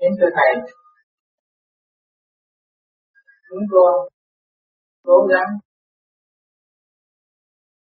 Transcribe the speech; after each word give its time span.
đến 0.00 0.12
từ 0.20 0.26
Thầy, 0.36 0.52
chúng 3.48 3.64
con 3.72 4.08
cố 5.02 5.26
gắng 5.30 5.50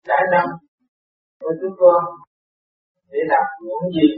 trải 0.07 0.23
năm 0.31 0.47
của 1.39 1.53
chúng 1.61 1.75
con 1.79 2.03
để 3.09 3.19
làm 3.27 3.45
những 3.61 3.91
gì 3.95 4.09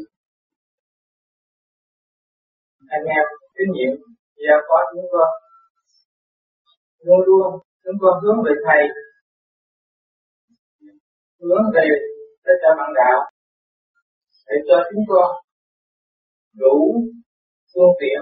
anh 2.87 3.05
em 3.17 3.25
tín 3.55 3.67
nhiệm 3.73 3.93
giao 4.47 4.59
có 4.67 4.77
chúng 4.93 5.07
con 5.11 5.29
luôn 7.05 7.19
luôn 7.27 7.47
chúng 7.83 7.97
con 8.01 8.13
hướng 8.23 8.39
về 8.45 8.53
thầy 8.65 8.83
hướng 11.39 11.65
về 11.75 11.87
tất 12.43 12.53
cả 12.61 12.69
bạn 12.77 12.89
đạo 12.95 13.19
để 14.47 14.55
cho 14.67 14.75
chúng 14.89 15.03
con 15.07 15.29
đủ 16.53 17.03
phương 17.73 17.93
tiện 18.01 18.21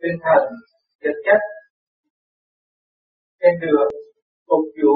tinh 0.00 0.16
thần, 0.24 0.42
vật 1.02 1.16
chất. 1.26 1.40
Trên 3.40 3.54
đường, 3.62 3.88
phục 4.48 4.64
vụ 4.78 4.94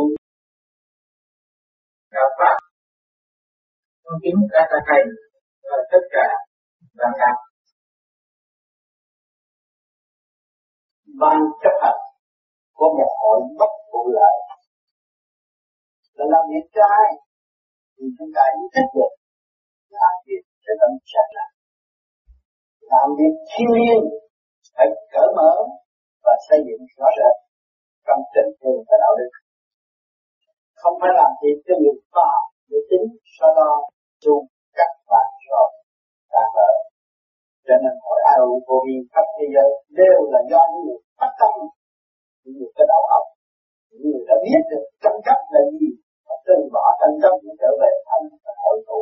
đạo 2.13 2.29
pháp 2.39 2.57
con 4.05 4.19
kính 4.23 4.41
cả 4.53 4.61
ta 4.71 4.79
thầy 4.89 5.03
và 5.63 5.77
tất 5.93 6.03
cả 6.15 6.27
là 6.99 7.09
đạo 7.21 7.39
ban 11.21 11.39
chấp 11.63 11.75
hành 11.83 12.01
có 12.79 12.87
một 12.99 13.11
hội 13.21 13.39
bất 13.59 13.73
vụ 13.93 14.03
lợi. 14.17 14.37
Là 16.17 16.25
làm 16.33 16.45
việc 16.51 16.67
trái, 16.77 17.07
thì 17.97 18.05
chúng 18.19 18.31
ta 18.37 18.43
ý 18.61 18.63
thức 18.75 18.87
được 18.97 19.13
làm 19.91 20.15
việc 20.27 20.43
sẽ 20.65 20.73
tâm 20.81 20.91
sạch 21.13 21.31
lại 21.37 21.58
làm 22.95 23.09
việc 23.19 23.35
thiên 23.51 23.71
liêng 23.79 24.05
phải 24.75 24.89
cởi 25.13 25.29
mở 25.39 25.55
và 26.25 26.35
xây 26.47 26.59
dựng 26.67 26.83
rõ 26.97 27.09
rệt 27.19 27.35
trong 28.07 28.21
tình 28.35 28.51
thương 28.61 28.81
và 28.89 28.97
đạo 29.03 29.13
đức. 29.19 29.31
Không 30.81 30.95
phải 31.01 31.13
làm 31.21 31.31
việc 31.43 31.59
cho 31.67 31.75
người 31.83 31.99
ta 32.17 32.31
để 32.71 32.79
tính, 32.91 33.07
so 33.37 33.47
đo, 33.59 33.73
tu 34.23 34.35
các 34.79 34.91
bạn 35.11 35.29
rồi 35.49 35.69
ta 36.33 36.43
ở 36.69 36.71
cho 37.69 37.77
nên 37.83 37.95
hội 38.05 38.21
AU 38.35 38.51
vô 38.67 38.77
vi 38.87 38.97
khắp 39.13 39.27
thế 39.37 39.47
giới 39.55 39.71
đều 40.01 40.19
là 40.33 40.41
do 40.51 40.61
những 40.71 40.83
người 40.87 41.01
phát 41.19 41.33
tâm, 41.41 41.53
những 42.43 42.55
người 42.59 42.71
có 42.77 42.85
đạo 42.93 43.03
học, 43.11 43.25
những 43.91 44.03
người 44.11 44.23
đã 44.29 44.37
biết 44.45 44.63
được 44.71 44.85
tranh 45.03 45.19
chấp 45.27 45.39
là 45.53 45.61
gì, 45.73 45.91
và 46.27 46.35
từ 46.47 46.57
bỏ 46.75 46.85
tranh 47.01 47.17
chấp 47.23 47.35
để 47.45 47.53
trở 47.61 47.71
về 47.81 47.93
thành 48.09 48.25
và 48.45 48.53
hội 48.63 48.77
tụ 48.89 49.01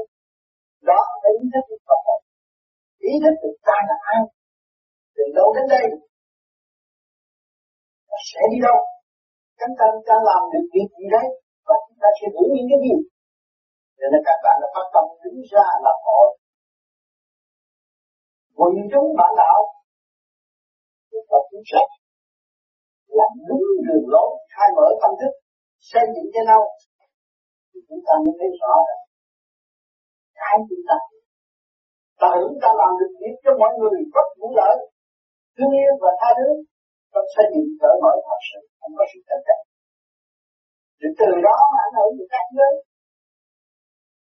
ý 3.11 3.13
thức 3.23 3.35
được 3.43 3.57
ta 3.69 3.77
là 3.89 3.97
ai? 4.13 4.21
Từ 5.17 5.25
đâu 5.39 5.49
đến 5.57 5.67
đây? 5.75 5.85
Và 8.09 8.19
sẽ 8.31 8.43
đi 8.53 8.59
đâu? 8.67 8.79
Chúng 9.59 9.75
ta 9.79 9.87
đang 10.09 10.23
làm 10.31 10.43
được 10.53 10.65
việc 10.75 10.89
gì 10.99 11.07
đấy? 11.17 11.27
Và 11.67 11.75
chúng 11.85 11.99
ta 12.03 12.09
sẽ 12.19 12.27
hưởng 12.35 12.51
những 12.55 12.69
cái 12.71 12.81
gì? 12.85 12.95
Cho 13.99 14.07
nên 14.13 14.21
các 14.29 14.39
bạn 14.45 14.57
đã 14.63 14.69
phát 14.75 14.87
tâm 14.95 15.05
đứng 15.23 15.39
ra 15.53 15.67
là 15.85 15.93
hội 16.05 16.29
quần 18.59 18.75
chúng 18.93 19.09
bản 19.19 19.33
đạo. 19.43 19.61
Chúng 21.11 21.27
ta 21.31 21.39
cũng 21.49 21.65
sẽ 21.71 21.83
làm 23.19 23.33
đúng 23.49 23.65
đường 23.87 24.07
lối, 24.15 24.31
khai 24.55 24.69
mở 24.77 24.87
tâm 25.01 25.13
thức, 25.21 25.33
xây 25.91 26.05
dựng 26.15 26.29
cái 26.35 26.45
nhau. 26.49 26.63
Thì 27.71 27.79
chúng 27.89 28.03
ta 28.07 28.13
mới 28.25 28.35
thấy 28.39 28.51
rõ 28.61 28.73
rằng 28.89 29.03
cái 30.39 30.57
chúng 30.69 30.85
ta 30.89 30.97
và 32.21 32.29
hưởng 32.37 32.55
ta 32.63 32.71
làm 32.81 32.93
được 33.01 33.13
việc 33.21 33.37
cho 33.45 33.51
mọi 33.61 33.73
người 33.79 33.99
rất 34.15 34.29
vụ 34.41 34.49
lợi 34.61 34.77
thương 35.55 35.73
yêu 35.81 35.93
và 36.03 36.11
tha 36.21 36.31
thứ 36.39 36.49
và 37.13 37.21
xây 37.35 37.47
dựng 37.53 37.69
cởi 37.81 37.95
mở 38.03 38.13
thật 38.27 38.41
sự, 38.49 38.61
không 38.79 38.93
có 38.99 39.05
sự 39.11 39.19
tranh 39.29 39.43
chấp. 39.47 39.59
Để 41.01 41.09
từ 41.21 41.29
đó 41.47 41.57
mà 41.73 41.79
ảnh 41.87 41.95
hưởng 41.97 42.13
được 42.19 42.29
các 42.35 42.47
giới 42.57 42.73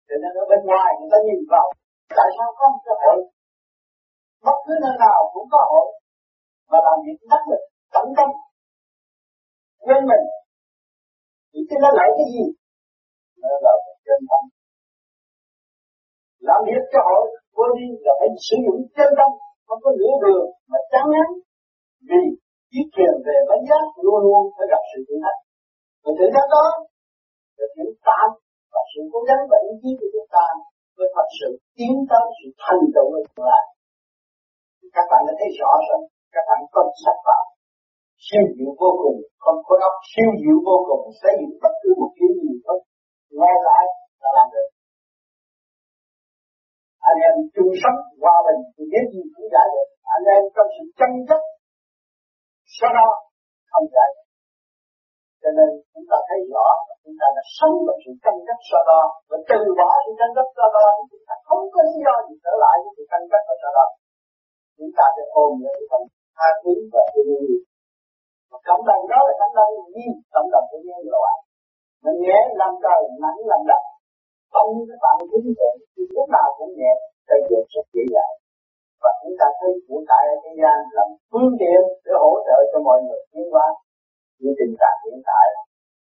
cho 0.07 0.15
nên 0.21 0.31
ở 0.41 0.45
bên 0.51 0.61
ngoài 0.69 0.89
người 0.97 1.11
ta 1.13 1.19
nhìn 1.27 1.41
vào, 1.53 1.67
tại 2.17 2.29
sao 2.35 2.49
có 2.57 2.65
một 2.73 2.81
cái 2.85 2.95
hội? 3.03 3.19
Bất 4.45 4.57
cứ 4.65 4.73
nơi 4.83 4.95
nào 5.05 5.19
cũng 5.33 5.47
có 5.53 5.59
hội 5.71 5.87
mà 6.71 6.79
làm 6.87 6.97
việc 7.05 7.19
đắc 7.31 7.43
lực, 7.51 7.63
tận 7.93 8.05
tâm. 8.17 8.29
Quên 9.85 10.01
mình. 10.09 10.25
Thì 11.51 11.59
cái 11.69 11.77
nó 11.83 11.89
lợi 11.97 12.09
cái 12.17 12.27
gì? 12.35 12.45
Nó 13.41 13.49
lợi 13.65 13.77
chân 14.07 14.21
tâm 14.29 14.43
làm 16.49 16.59
việc 16.69 16.83
cho 16.93 16.99
hội 17.09 17.25
vô 17.55 17.65
đi 17.77 17.87
là 18.05 18.13
phải 18.19 18.29
sử 18.47 18.57
dụng 18.65 18.79
chân 18.97 19.09
tâm, 19.19 19.31
không 19.67 19.79
có 19.83 19.89
nửa 19.99 20.13
đường 20.23 20.47
mà 20.71 20.79
chán 20.91 21.05
ngán 21.11 21.29
vì 22.09 22.23
chiếc 22.71 22.85
thuyền 22.93 23.13
về 23.25 23.37
bánh 23.49 23.63
giác, 23.69 23.85
luôn 24.05 24.19
luôn 24.25 24.41
phải 24.55 24.65
gặp 24.71 24.81
sự 24.89 24.99
thử 25.07 25.15
thách 25.23 25.39
và 26.03 26.11
thử 26.17 26.25
thách 26.33 26.49
đó 26.55 26.65
là 27.57 27.65
sự 27.75 27.85
tạm 28.07 28.27
và 28.73 28.81
sự 28.91 29.01
cố 29.11 29.19
gắng 29.29 29.41
và 29.51 29.57
ý 29.69 29.73
chí 29.81 29.91
của 29.99 30.09
chúng 30.13 30.29
ta 30.35 30.45
mới 30.97 31.07
thật 31.15 31.27
sự 31.39 31.49
tiến 31.77 31.95
tới 32.09 32.25
sự 32.37 32.47
thành 32.63 32.83
tựu 32.93 33.07
của 33.11 33.21
tương 33.33 33.47
lai. 33.51 33.63
Các 34.95 35.05
bạn 35.11 35.21
đã 35.27 35.33
thấy 35.39 35.49
rõ 35.59 35.71
rồi, 35.87 36.01
các 36.35 36.43
bạn 36.49 36.59
có 36.73 36.81
sách 37.03 37.19
vào 37.27 37.43
siêu 38.27 38.45
diệu 38.55 38.71
vô 38.81 38.91
cùng 39.03 39.17
con 39.43 39.55
khối 39.65 39.79
óc 39.89 39.95
siêu 40.11 40.29
diệu 40.41 40.57
vô 40.67 40.77
cùng 40.89 41.03
xây 41.21 41.33
dựng 41.39 41.55
bất 41.63 41.73
cứ 41.81 41.89
một 42.01 42.11
cái 42.17 42.29
gì 42.39 42.49
có 42.65 42.72
em 47.73 47.81
sống 47.83 47.99
hòa 48.23 48.37
bình 48.47 48.61
thì 48.75 48.83
cái 48.93 49.03
gì 49.11 49.21
cũng 49.33 49.47
giải 49.53 49.67
được, 49.73 49.87
anh 50.15 50.25
em 50.35 50.43
trong 50.55 50.69
sự 50.75 50.83
tranh 50.99 51.15
chấp 51.29 51.41
sau 52.77 52.91
đó 52.99 53.09
không 53.71 53.85
giải 53.95 54.09
được 54.15 54.27
cho 55.41 55.49
nên 55.57 55.69
chúng 55.91 56.07
ta 56.11 56.17
thấy 56.27 56.39
rõ, 56.53 56.67
chúng 57.03 57.17
ta 57.19 57.27
đã 57.35 57.43
sống 57.57 57.75
bằng 57.87 57.99
sự 58.03 58.11
tranh 58.23 58.39
chấp 58.47 58.59
sau 58.69 58.81
đó 58.91 59.01
và 59.29 59.37
từ 59.49 59.59
bỏ 59.79 59.89
sự 60.03 60.11
tranh 60.19 60.33
chấp 60.35 60.47
sau 60.57 60.69
đó 60.77 60.85
thì 60.95 61.03
chúng 61.11 61.25
ta 61.27 61.35
không 61.47 61.61
có 61.73 61.79
lý 61.87 61.95
do 62.05 62.15
gì 62.27 62.35
trở 62.45 62.53
lại 62.63 62.75
với 62.83 62.91
sự 62.95 63.03
tranh 63.11 63.25
chấp 63.31 63.41
sau 63.61 63.71
đó 63.77 63.85
chúng 64.77 64.91
ta 64.97 65.05
sẽ 65.15 65.23
ôm 65.43 65.51
lấy 65.65 65.77
tâm 65.91 66.01
tha 66.37 66.49
thứ 66.61 66.73
và 66.93 67.01
thương 67.11 67.29
yêu 67.39 67.57
và 68.49 68.57
cộng 68.67 68.83
đồng 68.89 69.03
đó 69.11 69.19
là 69.27 69.33
cộng 69.41 69.55
đồng 69.59 69.71
gì? 69.95 70.07
Cộng 70.35 70.49
đồng 70.53 70.65
của 70.71 70.81
nhân 70.87 71.03
loại. 71.13 71.35
Mình 72.03 72.17
nhẹ 72.25 72.39
làm 72.61 72.71
trời 72.83 73.01
nắng 73.23 73.39
làm 73.51 73.61
đất. 73.69 73.83
Tâm 74.53 74.67
các 74.89 74.99
bạn 75.03 75.15
chính 75.29 75.53
tuệ 75.57 75.69
thì 75.93 76.03
lúc 76.15 76.27
nào 76.35 76.47
cũng 76.57 76.73
nhẹ 76.79 76.93
xây 77.27 77.39
dựng 77.49 77.65
rất 77.73 77.85
dễ 77.95 78.03
dàng 78.15 78.33
và 79.03 79.11
chúng 79.21 79.35
ta 79.39 79.47
thấy 79.59 79.71
của 79.85 80.01
cải 80.09 80.23
ở 80.33 80.35
thế 80.43 80.51
gian 80.61 80.77
làm 80.97 81.09
phương 81.31 81.51
tiện 81.59 81.81
để 82.05 82.13
hỗ 82.23 82.33
trợ 82.47 82.57
cho 82.71 82.77
mọi 82.87 82.99
người 83.05 83.21
tiến 83.31 83.47
hóa. 83.53 83.67
Như 84.41 84.51
tình 84.59 84.73
trạng 84.79 84.97
hiện 85.03 85.19
tại, 85.29 85.45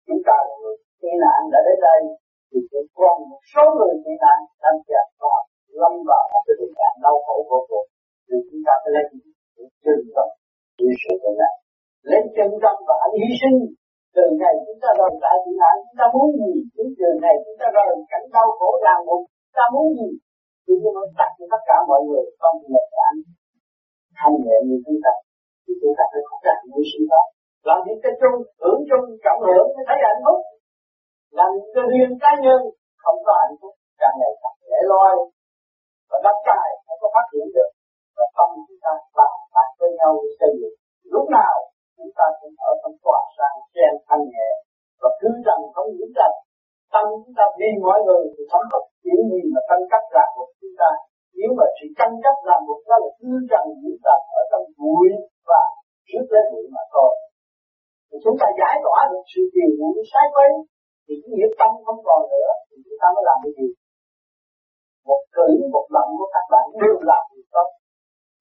chúng 0.08 0.22
ta 0.28 0.36
là 0.48 0.56
người 0.62 0.76
tị 1.02 1.12
nạn 1.24 1.40
đã 1.54 1.60
đến 1.68 1.78
đây, 1.90 2.00
thì 2.50 2.60
cũng 2.72 2.90
còn 3.00 3.16
một 3.30 3.42
số 3.54 3.64
người 3.76 3.94
tị 4.04 4.14
nạn 4.24 4.40
đang 4.64 4.78
kẹt 4.88 5.08
và 5.22 5.36
lâm 5.80 5.94
vào 6.10 6.24
một 6.32 6.42
cái 6.46 6.56
tình 6.60 6.74
trạng 6.80 6.96
đau 7.06 7.16
khổ 7.26 7.36
vô 7.50 7.60
cùng. 7.70 7.88
Thì 8.28 8.36
chúng 8.48 8.62
ta 8.66 8.74
phải 8.82 8.92
lấy 8.96 9.06
chân 9.84 10.00
tâm 10.16 10.28
như 10.80 10.90
sự 11.02 11.14
tị 11.24 11.32
nạn. 11.42 11.56
Lấy 12.10 12.22
chân 12.36 12.50
tâm 12.64 12.76
và 12.88 12.96
anh 13.06 13.16
hy 13.22 13.32
sinh. 13.42 13.60
Từ 14.16 14.24
ngày 14.40 14.54
chúng 14.66 14.80
ta 14.84 14.90
rời 15.00 15.12
tại 15.24 15.36
tị 15.44 15.52
nạn, 15.62 15.76
chúng 15.86 15.98
ta 16.00 16.06
muốn 16.14 16.28
gì 16.40 16.52
đến 16.76 16.88
từ 17.00 17.10
ngày 17.22 17.36
chúng 17.44 17.58
ta 17.62 17.68
rời 17.78 17.90
cảnh 18.12 18.26
đau 18.36 18.48
khổ 18.58 18.70
ràng 18.86 19.02
buộc. 19.08 19.22
Chúng 19.44 19.56
ta 19.60 19.66
muốn 19.74 19.88
gì 20.00 20.10
Tôi 20.68 20.78
chúng 20.84 20.96
ta 20.98 21.04
đặt 21.20 21.32
cho 21.38 21.46
tất 21.54 21.62
cả 21.70 21.78
mọi 21.90 22.02
người 22.08 22.26
trong 22.42 22.56
một 22.74 22.88
cảnh 22.98 23.18
thanh 24.18 24.36
nhẹ 24.44 24.58
như 24.68 24.78
chúng 24.86 25.00
ta 25.06 25.14
thì 25.64 25.74
chúng 25.82 25.94
ta 25.98 26.04
phải 26.12 26.22
có 26.28 26.36
hành 26.46 26.62
những 26.70 26.86
sự 26.92 27.02
đó. 27.14 27.24
Làm 27.68 27.80
những 27.86 28.00
cái 28.04 28.14
chung, 28.22 28.38
hưởng 28.62 28.82
chung, 28.90 29.06
cộng 29.26 29.42
hưởng 29.48 29.68
mới 29.76 29.84
thấy 29.88 29.98
hạnh 30.06 30.22
phúc. 30.26 30.40
Làm 31.40 31.52
cho 31.74 31.82
riêng 31.92 32.14
cá 32.24 32.32
nhân, 32.44 32.62
không 33.04 33.20
có 33.26 33.34
hạnh 33.42 33.58
phúc. 33.60 33.74
Càng 34.02 34.16
ngày 34.20 34.34
càng 34.42 34.58
lẻ 34.70 34.80
loi. 34.92 35.14
Và 36.10 36.18
đắp 36.26 36.38
tài 36.48 36.68
không 36.86 37.00
có 37.02 37.08
phát 37.16 37.26
triển 37.32 37.48
được. 37.56 37.70
Và 38.18 38.26
tâm 38.38 38.50
chúng 38.66 38.80
ta 38.84 38.92
bàn 39.18 39.34
bạc 39.56 39.70
với 39.80 39.90
nhau 40.00 40.12
xây 40.40 40.52
dựng. 40.60 40.78
Lúc 41.14 41.26
nào 41.38 41.56
chúng 41.98 42.12
ta 42.18 42.26
cũng 42.40 42.56
ở 42.70 42.72
trong 42.82 42.96
tòa 43.04 43.20
sáng 43.38 43.58
trên 43.76 43.92
thanh 44.08 44.24
nhẹ. 44.34 44.50
Và 45.02 45.10
cứ 45.20 45.30
rằng 45.48 45.62
không 45.76 45.90
những 45.98 46.14
rằng 46.20 46.36
tâm 46.94 47.06
chúng 47.24 47.36
ta 47.38 47.46
vì 47.60 47.70
mọi 47.86 48.00
người 48.06 48.24
thì 48.34 48.44
sống 48.52 48.66
có 48.72 48.80
chuyện 49.04 49.20
gì 49.32 49.42
mà 49.54 49.62
tranh 49.70 49.84
chấp 49.92 50.04
ràng 50.14 50.32
buộc 50.36 50.47
nếu 51.48 51.56
mà 51.60 51.68
chỉ 51.78 51.86
tranh 51.98 52.16
chấp 52.24 52.36
là 52.50 52.58
một 52.68 52.80
cái 52.88 52.98
là 53.04 53.10
cứ 53.20 53.30
rằng 53.52 53.68
nhiễm 53.80 53.96
tập 54.06 54.22
ở 54.40 54.42
trong 54.52 54.66
bụi 54.80 55.10
và 55.50 55.62
trước 56.08 56.26
lấy 56.34 56.44
bụi 56.52 56.66
mà 56.76 56.84
thôi. 56.94 57.12
Thì 58.08 58.16
chúng 58.24 58.38
ta 58.42 58.48
giải 58.60 58.76
tỏa 58.86 59.00
được 59.12 59.24
sự 59.32 59.42
tiền 59.54 59.70
vụ 59.80 59.90
sai 60.12 60.26
quấy, 60.34 60.52
thì 61.06 61.14
cái 61.22 61.30
nghĩa 61.34 61.50
tâm 61.60 61.72
không 61.86 62.02
còn 62.08 62.22
nữa, 62.34 62.50
thì 62.68 62.76
chúng 62.86 62.98
ta 63.02 63.08
mới 63.16 63.24
làm 63.28 63.38
cái 63.44 63.52
gì? 63.58 63.68
Một 65.10 65.22
cử, 65.36 65.48
một 65.76 65.88
động 65.96 66.12
của 66.20 66.30
các 66.36 66.46
bạn 66.54 66.66
đều 66.82 66.96
làm 67.12 67.24
được 67.32 67.48
tốt. 67.56 67.68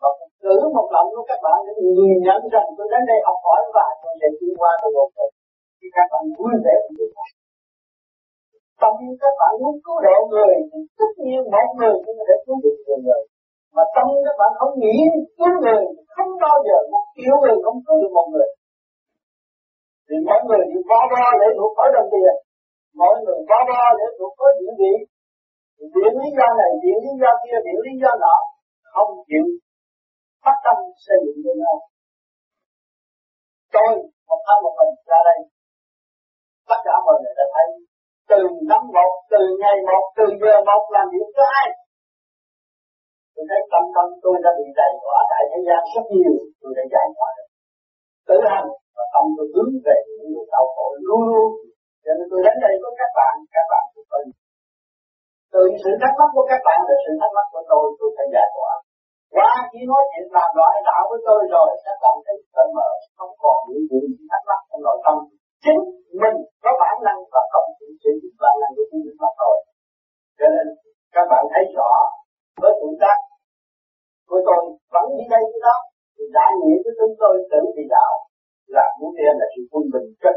Và 0.01 0.09
một 0.21 0.31
cử, 0.43 0.57
một 0.77 0.89
động 0.95 1.09
của 1.15 1.25
các 1.31 1.41
bạn 1.47 1.59
để 1.67 1.73
nhìn 1.99 2.17
nhận 2.27 2.41
rằng 2.55 2.69
tôi 2.77 2.87
đến 2.93 3.03
đây 3.11 3.19
học 3.27 3.39
hỏi 3.47 3.61
và 3.77 3.87
tôi 4.03 4.13
sẽ 4.21 4.29
tiến 4.39 4.53
qua 4.61 4.73
tôi 4.81 4.91
một 4.97 5.11
thì 5.79 5.87
các 5.97 6.07
bạn 6.13 6.25
vui 6.39 6.55
vẻ 6.65 6.77
với 6.97 7.09
tâm 8.81 8.93
các 9.23 9.33
bạn 9.41 9.53
muốn 9.61 9.75
cứu 9.85 9.97
độ 10.07 10.17
người 10.33 10.55
thì 10.71 10.79
tất 10.99 11.11
nhiên 11.25 11.41
mọi 11.55 11.67
người 11.77 11.95
cũng 12.05 12.19
sẽ 12.29 12.35
cứu 12.45 12.57
được 12.65 12.77
nhiều 12.85 13.01
người 13.07 13.23
mà 13.77 13.85
tâm 13.95 14.07
các 14.27 14.37
bạn 14.41 14.53
không 14.61 14.75
nghĩ 14.83 14.97
cứu 15.39 15.53
người, 15.63 15.83
không 16.15 16.31
bao 16.45 16.57
giờ 16.67 16.77
một 16.93 17.05
triệu 17.17 17.35
người, 17.43 17.57
không 17.65 17.79
cứu 17.87 17.97
được 18.03 18.13
một 18.19 18.29
người. 18.33 18.51
Thì 20.07 20.17
mọi 20.29 20.41
người 20.47 20.63
đi 20.71 20.79
bo 20.91 21.01
bo 21.13 21.25
để 21.41 21.49
thuộc 21.57 21.73
khỏi 21.77 21.89
đồng 21.97 22.09
tiền 22.13 22.35
mọi 23.03 23.15
người 23.23 23.39
bo 23.51 23.59
bo 23.71 23.83
để 23.99 24.07
thuộc 24.19 24.33
khỏi 24.39 24.53
địa 24.61 24.75
vị. 24.81 24.95
Địa 25.95 26.11
lý 26.19 26.29
do 26.39 26.49
này, 26.61 26.71
địa 26.83 26.99
lý 27.05 27.13
do 27.23 27.31
kia, 27.43 27.59
địa 27.67 27.79
lý 27.87 27.93
do 28.03 28.13
nọ, 28.25 28.37
không 28.93 29.11
chịu. 29.29 29.47
Phát 30.45 30.57
tâm 30.65 30.77
xây 31.05 31.19
dựng 31.25 31.39
người 31.43 31.57
nào. 31.63 31.77
Tôi, 33.75 33.93
một 34.29 34.41
thân 34.47 34.59
một 34.65 34.75
mình 34.79 34.93
ra 35.11 35.19
đây. 35.29 35.39
Tất 36.69 36.81
cả 36.87 36.95
mọi 37.07 37.17
người 37.21 37.35
đã 37.39 37.47
thấy 37.55 37.69
từ 38.31 38.41
năm 38.71 38.83
một, 38.97 39.13
từ 39.33 39.43
ngày 39.61 39.77
một, 39.89 40.05
từ 40.19 40.27
giờ 40.41 40.55
một 40.69 40.83
làm 40.95 41.07
việc 41.13 41.29
cho 41.37 41.45
ai? 41.61 41.69
Tôi 43.35 43.45
thấy 43.51 43.61
tâm 43.73 43.85
tâm 43.95 44.07
tôi 44.23 44.35
đã 44.45 44.51
bị 44.59 44.67
đầy 44.81 44.93
đọa 45.03 45.19
tại 45.31 45.43
thế 45.51 45.59
gian 45.69 45.83
rất 45.95 46.05
nhiều, 46.15 46.35
tôi 46.61 46.71
đã 46.79 46.85
giải 46.93 47.07
thoát 47.17 47.33
được. 47.37 47.49
Tự 48.29 48.37
hành 48.53 48.69
và 48.97 49.05
tâm 49.15 49.25
tôi 49.37 49.47
hướng 49.55 49.73
về 49.87 49.97
những 50.07 50.31
người 50.33 50.47
đau 50.55 50.65
khổ 50.75 50.87
luôn 51.09 51.23
luôn. 51.31 51.49
Cho 52.05 52.13
nên 52.17 52.27
tôi 52.31 52.41
đến 52.47 52.57
đây 52.65 52.75
với 52.83 52.93
các 53.01 53.11
bạn 53.19 53.35
các 53.55 53.67
bạn 53.73 53.85
cũng 53.93 54.07
phải 54.11 54.23
từ 55.53 55.63
sự 55.83 55.91
thắc 56.03 56.13
mắc 56.19 56.31
của 56.35 56.47
các 56.51 56.61
bạn 56.67 56.79
là 56.89 56.95
sự 57.05 57.13
thắc 57.21 57.31
mắc 57.37 57.47
của 57.53 57.63
tôi 57.71 57.85
tôi 57.99 58.09
phải 58.17 58.27
giải 58.35 58.49
tỏa 58.57 58.73
qua 59.35 59.51
chỉ 59.71 59.81
nói 59.91 60.03
chuyện 60.11 60.27
làm 60.37 60.51
loại 60.59 60.75
đạo 60.89 61.03
với 61.11 61.21
tôi 61.29 61.41
rồi, 61.55 61.69
các 61.87 61.97
bạn 62.03 62.17
thấy 62.25 62.37
cởi 62.55 62.69
mở, 62.77 62.89
không 63.17 63.35
còn 63.43 63.59
những 63.69 63.85
chuyện 63.89 64.05
thắc 64.31 64.43
mắc. 64.49 64.61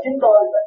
Chúng 0.10 0.20
cho 0.22 0.28
chính 0.28 0.52
tôi 0.54 0.59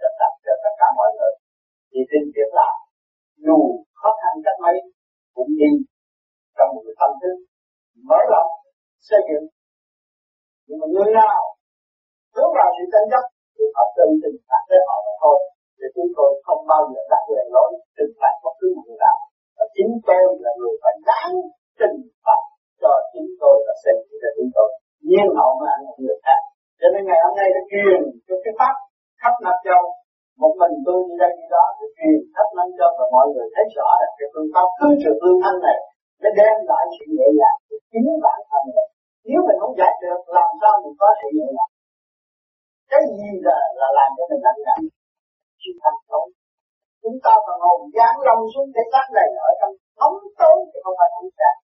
trong 48.32 48.44
xuống 48.52 48.68
cái 48.76 48.84
sắc 48.92 49.06
này 49.18 49.28
ở 49.48 49.50
trong 49.60 49.72
bóng 50.00 50.16
tối 50.40 50.56
thì 50.70 50.78
không 50.84 50.96
phải 51.00 51.10
ánh 51.20 51.32
sáng 51.38 51.58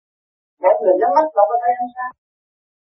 mỗi 0.62 0.74
người 0.80 0.94
nhắm 1.00 1.10
mắt 1.16 1.26
là 1.36 1.42
có 1.50 1.56
thấy 1.62 1.72
ánh 1.82 1.92
sáng. 1.94 2.12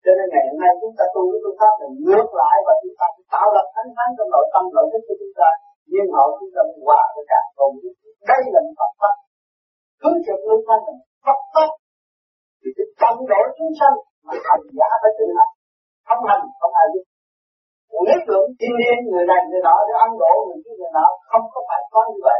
Cho 0.03 0.11
nên 0.17 0.27
ngày 0.31 0.43
hôm 0.49 0.57
nay 0.63 0.71
chúng 0.81 0.95
ta 0.97 1.05
tu 1.13 1.21
cái 1.31 1.39
phương 1.43 1.59
pháp 1.59 1.73
này 1.81 1.89
ngược 2.05 2.29
lại 2.41 2.55
và 2.67 2.73
chúng 2.81 2.95
ta 2.99 3.07
tạo 3.33 3.47
lập 3.55 3.67
ánh 3.81 3.91
sáng 3.95 4.09
trong 4.15 4.29
nội 4.35 4.45
tâm 4.53 4.63
nội 4.75 4.87
thức 4.91 5.01
của 5.07 5.17
chúng 5.21 5.35
ta. 5.39 5.49
Nhưng 5.93 6.07
họ 6.15 6.23
chúng 6.37 6.51
ta 6.55 6.61
hòa 6.85 7.01
với 7.15 7.25
cả 7.31 7.41
cùng 7.57 7.73
đây 8.31 8.41
là 8.53 8.59
một 8.65 8.75
Phật 8.79 8.91
pháp. 8.99 9.15
Cứ 10.01 10.11
trực 10.25 10.39
lương 10.47 10.63
thanh 10.67 10.83
là 10.87 10.93
Phật 11.25 11.39
pháp. 11.53 11.69
Thì 12.61 12.69
cái 12.77 12.87
tâm 13.01 13.15
độ 13.31 13.41
chúng 13.57 13.73
sanh 13.79 13.95
mà 14.25 14.33
hành 14.47 14.65
giả 14.77 14.89
phải 15.01 15.11
tự 15.19 15.25
hành. 15.37 15.53
Không 16.07 16.21
hành, 16.29 16.43
không 16.59 16.73
ai 16.81 16.87
biết. 16.93 17.05
Lý 18.07 18.15
tưởng 18.27 18.47
thiên 18.59 18.73
nhiên 18.79 18.97
người 19.11 19.25
này 19.31 19.41
người 19.49 19.63
nọ 19.67 19.77
để 19.87 19.93
ăn 20.05 20.09
độ 20.21 20.33
người 20.45 20.59
kia 20.63 20.75
người 20.79 20.93
nọ, 20.97 21.07
không 21.29 21.45
có 21.53 21.59
phải 21.69 21.81
có 21.93 22.01
như 22.11 22.19
vậy. 22.29 22.39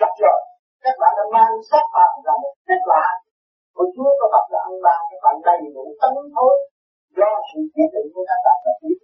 Chắc 0.00 0.12
rồi 0.22 0.38
các 0.84 0.94
bạn 1.00 1.12
đã 1.18 1.24
mang 1.34 1.52
sát 1.70 1.84
phạt 1.94 2.10
là 2.26 2.34
một 2.42 2.54
kết 2.68 2.80
quả. 2.88 3.04
Của 3.76 3.86
Chúa 3.94 4.10
có 4.18 4.26
Phật 4.32 4.44
là 4.52 4.60
ăn 4.68 4.74
ban 4.84 4.98
các 5.10 5.20
bạn 5.24 5.36
đầy 5.48 5.60
đủ 5.74 5.84
tấn 6.00 6.12
thối 6.34 6.54
do 7.18 7.30
sự 7.48 7.58
quyết 7.74 7.88
định 7.94 8.08
của 8.14 8.24
các 8.30 8.40
bạn 8.46 8.58
là 8.66 8.72
biết 8.82 8.98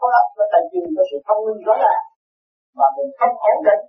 có 0.00 0.06
lập 0.14 0.26
có 0.36 0.44
tài 0.52 0.62
chính 0.70 0.86
có 0.96 1.02
sự 1.10 1.16
thông 1.26 1.40
minh 1.46 1.60
rõ 1.66 1.74
ràng. 1.84 2.04
Mà 2.78 2.86
mình 2.96 3.10
không 3.18 3.34
ổn 3.50 3.58
định. 3.68 3.82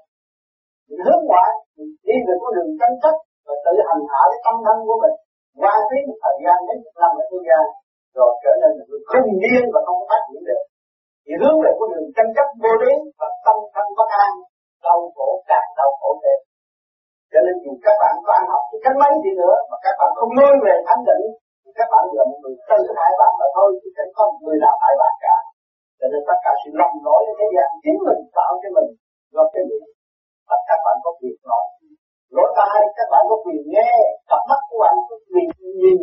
Mình 0.88 1.02
hướng 1.06 1.24
ngoại, 1.28 1.52
mình 1.76 1.92
đi 2.08 2.16
về 2.28 2.36
con 2.42 2.52
đường 2.56 2.72
tranh 2.80 2.96
chấp 3.04 3.16
và 3.46 3.56
tự 3.66 3.74
hành 3.88 4.04
hạ 4.12 4.22
cái 4.32 4.40
tâm 4.46 4.56
thân 4.66 4.78
của 4.88 4.98
mình. 5.04 5.16
Qua 5.62 5.74
phí 5.88 5.98
một 6.08 6.18
thời 6.24 6.38
gian 6.44 6.58
đến 6.68 6.78
một 6.84 6.96
năm 7.02 7.12
ở 7.22 7.24
thế 7.30 7.40
gian 7.48 7.64
rồi 8.18 8.32
trở 8.44 8.54
nên 8.62 8.72
người 8.88 9.02
không 9.10 9.28
điên 9.44 9.64
và 9.74 9.80
không 9.88 10.00
phát 10.10 10.22
triển 10.28 10.42
được. 10.50 10.64
Thì 11.24 11.34
hướng 11.42 11.58
về 11.64 11.72
con 11.78 11.88
đường 11.94 12.10
tranh 12.16 12.30
chấp 12.36 12.48
vô 12.62 12.72
lý 12.84 12.94
và 13.20 13.28
tâm 13.46 13.58
thân 13.74 13.86
bất 13.98 14.10
an, 14.26 14.32
đau 14.86 15.00
khổ, 15.16 15.30
càng 15.50 15.68
đau 15.80 15.90
khổ 16.00 16.10
thêm 16.24 16.40
cho 17.32 17.40
nên 17.46 17.56
dù 17.64 17.72
các 17.86 17.96
bạn 18.02 18.14
có 18.26 18.32
ăn 18.40 18.46
học 18.52 18.64
cái 18.70 18.80
cách 18.84 18.98
mấy 19.02 19.12
gì 19.24 19.32
nữa, 19.42 19.56
mà 19.70 19.78
các 19.86 19.96
bạn 20.00 20.12
không 20.18 20.32
nuôi 20.38 20.54
về 20.66 20.74
thánh 20.88 21.04
định 21.10 21.26
thì 21.64 21.70
các 21.80 21.88
bạn 21.94 22.04
là 22.18 22.24
một 22.30 22.40
người 22.42 22.56
tự 22.70 22.80
hại 22.98 23.12
bạn 23.22 23.32
mà 23.40 23.48
thôi, 23.56 23.70
chứ 23.80 23.88
chẳng 23.98 24.12
có 24.16 24.22
một 24.30 24.40
người 24.44 24.58
nào 24.64 24.76
hại 24.84 24.94
bạn 25.02 25.14
cả. 25.26 25.36
Cho 26.00 26.08
nên 26.12 26.22
tất 26.30 26.38
cả 26.46 26.52
sự 26.62 26.70
lầm 26.80 26.92
lỗi 27.06 27.22
ở 27.30 27.34
thế 27.40 27.48
gian 27.56 27.70
chính 27.84 27.98
mình, 28.08 28.22
tạo 28.38 28.52
cho 28.62 28.70
mình, 28.78 28.90
do 29.34 29.44
cái 29.54 29.64
miệng. 29.70 29.90
Và 30.50 30.58
các 30.68 30.80
bạn 30.86 30.96
có 31.04 31.12
quyền 31.20 31.38
nói. 31.50 31.66
Lỗ 32.36 32.46
tai, 32.58 32.80
các 32.98 33.08
bạn 33.14 33.24
có 33.30 33.36
quyền 33.46 33.64
nghe. 33.74 33.92
Cặp 34.30 34.42
mắt 34.50 34.62
của 34.70 34.78
bạn 34.84 34.94
có 35.10 35.16
quyền 35.32 35.50
nhìn. 35.82 36.00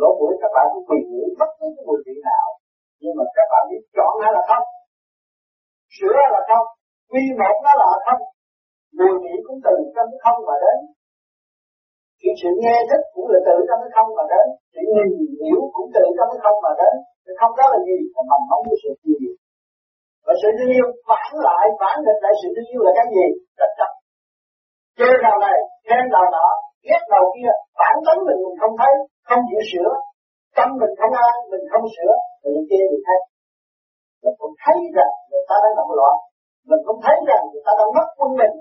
Lỗ 0.00 0.08
mũi, 0.18 0.32
các 0.42 0.50
bạn 0.56 0.66
có 0.72 0.80
quyền 0.88 1.04
ngửi 1.10 1.28
bất 1.40 1.50
cứ 1.58 1.66
cái 1.74 1.84
mùi 1.88 1.98
vị 2.06 2.16
nào. 2.30 2.46
Nhưng 3.02 3.14
mà 3.18 3.24
các 3.36 3.46
bạn 3.52 3.62
biết 3.70 3.82
chọn 3.96 4.12
hay 4.22 4.30
là 4.36 4.42
không 4.50 4.66
sửa 5.96 6.20
là 6.34 6.40
không 6.48 6.66
quy 7.10 7.24
một 7.40 7.56
nó 7.64 7.72
là 7.80 7.86
không 8.06 8.22
mùi 8.98 9.14
vị 9.22 9.34
cũng 9.46 9.58
từ 9.66 9.74
trong 9.94 10.08
cái 10.12 10.20
không 10.24 10.38
mà 10.48 10.56
đến. 10.64 10.78
Thì 12.20 12.28
sự 12.40 12.50
nghe 12.62 12.76
thức 12.88 13.02
cũng 13.14 13.26
là 13.32 13.40
từ 13.48 13.56
trong 13.68 13.80
cái 13.82 13.92
không 13.96 14.10
mà 14.16 14.24
đến. 14.32 14.46
Sự 14.72 14.82
nhìn 14.94 15.10
hiểu 15.40 15.60
cũng 15.74 15.88
từ 15.96 16.04
trong 16.16 16.28
cái 16.32 16.40
không 16.44 16.58
mà 16.64 16.72
đến. 16.80 16.94
Cái 17.24 17.34
không 17.40 17.52
đó 17.58 17.66
là 17.72 17.78
gì? 17.88 17.98
Là 18.14 18.22
mầm 18.30 18.42
mống 18.50 18.64
của 18.68 18.78
sự 18.82 18.90
yêu 19.08 19.32
và 20.26 20.32
sự 20.40 20.48
thương 20.56 20.72
yêu 20.78 20.88
phản 21.08 21.30
lại, 21.46 21.64
phản 21.80 21.96
nghịch 22.04 22.20
lại 22.24 22.34
sự 22.40 22.48
thương 22.54 22.70
yêu 22.72 22.80
là 22.86 22.92
cái 22.98 23.06
gì? 23.16 23.26
Là 23.60 23.68
chấp. 23.78 23.90
Chê 24.98 25.10
đầu 25.26 25.36
này, 25.46 25.58
khen 25.86 26.04
đầu 26.14 26.26
nọ, 26.34 26.48
ghét 26.86 27.02
đầu 27.14 27.24
kia, 27.34 27.52
phản 27.78 27.96
tấn 28.06 28.16
mình 28.26 28.38
mình 28.44 28.56
không 28.60 28.74
thấy, 28.80 28.92
không 29.28 29.42
chịu 29.48 29.62
sửa. 29.70 29.90
Tâm 30.56 30.68
mình 30.80 30.94
không 30.98 31.12
an 31.26 31.34
mình 31.52 31.64
không 31.72 31.86
sửa. 31.94 32.14
Mình 32.42 32.66
chê 32.70 32.80
người 32.88 33.02
khác 33.06 33.20
mình 34.24 34.36
không 34.40 34.54
thấy 34.62 34.78
rằng 34.96 35.12
người 35.30 35.44
ta 35.48 35.56
đang 35.62 35.74
động 35.78 35.92
loạn. 35.98 36.16
Mình 36.70 36.82
không 36.86 37.00
thấy 37.04 37.16
rằng 37.28 37.42
người 37.50 37.62
ta 37.66 37.72
đang 37.78 37.90
mất 37.96 38.08
quân 38.18 38.30
mình 38.40 38.54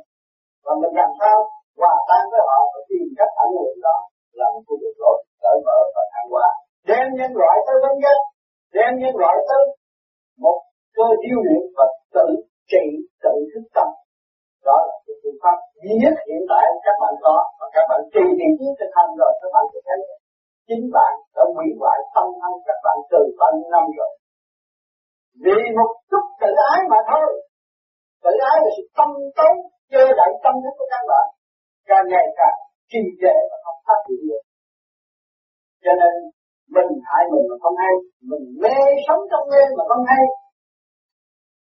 và 0.66 0.74
mình 0.82 0.94
làm 1.02 1.12
sao 1.20 1.38
hòa 1.82 1.94
tan 2.10 2.24
với 2.32 2.42
họ 2.50 2.60
và 2.74 2.80
tìm 2.90 3.08
cách 3.18 3.34
ảnh 3.44 3.54
hưởng 3.58 3.78
đó 3.88 3.98
là 4.40 4.46
một 4.54 4.62
khu 4.68 4.76
vực 4.82 4.96
lối 5.04 5.18
cởi 5.44 5.58
mở 5.66 5.78
và 5.96 6.04
thăng 6.14 6.30
hoa. 6.34 6.48
Đem 6.90 7.06
nhân 7.18 7.32
loại 7.42 7.56
tới 7.66 7.78
vấn 7.84 7.96
nhất, 8.04 8.18
đem 8.78 8.92
nhân 9.02 9.16
loại 9.22 9.36
tới 9.50 9.64
một 10.44 10.58
cơ 10.98 11.08
điêu 11.24 11.40
luyện 11.46 11.64
và 11.78 11.86
tự 12.16 12.28
trị, 12.72 12.86
tự 13.24 13.34
thức 13.52 13.66
tâm. 13.76 13.88
Đó 14.68 14.78
là 14.88 14.96
cái 15.06 15.16
phương 15.22 15.40
pháp 15.44 15.58
duy 15.82 15.94
nhất 16.02 16.16
hiện 16.28 16.44
tại 16.52 16.66
các 16.86 16.96
bạn 17.02 17.14
có 17.26 17.36
và 17.60 17.66
các 17.76 17.86
bạn 17.90 18.02
trì 18.14 18.24
trì 18.40 18.48
trí 18.58 18.68
thực 18.80 18.92
hành 18.98 19.12
rồi, 19.20 19.32
các 19.42 19.50
bạn 19.56 19.66
sẽ 19.72 19.80
thấy 19.88 20.00
chính 20.68 20.84
bạn 20.96 21.14
đã 21.36 21.44
hủy 21.56 21.68
hoại 21.80 22.00
tâm 22.16 22.28
thân 22.42 22.54
các 22.68 22.80
bạn 22.86 22.98
từ 23.12 23.22
bao 23.40 23.52
nhiêu 23.56 23.70
năm 23.76 23.86
rồi. 23.98 24.12
Vì 25.44 25.60
một 25.78 25.92
chút 26.10 26.26
tự 26.42 26.52
ái 26.72 26.80
mà 26.92 27.00
thôi 27.10 27.28
tự 28.24 28.34
ái 28.52 28.58
là 28.64 28.70
sự 28.76 28.84
tâm 28.98 29.10
tối, 29.38 29.54
chê 29.92 30.04
đậy 30.20 30.32
tâm 30.44 30.56
thức 30.64 30.74
của 30.80 30.88
các 30.94 31.04
bạn. 31.12 31.28
Càng 31.90 32.06
ngày 32.12 32.26
càng 32.40 32.58
trì 32.92 33.02
trệ 33.22 33.36
và 33.50 33.58
không 33.64 33.80
phát 33.88 34.00
triển 34.06 34.22
được. 34.30 34.44
Cho 35.84 35.94
nên, 36.02 36.14
mình 36.76 36.92
hại 37.08 37.24
mình 37.32 37.46
mà 37.50 37.56
không 37.64 37.78
hay, 37.84 37.94
mình 38.30 38.46
mê 38.62 38.78
sống 39.06 39.22
trong 39.32 39.46
mê 39.52 39.62
mà 39.78 39.84
không 39.90 40.04
hay. 40.12 40.24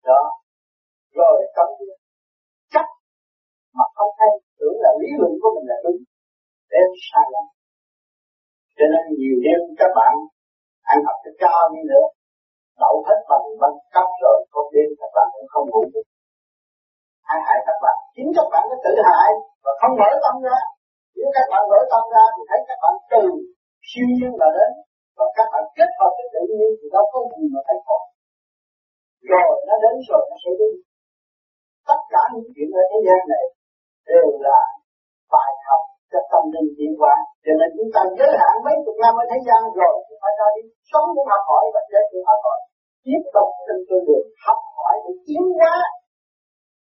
Đó. 0.08 0.22
Rồi 1.18 1.36
tâm 1.56 1.68
chắc 2.74 2.86
mà 3.78 3.84
không 3.96 4.12
hay, 4.20 4.32
tưởng 4.58 4.76
là 4.84 4.90
lý 5.00 5.10
luận 5.20 5.32
của 5.40 5.50
mình 5.54 5.66
là 5.70 5.78
đúng. 5.84 6.00
Để 6.72 6.80
sai 7.08 7.26
lầm. 7.34 7.46
Cho 8.76 8.86
nên 8.92 9.04
nhiều 9.18 9.36
đêm 9.44 9.60
các 9.80 9.90
bạn 9.98 10.14
ăn 10.92 10.98
học 11.06 11.18
cho 11.24 11.32
cao 11.42 11.60
đi 11.74 11.82
nữa. 11.92 12.06
Đậu 12.82 12.94
hết 13.06 13.18
bằng 13.30 13.46
bằng 13.62 13.76
cấp 13.94 14.08
rồi, 14.22 14.38
có 14.52 14.60
đêm 14.74 14.88
các 15.00 15.10
bạn 15.16 15.26
cũng 15.34 15.48
không 15.52 15.66
ngủ 15.70 15.82
được 15.94 16.06
ai 17.32 17.38
hại 17.46 17.58
các 17.66 17.78
bạn 17.84 17.96
chính 18.14 18.30
các 18.36 18.46
bạn 18.52 18.64
đã 18.70 18.76
tự 18.84 18.94
hại 19.08 19.30
và 19.64 19.72
không 19.80 19.94
mở 20.00 20.10
tâm 20.24 20.34
ra. 20.46 20.58
Nếu 21.16 21.28
các 21.36 21.46
bạn 21.52 21.62
mở 21.70 21.80
tâm 21.92 22.04
ra 22.14 22.24
thì 22.34 22.42
thấy 22.48 22.60
các 22.68 22.78
bạn 22.82 22.94
từ 23.12 23.22
siêu 23.88 24.06
nhiên 24.16 24.32
mà 24.40 24.48
đến 24.56 24.72
và 25.18 25.26
các 25.36 25.46
bạn 25.52 25.64
kết 25.78 25.90
hợp 25.98 26.12
với 26.16 26.26
tự 26.34 26.42
nhiên 26.56 26.70
thì 26.78 26.86
đâu 26.94 27.04
có 27.12 27.18
gì 27.32 27.44
mà 27.54 27.60
phải 27.66 27.78
khổ. 27.86 27.98
Rồi 29.30 29.52
nó 29.68 29.74
đến 29.84 29.96
rồi 30.08 30.22
nó 30.30 30.36
sẽ 30.42 30.50
đi. 30.60 30.70
Tất 31.88 32.00
cả 32.12 32.22
những 32.34 32.50
chuyện 32.54 32.68
ở 32.80 32.82
thế 32.90 32.98
gian 33.06 33.20
này 33.32 33.44
đều 34.10 34.26
là 34.46 34.58
bài 35.34 35.52
học 35.66 35.82
cho 36.10 36.20
tâm 36.32 36.42
linh 36.54 36.70
tiến 36.78 36.92
hóa 37.00 37.14
cho 37.44 37.52
nên 37.58 37.68
chúng 37.76 37.90
ta 37.94 38.02
giới 38.18 38.30
hạn 38.40 38.54
mấy 38.66 38.74
chục 38.84 38.96
năm 39.02 39.14
ở 39.22 39.24
thế 39.30 39.38
gian 39.46 39.60
rồi 39.80 39.94
chúng 40.06 40.20
phải 40.22 40.34
ra 40.38 40.48
đi. 40.56 40.62
Sống 40.90 41.06
cũng 41.14 41.28
học 41.32 41.44
hỏi 41.50 41.64
và 41.74 41.80
chết 41.90 42.04
cũng 42.10 42.26
học 42.30 42.40
hỏi. 42.46 42.60
Tiếp 43.06 43.22
tục 43.34 43.48
trên 43.66 43.78
con 43.88 44.00
đường 44.08 44.26
học 44.44 44.60
hỏi 44.76 44.94
để 45.04 45.12
tiến 45.26 45.44
hóa 45.58 45.76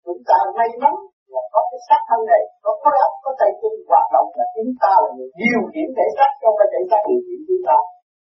chúng 0.05 0.21
ta 0.29 0.37
may 0.57 0.69
mắn 0.83 0.95
là 1.33 1.41
có 1.53 1.61
cái 1.69 1.79
xác 1.87 2.01
thân 2.09 2.19
này, 2.31 2.43
có 2.63 2.71
khối 2.81 2.95
óc, 3.07 3.13
có 3.23 3.31
tay 3.39 3.51
chân 3.59 3.73
hoạt 3.89 4.07
động 4.15 4.29
là 4.39 4.45
chúng 4.55 4.71
ta 4.81 4.91
là 5.03 5.09
người 5.15 5.29
điều 5.41 5.61
khiển 5.71 5.87
thể 5.97 6.07
xác 6.17 6.31
trong 6.41 6.55
cái 6.59 6.67
thể 6.73 6.81
xác 6.89 7.01
điều 7.09 7.21
khiển 7.25 7.39
chúng 7.47 7.63
ta. 7.67 7.77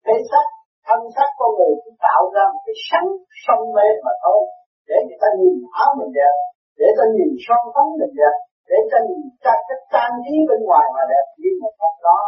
Thể 0.06 0.18
xác, 0.30 0.46
thân 0.88 1.00
xác 1.16 1.30
con 1.40 1.52
người 1.58 1.74
cũng 1.84 1.98
tạo 2.06 2.22
ra 2.36 2.44
một 2.54 2.62
cái 2.66 2.76
sáng 2.88 3.10
sông 3.44 3.64
mê 3.76 3.88
mà 4.06 4.14
thôi, 4.24 4.42
để 4.90 4.98
người 5.06 5.20
ta 5.24 5.30
nhìn 5.40 5.56
áo 5.84 5.90
mình 6.00 6.12
đẹp, 6.20 6.36
để 6.80 6.88
ta 6.98 7.06
nhìn 7.16 7.32
son 7.46 7.64
phấn 7.74 7.86
mình 8.00 8.14
đẹp, 8.22 8.36
để 8.70 8.78
ta 8.92 8.98
nhìn 9.08 9.22
ra 9.44 9.56
cái 9.68 9.78
trang 9.94 10.14
trí 10.24 10.36
bên 10.50 10.60
ngoài 10.68 10.86
mà 10.96 11.04
đẹp. 11.12 11.26
Nhưng 11.42 11.56
mà 11.62 11.70
trong 11.80 11.98
đó 12.08 12.20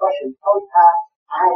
có 0.00 0.06
sự 0.16 0.26
thôi 0.42 0.58
tha, 0.72 0.88
ai 1.44 1.52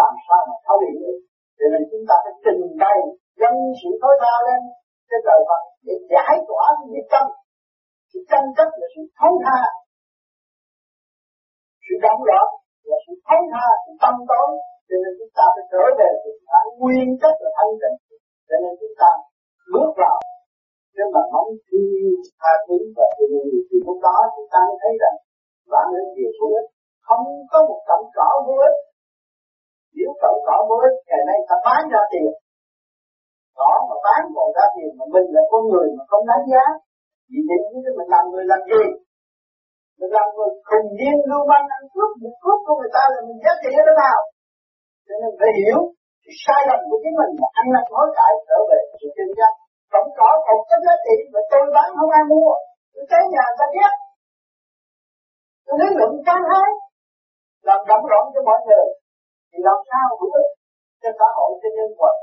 làm 0.00 0.12
sao 0.26 0.40
mà 0.48 0.56
thấu 0.66 0.78
hiểu 0.84 0.96
được. 1.02 1.18
Cho 1.58 1.66
nên 1.72 1.82
chúng 1.90 2.04
ta 2.08 2.14
phải 2.24 2.34
trình 2.44 2.62
bày 2.82 2.98
dân 3.40 3.54
sự 3.80 3.90
thối 4.00 4.14
tha 4.22 4.34
lên 4.48 4.60
trên 5.10 5.20
đời 5.28 5.40
Phật 5.48 5.62
để 5.86 5.94
giải 6.12 6.34
tỏa 6.48 6.64
cái 6.94 7.04
tâm. 7.12 7.26
Sự 8.10 8.18
tranh 8.30 8.48
chấp 8.56 8.68
là 8.80 8.86
sự 8.94 9.02
thấu 9.18 9.32
tha. 9.44 9.60
Sự 11.84 11.94
động 12.04 12.22
loạn 12.28 12.48
là 12.88 12.96
sự 13.04 13.12
thấu 13.26 13.40
tha, 13.52 13.66
sự 13.84 13.92
tâm 14.02 14.14
tối. 14.30 14.48
Cho 14.88 14.96
nên 15.02 15.12
chúng 15.18 15.32
ta 15.38 15.44
phải 15.54 15.64
trở 15.72 15.82
về 15.98 16.08
sự 16.22 16.32
nguyên 16.80 17.08
chất 17.22 17.34
là 17.42 17.50
thanh 17.58 17.74
tịnh. 17.82 17.98
Cho 18.48 18.56
nên 18.62 18.72
chúng 18.80 18.96
ta 19.00 19.10
bước 19.72 19.90
vào. 20.00 20.16
Nếu 20.96 21.06
mà 21.14 21.22
mong 21.34 21.50
thương 21.66 21.90
yêu 22.02 22.16
tha 22.40 22.52
thứ 22.66 22.78
và 22.96 23.06
thương 23.16 23.34
yêu 23.44 23.60
thì 23.68 23.76
lúc 23.86 23.98
đó 24.06 24.16
chúng 24.34 24.48
ta 24.52 24.60
mới 24.68 24.76
thấy 24.82 24.94
rằng 25.02 25.16
vạn 25.72 25.86
nên 25.94 26.06
về 26.16 26.26
ích. 26.60 26.68
Không 27.06 27.24
có 27.50 27.58
một 27.68 27.80
cọng 27.88 28.06
cỏ 28.16 28.30
vô 28.46 28.54
ích. 28.68 28.78
Nếu 29.96 30.10
cọng 30.22 30.38
cỏ 30.46 30.56
vô 30.68 30.76
ích, 30.88 30.96
ngày 31.08 31.22
nay 31.28 31.38
ta 31.48 31.56
bán 31.66 31.82
ra 31.92 32.02
tiền 32.12 32.30
cỏ 33.60 33.72
mà 33.88 33.96
bán 34.06 34.20
còn 34.36 34.48
ra 34.56 34.66
tiền 34.74 34.90
mà 34.98 35.04
mình 35.14 35.28
là 35.36 35.42
con 35.50 35.62
người 35.70 35.88
mà 35.96 36.04
không 36.10 36.24
đáng 36.30 36.44
giá. 36.52 36.64
Vì 37.30 37.40
thế 37.48 37.56
mình 37.98 38.10
làm 38.14 38.24
người 38.30 38.44
làm 38.52 38.60
gì? 38.70 38.82
Mình 39.98 40.12
làm 40.16 40.26
người 40.34 40.50
khùng 40.68 40.88
nhiên 40.98 41.16
lưu 41.30 41.42
manh, 41.50 41.66
ăn 41.76 41.82
cướp 41.94 42.10
một 42.22 42.34
cướp 42.42 42.58
của 42.66 42.74
người 42.78 42.92
ta 42.96 43.02
là 43.12 43.20
mình 43.26 43.38
giá 43.44 43.52
trị 43.62 43.70
ở 43.80 43.82
đâu 43.88 43.96
nào? 44.04 44.20
Cho 45.06 45.14
nên 45.20 45.30
phải 45.40 45.50
hiểu 45.58 45.80
cái 46.24 46.34
sai 46.44 46.60
lầm 46.68 46.80
của 46.88 46.98
chính 47.02 47.16
mình 47.20 47.32
mà 47.40 47.48
ăn 47.60 47.66
năn 47.74 47.86
hối 47.94 48.08
cải 48.18 48.32
trở 48.48 48.58
về 48.70 48.80
sự 49.00 49.06
chân 49.16 49.28
giác. 49.38 49.52
Vẫn 49.92 50.04
có 50.18 50.28
còn 50.46 50.58
có 50.68 50.76
giá 50.84 50.94
trị 51.04 51.16
mà 51.32 51.40
tôi 51.50 51.64
bán 51.76 51.88
không 51.98 52.12
ai 52.18 52.24
mua. 52.32 52.50
Tôi 52.92 53.04
tới 53.10 53.22
nhà 53.34 53.44
ta 53.58 53.66
ghét. 53.76 53.94
Tôi 55.64 55.74
lý 55.80 55.88
luận 55.98 56.12
can 56.26 56.42
hai 56.52 56.70
làm 57.68 57.80
động 57.90 58.04
rộng 58.12 58.26
cho 58.34 58.40
mọi 58.48 58.60
người. 58.66 58.86
Thì 59.50 59.58
làm 59.68 59.78
sao 59.90 60.06
hữu 60.18 60.30
ích 60.40 60.50
cho 61.02 61.10
xã 61.18 61.28
hội, 61.36 61.50
cho 61.60 61.68
nhân 61.76 61.90
vật 62.00 62.16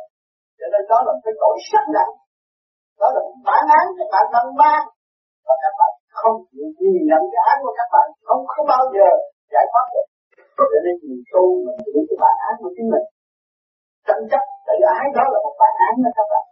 cho 0.59 0.65
nên 0.71 0.81
đó 0.91 0.97
là 1.07 1.13
cái 1.23 1.33
tội 1.41 1.55
sắc 1.69 1.85
nặng 1.95 2.13
đó 2.99 3.07
là 3.15 3.21
bản 3.47 3.63
án 3.79 3.85
các 3.97 4.07
bạn 4.13 4.25
đang 4.33 4.49
mang 4.61 4.85
và 5.47 5.55
các 5.63 5.73
bạn 5.79 5.91
không 6.19 6.37
chịu 6.49 6.67
nhìn 6.79 6.97
nhận 7.09 7.21
cái 7.31 7.41
án 7.51 7.57
của 7.63 7.73
các 7.79 7.89
bạn. 7.93 8.07
Không 8.27 8.41
không 8.51 8.65
bao 8.73 8.83
giờ 8.95 9.09
giải 9.53 9.65
thoát 9.71 9.85
được. 9.93 10.07
Cho 10.71 10.79
nên 10.85 10.95
mình 11.07 11.23
tu 11.31 11.43
mình 11.65 11.77
giữ 11.85 11.99
cái 12.09 12.17
bản 12.23 12.35
án 12.47 12.53
của 12.61 12.71
chính 12.75 12.89
mình. 12.93 13.05
Tranh 14.07 14.23
chấp. 14.31 14.43
Tự 14.67 14.75
ái 14.97 15.05
đó 15.17 15.25
là 15.33 15.39
một 15.45 15.55
bản 15.61 15.73
án 15.87 15.93
đó 16.03 16.11
các 16.17 16.27
bạn. 16.31 16.45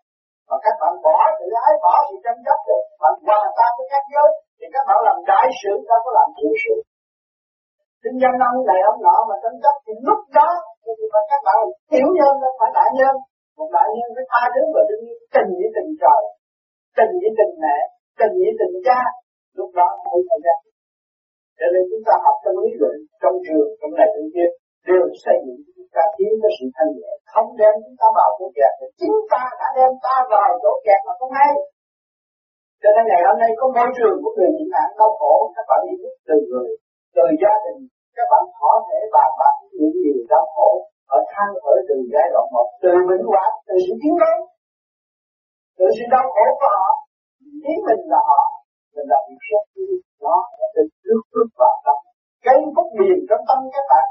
Và 0.50 0.57
các 0.65 0.75
bạn 0.81 0.93
bỏ, 1.05 1.17
tự 1.38 1.47
ái 1.67 1.74
bỏ 1.83 1.93
sự 2.07 2.15
tranh 2.25 2.39
chấp 2.45 2.59
được. 2.67 2.83
Bạn 3.01 3.13
hòa 3.25 3.41
tan 3.57 3.71
với 3.77 3.88
các 3.93 4.03
giới, 4.13 4.29
thì 4.57 4.65
các 4.74 4.83
bạn 4.88 5.00
làm 5.07 5.17
đại 5.31 5.47
sự 5.59 5.71
các 5.88 6.00
có 6.05 6.09
làm 6.17 6.27
tiểu 6.38 6.53
sự. 6.63 6.75
Kinh 8.03 8.17
doanh 8.21 8.38
ông 8.50 8.59
này, 8.69 8.79
ông 8.91 9.00
nọ 9.07 9.17
mà 9.29 9.35
tranh 9.43 9.57
chấp 9.63 9.75
thì 9.85 9.93
lúc 10.07 10.21
đó, 10.38 10.50
thì 10.83 10.91
các 11.31 11.41
bạn 11.47 11.57
tiểu 11.91 12.07
nhân 12.17 12.33
không 12.41 12.57
phải 12.59 12.71
đại 12.79 12.89
nhân 13.00 13.15
một 13.57 13.69
đại 13.75 13.88
nhân 13.97 14.09
phải 14.15 14.25
tha 14.31 14.43
thứ 14.53 14.63
và 14.75 14.81
đương 14.89 15.03
nhiên 15.05 15.19
tình 15.35 15.50
với 15.59 15.69
tình 15.75 15.91
trời, 16.01 16.21
tình 16.97 17.13
với 17.21 17.31
tình 17.39 17.53
mẹ, 17.63 17.77
tình 18.19 18.33
với 18.41 18.53
tình 18.59 18.75
cha, 18.88 19.01
lúc 19.57 19.69
đó 19.79 19.88
mới 20.05 20.21
xảy 20.29 20.39
ra 20.45 20.55
cho 21.59 21.67
nên 21.74 21.83
chúng 21.89 22.03
ta 22.07 22.13
học 22.25 22.38
trong 22.43 22.57
lý 22.63 22.71
luận 22.79 22.95
trong 23.21 23.35
trường, 23.45 23.69
trong 23.79 23.93
này 24.00 24.07
trong 24.13 24.29
kia 24.33 24.50
đều 24.89 25.05
xây 25.24 25.38
dựng 25.45 25.59
chúng 25.75 25.89
ta 25.95 26.03
tiến 26.15 26.31
tới 26.41 26.51
sự 26.57 26.65
thanh 26.75 26.91
nhẹ. 26.97 27.12
Không 27.33 27.50
đem 27.59 27.74
chúng 27.83 27.97
ta 28.01 28.07
vào 28.17 28.29
chỗ 28.38 28.47
kẹt 28.57 28.74
chính 29.00 29.17
ta 29.31 29.43
đã 29.59 29.67
đem 29.77 29.91
ta 30.05 30.15
vào 30.33 30.50
chỗ 30.63 30.71
kẹt 30.85 31.00
mà 31.07 31.13
không 31.19 31.33
hay. 31.39 31.51
Cho 32.81 32.89
nên 32.95 33.03
ngày 33.09 33.21
hôm 33.27 33.38
nay 33.43 33.51
có 33.59 33.65
môi 33.75 33.89
trường 33.97 34.17
của 34.24 34.31
người 34.35 34.51
nhịn 34.55 34.69
nạn 34.75 34.89
đau 35.00 35.12
khổ, 35.19 35.33
các 35.55 35.65
bạn 35.69 35.79
ý 35.91 35.93
thức 36.01 36.13
từ 36.27 36.35
người, 36.50 36.69
từ 37.15 37.24
gia 37.41 37.53
đình, 37.65 37.79
các 38.17 38.27
bạn 38.31 38.43
có 38.62 38.71
thể 38.88 39.00
bàn 39.15 39.29
bạc 39.39 39.55
những 39.77 39.95
điều 40.03 40.19
đau 40.33 40.45
khổ 40.55 40.69
ở 41.17 41.19
thăng 41.33 41.53
khởi 41.63 41.79
từ 41.89 41.95
giai 42.13 42.27
đoạn 42.33 42.45
một. 42.55 42.67
Từ 42.83 42.91
minh 43.09 43.25
quả 43.31 43.45
từ 43.67 43.75
sự 43.85 43.93
tiến 44.01 44.15
lớn 44.24 44.38
từ 45.77 45.85
sự 45.95 46.03
đau 46.13 46.25
khổ 46.33 46.45
của 46.59 46.69
họ. 46.75 46.88
Chính 47.63 47.81
mình 47.88 48.01
là 48.13 48.19
họ. 48.29 48.41
Mình 48.95 49.07
là 49.12 49.19
việc 49.27 49.41
rất 49.50 49.65
đó 50.25 50.38
là 50.59 50.67
từ 50.75 50.81
trước 51.03 51.21
bước 51.33 51.50
vào 51.59 51.75
tâm. 51.85 51.97
Cái 52.45 52.55
phúc 52.75 52.88
điền 53.00 53.17
trong 53.29 53.43
tâm 53.50 53.59
các 53.74 53.85
bạn. 53.91 54.07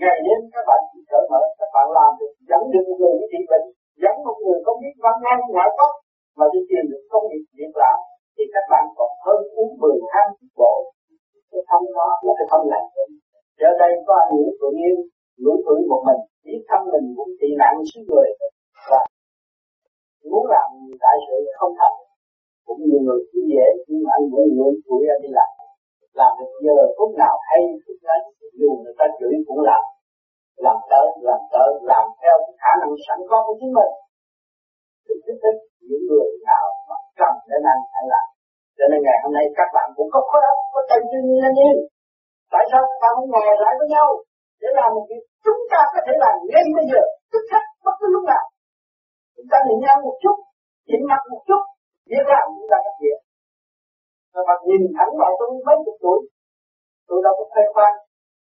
Ngày 0.00 0.18
đêm 0.26 0.40
các 0.54 0.64
bạn 0.68 0.80
chỉ 0.90 1.00
cởi 1.10 1.24
mở, 1.32 1.42
các 1.60 1.70
bạn 1.74 1.86
làm 1.98 2.10
được 2.20 2.32
dẫn 2.48 2.62
được 2.72 2.84
một 2.88 2.98
người 3.00 3.14
bị 3.32 3.40
bệnh. 3.50 3.66
Dẫn 4.02 4.14
một 4.26 4.36
người 4.44 4.58
không 4.64 4.78
biết 4.82 4.94
văn 5.04 5.16
ngon 5.24 5.40
ngoại 5.54 5.70
quốc. 5.76 5.92
Mà 6.38 6.46
đi 6.52 6.60
tìm 6.70 6.84
được 6.90 7.02
công 7.12 7.24
việc 7.30 7.44
việc 7.58 7.72
làm. 7.82 7.98
Thì 8.34 8.44
các 8.54 8.64
bạn 8.72 8.84
còn 8.98 9.10
hơn 9.24 9.40
uống 9.56 9.72
mười 9.82 9.98
hai 10.12 10.26
bộ 10.60 10.74
cái 11.52 11.62
thăm 11.68 11.82
đó 11.96 12.08
là 12.24 12.32
cái 12.38 12.46
thăm 12.50 12.62
lành. 12.72 12.86
Giờ 13.60 13.70
đây 13.82 13.92
có 14.06 14.12
anh 14.22 14.30
Nguyễn 14.36 14.54
Phượng 14.58 14.76
Yên, 14.82 14.96
Nguyễn 15.42 15.58
Phượng 15.64 15.80
một 15.90 16.02
mình 16.08 16.20
biết 16.58 16.66
thăm 16.70 16.80
mình 16.92 17.06
cũng 17.16 17.30
tị 17.40 17.48
nạn 17.60 17.74
xứ 17.90 18.00
người. 18.08 18.28
Và 18.90 19.00
muốn 20.30 20.44
làm 20.54 20.68
đại 21.04 21.16
sự 21.26 21.36
không 21.58 21.74
thành, 21.80 21.96
cũng 22.66 22.80
nhiều 22.86 23.00
người 23.06 23.20
cứ 23.30 23.38
dễ, 23.52 23.66
nhưng 23.88 24.00
mà 24.04 24.10
anh 24.18 24.26
Nguyễn 24.30 24.48
người 24.56 24.72
tuổi 24.86 25.02
đi 25.22 25.30
làm. 25.38 25.50
Làm 26.20 26.30
được 26.38 26.52
giờ 26.64 26.76
phút 26.96 27.10
nào 27.22 27.34
hay 27.48 27.60
phút 27.84 27.98
ấy 28.16 28.20
dù 28.60 28.70
người 28.82 28.94
ta 28.98 29.06
chửi 29.18 29.34
cũng 29.48 29.62
làm. 29.70 29.82
Làm 30.64 30.76
tới 30.90 31.06
làm 31.28 31.40
tới 31.52 31.70
làm 31.92 32.04
theo 32.20 32.34
cái 32.44 32.54
khả 32.62 32.72
năng 32.80 32.92
sẵn 33.06 33.18
có 33.30 33.36
của 33.46 33.54
chính 33.60 33.72
mình. 33.78 33.92
Thì 35.04 35.14
kích 35.24 35.40
thích 35.42 35.58
những 35.88 36.04
người 36.08 36.28
nào 36.48 36.66
mà 36.88 36.96
cần 37.20 37.34
để 37.48 37.58
năng 37.66 37.80
phải 37.92 38.04
làm. 38.12 38.26
Cho 38.76 38.84
nên 38.90 39.00
ngày 39.02 39.18
hôm 39.22 39.32
nay 39.36 39.44
các 39.58 39.68
bạn 39.76 39.88
cũng 39.96 40.08
có 40.14 40.20
khó 40.30 40.38
có 40.72 40.80
tay 40.88 41.00
chân 41.10 41.22
như 41.28 41.36
nhiên 41.56 41.76
tại 42.52 42.64
sao? 42.70 42.82
Các 42.90 42.98
bạn 43.02 43.12
không 43.16 43.30
ngồi 43.32 43.56
lại 43.64 43.74
với 43.78 43.88
nhau 43.94 44.08
để 44.60 44.68
làm 44.78 44.88
một 44.94 45.04
việc 45.10 45.22
chúng 45.44 45.60
ta 45.72 45.80
có 45.92 46.00
thể 46.06 46.14
làm 46.24 46.34
ngay 46.50 46.64
bây 46.76 46.84
giờ. 46.90 47.02
Tức 47.32 47.42
khắc, 47.50 47.64
bất 47.84 47.94
cứ 48.00 48.06
lúc 48.14 48.24
nào. 48.32 48.44
Chúng 49.36 49.48
ta 49.50 49.58
nhìn 49.66 49.78
nhau 49.84 49.96
một 50.06 50.16
chút, 50.22 50.36
nhìn 50.88 51.02
mặt 51.10 51.22
một 51.30 51.42
chút, 51.48 51.62
biết 52.10 52.24
làm 52.32 52.44
chúng 52.54 52.68
ta 52.72 52.78
có 52.84 52.92
việc 53.02 53.18
các 54.38 54.44
bạn 54.48 54.60
nhìn 54.68 54.82
thẳng 54.96 55.12
vào 55.20 55.30
tôi 55.38 55.48
mấy 55.66 55.76
chục 55.84 55.96
tuổi. 56.02 56.18
Tôi 57.08 57.18
đâu 57.24 57.34
có 57.38 57.44
thay 57.54 57.66
khoang 57.74 57.96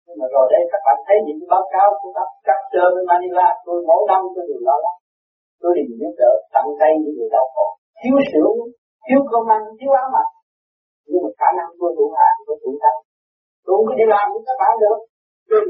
nhưng 0.06 0.18
mà 0.20 0.28
rồi 0.34 0.46
đây 0.54 0.64
các 0.72 0.82
bạn 0.86 0.98
thấy 1.06 1.18
những 1.26 1.42
báo 1.52 1.64
cáo 1.74 1.88
của 2.00 2.12
các 2.18 2.30
các 2.48 2.60
sơ 2.72 2.84
bên 2.94 3.04
Manila, 3.10 3.48
tôi 3.66 3.78
mỗi 3.90 4.02
năm 4.10 4.22
tôi 4.36 4.44
đều 4.50 4.62
lo 4.68 4.76
lắng. 4.84 5.00
Tôi 5.62 5.72
đều 5.78 5.88
giúp 6.00 6.14
đỡ 6.22 6.32
tận 6.54 6.66
tay 6.80 6.92
những 7.02 7.16
người 7.18 7.30
đau 7.36 7.46
khổ. 7.54 7.68
Thiếu 8.00 8.16
sữa 8.30 8.50
thiếu 9.06 9.22
cơm 9.32 9.46
ăn, 9.56 9.62
thiếu 9.80 9.92
áo 10.02 10.08
mặc. 10.16 10.28
Nhưng 11.10 11.22
mà 11.24 11.30
khả 11.40 11.50
năng 11.58 11.70
tôi 11.80 11.92
đủ 11.98 12.06
hạn 12.18 12.36
tôi 12.46 12.56
đủ 12.64 12.72
năng 12.84 12.98
tôi 13.64 13.74
không 13.76 13.88
có 13.90 13.94
đi 14.00 14.06
làm 14.14 14.26
với 14.34 14.42
các 14.48 14.58
bạn 14.62 14.74
được. 14.84 15.00
Vì 15.50 15.62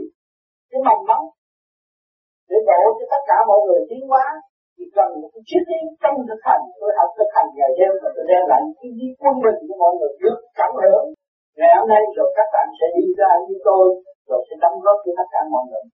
cái 0.71 0.81
mầm 0.87 0.99
móng 1.09 1.25
để 2.51 2.59
độ 2.69 2.81
cho 2.97 3.05
tất 3.13 3.21
cả 3.29 3.37
mọi 3.49 3.59
người 3.65 3.81
tiến 3.89 4.03
hóa. 4.11 4.25
Thì 4.75 4.85
cần 4.97 5.09
một 5.21 5.29
cái 5.33 5.43
triết 5.49 5.63
lý 5.71 5.79
trong 6.01 6.15
thực 6.29 6.41
hành, 6.47 6.63
tôi 6.79 6.91
học 6.97 7.09
thực 7.17 7.29
hành 7.35 7.49
ngày 7.57 7.71
đêm 7.79 7.93
và 8.01 8.09
tôi 8.15 8.25
đem 8.31 8.43
lại 8.51 8.61
cái 8.79 8.89
ý 9.03 9.05
quân 9.21 9.35
bình 9.45 9.59
của 9.67 9.77
mọi 9.83 9.93
người 9.97 10.11
được 10.23 10.39
cảm 10.59 10.71
hưởng. 10.81 11.05
Ngày 11.57 11.71
hôm 11.77 11.85
nay 11.93 12.01
rồi 12.17 12.29
các 12.37 12.47
bạn 12.53 12.67
sẽ 12.77 12.85
đi 12.97 13.05
ra 13.19 13.31
như 13.45 13.55
tôi, 13.67 13.85
rồi 14.29 14.39
sẽ 14.47 14.53
đóng 14.63 14.77
góp 14.83 14.97
cho 15.03 15.11
tất 15.19 15.27
cả 15.33 15.41
mọi 15.53 15.63
người. 15.69 15.85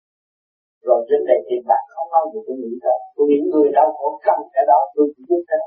Rồi 0.87 0.99
vấn 1.09 1.21
đề 1.29 1.37
tiền 1.49 1.63
bạc 1.71 1.83
không 1.95 2.09
bao 2.15 2.25
giờ 2.31 2.39
tôi 2.47 2.57
nghĩ 2.61 2.73
tới 2.85 2.99
tôi 3.15 3.25
nghĩ 3.29 3.39
người 3.51 3.69
đau 3.77 3.89
khổ 3.97 4.09
cần 4.27 4.39
cái 4.55 4.65
đó, 4.71 4.81
tôi 4.95 5.07
chỉ 5.15 5.23
biết 5.29 5.43
thế. 5.49 5.61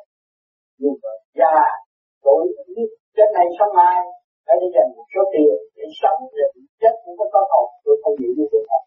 Nhưng 0.82 0.96
mà 1.02 1.12
già, 1.40 1.58
tuổi, 2.26 2.44
biết 2.76 2.90
trên 3.16 3.30
này 3.38 3.48
sau 3.58 3.70
mai 3.78 4.00
phải 4.46 4.56
đi 4.62 4.68
dành 4.76 4.90
một 4.96 5.08
số 5.14 5.22
tiền 5.34 5.54
để 5.78 5.86
sống, 6.02 6.20
để 6.38 6.48
chết 6.82 6.94
cũng 7.04 7.16
có 7.20 7.26
cơ 7.34 7.42
hội. 7.52 7.68
Tôi 7.84 7.96
không 8.02 8.16
nghĩ 8.20 8.30
như 8.38 8.48
thế 8.52 8.60
nào 8.70 8.82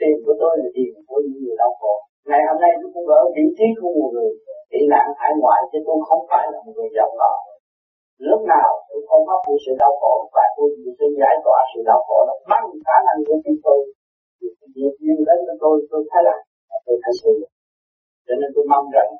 tiền 0.00 0.14
của 0.24 0.34
tôi 0.40 0.52
là 0.60 0.68
tiền 0.76 0.92
của 1.08 1.18
những 1.24 1.40
người 1.42 1.56
đau 1.62 1.72
khổ. 1.80 1.94
Ngày 2.30 2.42
hôm 2.48 2.58
nay 2.64 2.72
tôi 2.80 2.90
cũng 2.94 3.06
ở 3.20 3.22
vị 3.36 3.44
trí 3.56 3.66
của 3.78 3.90
một 3.98 4.10
người 4.14 4.30
tị 4.70 4.80
nạn 4.92 5.06
hải 5.18 5.32
ngoại, 5.40 5.60
chứ 5.70 5.78
tôi 5.86 5.96
không 6.08 6.22
phải 6.30 6.44
là 6.52 6.58
một 6.64 6.72
người 6.76 6.90
giàu 6.96 7.10
có. 7.20 7.30
Lúc 8.28 8.40
nào 8.52 8.68
tôi 8.88 9.00
không 9.08 9.22
có 9.28 9.34
những 9.46 9.60
sự 9.64 9.72
đau 9.82 9.92
khổ, 10.00 10.14
và 10.34 10.44
tôi 10.56 10.68
sẽ 10.98 11.06
giải 11.20 11.34
tỏa 11.44 11.58
sự 11.70 11.80
đau 11.90 12.00
khổ 12.06 12.18
là 12.28 12.34
bằng 12.50 12.66
khả 12.86 12.96
năng 13.06 13.18
của 13.26 13.38
chúng 13.44 13.58
tôi. 13.66 13.78
Việc 14.76 14.94
duyên 15.02 15.18
đến 15.28 15.38
với 15.46 15.56
tôi 15.62 15.74
tôi 15.90 16.02
thấy 16.10 16.22
là 16.28 16.36
tôi 16.86 16.96
thấy 17.02 17.12
sự. 17.22 17.32
Cho 18.26 18.34
nên 18.40 18.50
tôi 18.54 18.64
mong 18.72 18.86
rằng 18.96 19.10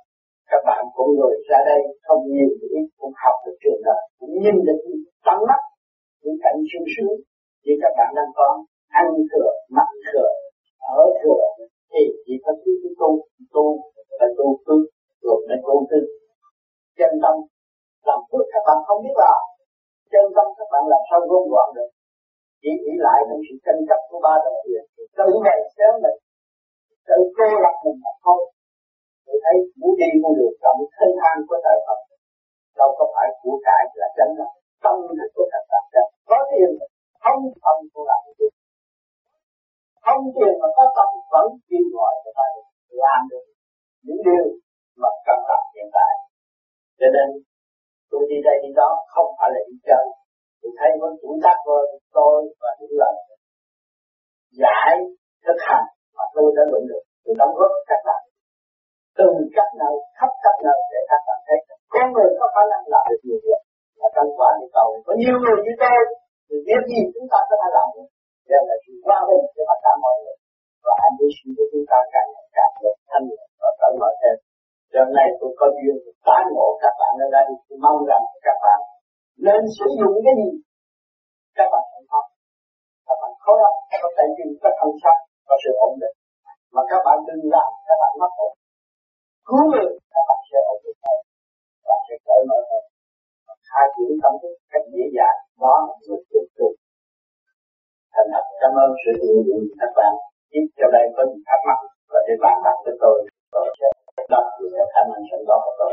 các 0.50 0.62
bạn 0.68 0.82
cũng 0.96 1.10
người 1.18 1.34
ra 1.48 1.58
đây 1.70 1.80
không 2.06 2.22
nhiều 2.32 2.50
thì 2.58 2.66
ít 2.78 2.86
cũng 2.98 3.14
học 3.22 3.36
được 3.44 3.56
chuyện 3.62 3.78
đó, 3.86 3.96
cũng 4.18 4.34
nhìn 4.42 4.56
được 4.66 4.80
tăng 5.26 5.40
mắt, 5.48 5.60
những 6.22 6.38
cảnh 6.44 6.58
sung 6.70 6.86
sướng 6.94 7.16
như 7.64 7.74
các 7.82 7.92
bạn 7.98 8.10
đang 8.18 8.32
có. 8.38 8.48
Ăn 9.02 9.06
thừa, 9.30 9.50
mặc 9.76 9.88
thừa 10.06 10.30
ở 11.00 11.02
thừa 11.20 11.44
thì 11.92 12.02
chỉ 12.24 12.34
có 12.44 12.52
tu 12.62 12.72
thứ 12.82 12.90
tu 13.00 13.10
tu 13.54 13.64
và 14.18 14.26
tu 14.38 14.46
tu 14.66 14.76
rồi 15.24 15.38
mới 15.48 15.58
tu 15.66 15.76
tư. 15.90 16.00
Chân 16.98 17.12
tâm 17.22 17.34
làm 18.08 18.20
phước 18.28 18.44
các 18.52 18.62
bạn 18.66 18.78
không 18.86 19.00
biết 19.04 19.16
là 19.24 19.32
chân 20.12 20.24
tâm 20.36 20.46
các 20.58 20.68
bạn 20.72 20.82
làm 20.92 21.02
sao 21.08 21.20
gom 21.30 21.44
gọn 21.52 21.68
được. 21.76 21.90
Chỉ 22.62 22.70
nghĩ 22.82 22.94
lại 23.06 23.18
những 23.28 23.42
sự 23.46 23.54
tranh 23.64 23.80
chấp 23.88 24.00
của 24.10 24.20
ba 24.26 24.34
đồng 24.44 24.58
tiền 24.64 24.84
tự 25.18 25.28
ngày 25.44 25.60
xéo 25.76 25.92
mình, 26.04 26.18
tự 27.08 27.18
cô 27.36 27.46
lập 27.64 27.76
mình 27.84 27.98
mà 28.04 28.12
thôi. 28.24 28.40
Tôi 29.26 29.36
thấy 29.44 29.56
muốn 29.80 29.92
đi 30.00 30.10
muốn 30.22 30.32
được 30.38 30.54
trong 30.62 30.78
thân 30.96 31.10
an 31.30 31.36
của 31.48 31.58
trời 31.64 31.78
Phật. 31.86 31.98
Đâu 32.78 32.90
có 32.98 33.04
phải 33.14 33.28
của 33.40 33.56
cải 33.66 33.82
là 34.00 34.08
chân 34.16 34.28
là 34.40 34.48
tâm 34.84 34.96
là 35.18 35.26
của 35.34 35.46
các 35.52 35.64
bạn 35.70 35.84
có 36.30 36.38
tiền, 36.50 36.70
không 37.24 37.42
tâm 37.64 37.76
của 37.92 38.04
làm 38.10 38.22
được 38.38 38.52
không 40.04 40.22
tiền 40.36 40.52
mà 40.60 40.68
có 40.76 40.84
tâm 40.96 41.08
vẫn 41.32 41.46
kêu 41.68 41.84
gọi 41.96 42.12
cho 42.22 42.30
ta 42.38 42.46
làm 43.02 43.20
được. 43.30 43.44
Những 44.06 44.20
điều 44.28 44.46
mà 45.00 45.10
cần 45.26 45.38
làm 45.50 45.62
hiện 45.74 45.88
tại. 45.96 46.12
Cho 47.00 47.08
nên, 47.14 47.28
tôi 48.10 48.22
đi 48.30 48.36
đây 48.46 48.56
đi 48.64 48.70
đó 48.80 48.90
không 49.14 49.28
phải 49.38 49.48
là 49.54 49.60
đi 49.68 49.76
chơi. 49.88 50.04
Tôi 50.60 50.72
thấy 50.78 50.90
vẫn 51.00 51.12
tuổi 51.20 51.36
tác 51.44 51.58
hơn 51.66 51.86
tôi 52.18 52.38
và 52.60 52.70
những 52.80 52.94
lần 53.00 53.14
giải 54.62 54.94
thực 55.44 55.58
hành 55.68 55.86
mà 56.16 56.24
tôi 56.34 56.46
đã 56.56 56.62
luận 56.70 56.82
được. 56.90 57.02
Tôi 57.24 57.34
đóng 57.40 57.54
góp 57.58 57.72
các 57.90 58.00
bạn. 58.08 58.22
Từ 59.18 59.28
các 59.56 59.68
nơi, 59.80 59.94
khắp 60.18 60.30
các 60.44 60.56
nơi 60.66 60.78
để 60.92 61.00
các 61.10 61.20
bạn 61.26 61.38
thấy 61.46 61.58
con 61.94 62.06
người 62.14 62.30
có 62.38 62.46
khả 62.54 62.62
năng 62.72 62.84
làm 62.94 63.04
được 63.10 63.22
nhiều 63.26 63.38
việc. 63.46 63.62
Và 63.98 64.08
trong 64.14 64.28
quả 64.38 64.50
địa 64.60 64.70
cầu 64.76 64.88
có 65.06 65.12
nhiều 65.22 65.36
người 65.42 65.58
như 65.64 65.72
tôi, 65.82 66.00
thì 66.46 66.56
biết 66.66 66.80
gì 66.90 67.00
chúng 67.14 67.28
ta 67.32 67.38
có 67.48 67.54
thể 67.60 67.68
làm 67.78 67.88
được 67.94 68.08
đây 68.50 68.62
là 68.68 68.76
sự 68.84 68.92
hòa 69.04 69.18
bình 69.28 69.44
cho 69.54 69.62
tất 69.68 69.78
cả 69.84 69.92
mọi 70.04 70.14
người 70.20 70.36
và 70.84 70.92
anh 71.04 71.14
đi 71.18 71.28
suy 71.36 71.48
của 71.56 71.66
chúng 71.72 71.86
ta 71.90 71.98
càng 72.12 72.28
ngày 72.32 72.48
càng 72.56 72.72
được 72.82 72.96
thanh 73.10 73.24
nhẹ 73.30 73.42
và 73.60 73.70
cởi 73.80 73.92
mở 74.00 74.10
thêm 74.20 74.36
Giờ 74.92 75.02
này 75.18 75.28
tôi 75.38 75.50
có 75.58 75.66
duyên 75.76 75.96
tái 76.26 76.42
ngộ 76.52 76.68
các 76.82 76.94
bạn 77.00 77.12
ở 77.26 77.28
đây 77.36 77.46
tôi 77.66 77.78
mong 77.84 77.98
rằng 78.10 78.24
các 78.46 78.56
bạn 78.64 78.80
nên 79.46 79.62
sử 79.76 79.86
dụng 80.00 80.14
cái 80.24 80.34
gì 80.40 80.50
các 81.58 81.68
bạn 81.72 81.84
thành 81.92 82.06
công 82.12 82.28
các 83.06 83.16
bạn 83.20 83.32
khó 83.42 83.52
lắm, 83.62 83.74
có 83.90 83.96
bạn 84.02 84.12
tay 84.16 84.26
chân 84.36 84.48
các 84.62 84.74
thân 84.78 84.90
sắc, 85.02 85.16
có 85.48 85.54
sự 85.62 85.70
ổn 85.86 85.92
định 86.02 86.16
mà 86.74 86.82
các 86.90 87.00
bạn 87.06 87.18
đừng 87.28 87.42
làm 87.54 87.70
các 87.86 87.96
bạn 88.02 88.12
mất 88.20 88.32
ổn 88.46 88.52
cứu 89.48 89.62
người 89.70 89.90
các 90.14 90.24
bạn 90.28 90.40
sẽ 90.50 90.58
ổn 90.72 90.78
định 90.84 90.98
hơn 91.04 91.20
và 91.86 91.96
sẽ 92.06 92.14
cởi 92.26 92.40
mở 92.50 92.58
hơn 92.70 92.84
khai 93.68 93.86
triển 93.94 94.12
tâm 94.22 94.32
thức 94.42 94.54
cách 94.72 94.86
dễ 94.94 95.04
dàng 95.16 95.38
đó 95.62 95.74
là 95.86 95.94
sự 96.06 96.14
tự 96.30 96.40
cực 96.58 96.74
thành 98.14 98.28
thật 98.32 98.44
cảm 98.60 98.72
ơn 98.84 98.88
sự 99.02 99.10
hiện 99.20 99.36
diện 99.46 99.60
của 99.68 99.76
các 99.82 99.92
bạn. 99.98 100.12
Tiếp 100.50 100.66
cho 100.78 100.86
đây 100.96 101.04
có 101.16 101.22
gì 101.30 101.38
thắc 101.48 101.60
mắc 101.68 101.78
và 102.12 102.20
để 102.26 102.34
bạn 102.44 102.56
đặt 102.66 102.76
cho 102.84 102.92
tôi 103.02 103.16
tôi 103.54 103.66
sẽ 103.78 103.88
đọc 104.34 104.46
được 104.58 104.70
cái 104.76 104.86
khả 104.94 105.02
năng 105.10 105.22
sẵn 105.30 105.40
có 105.48 105.56
của 105.64 105.74
tôi. 105.80 105.92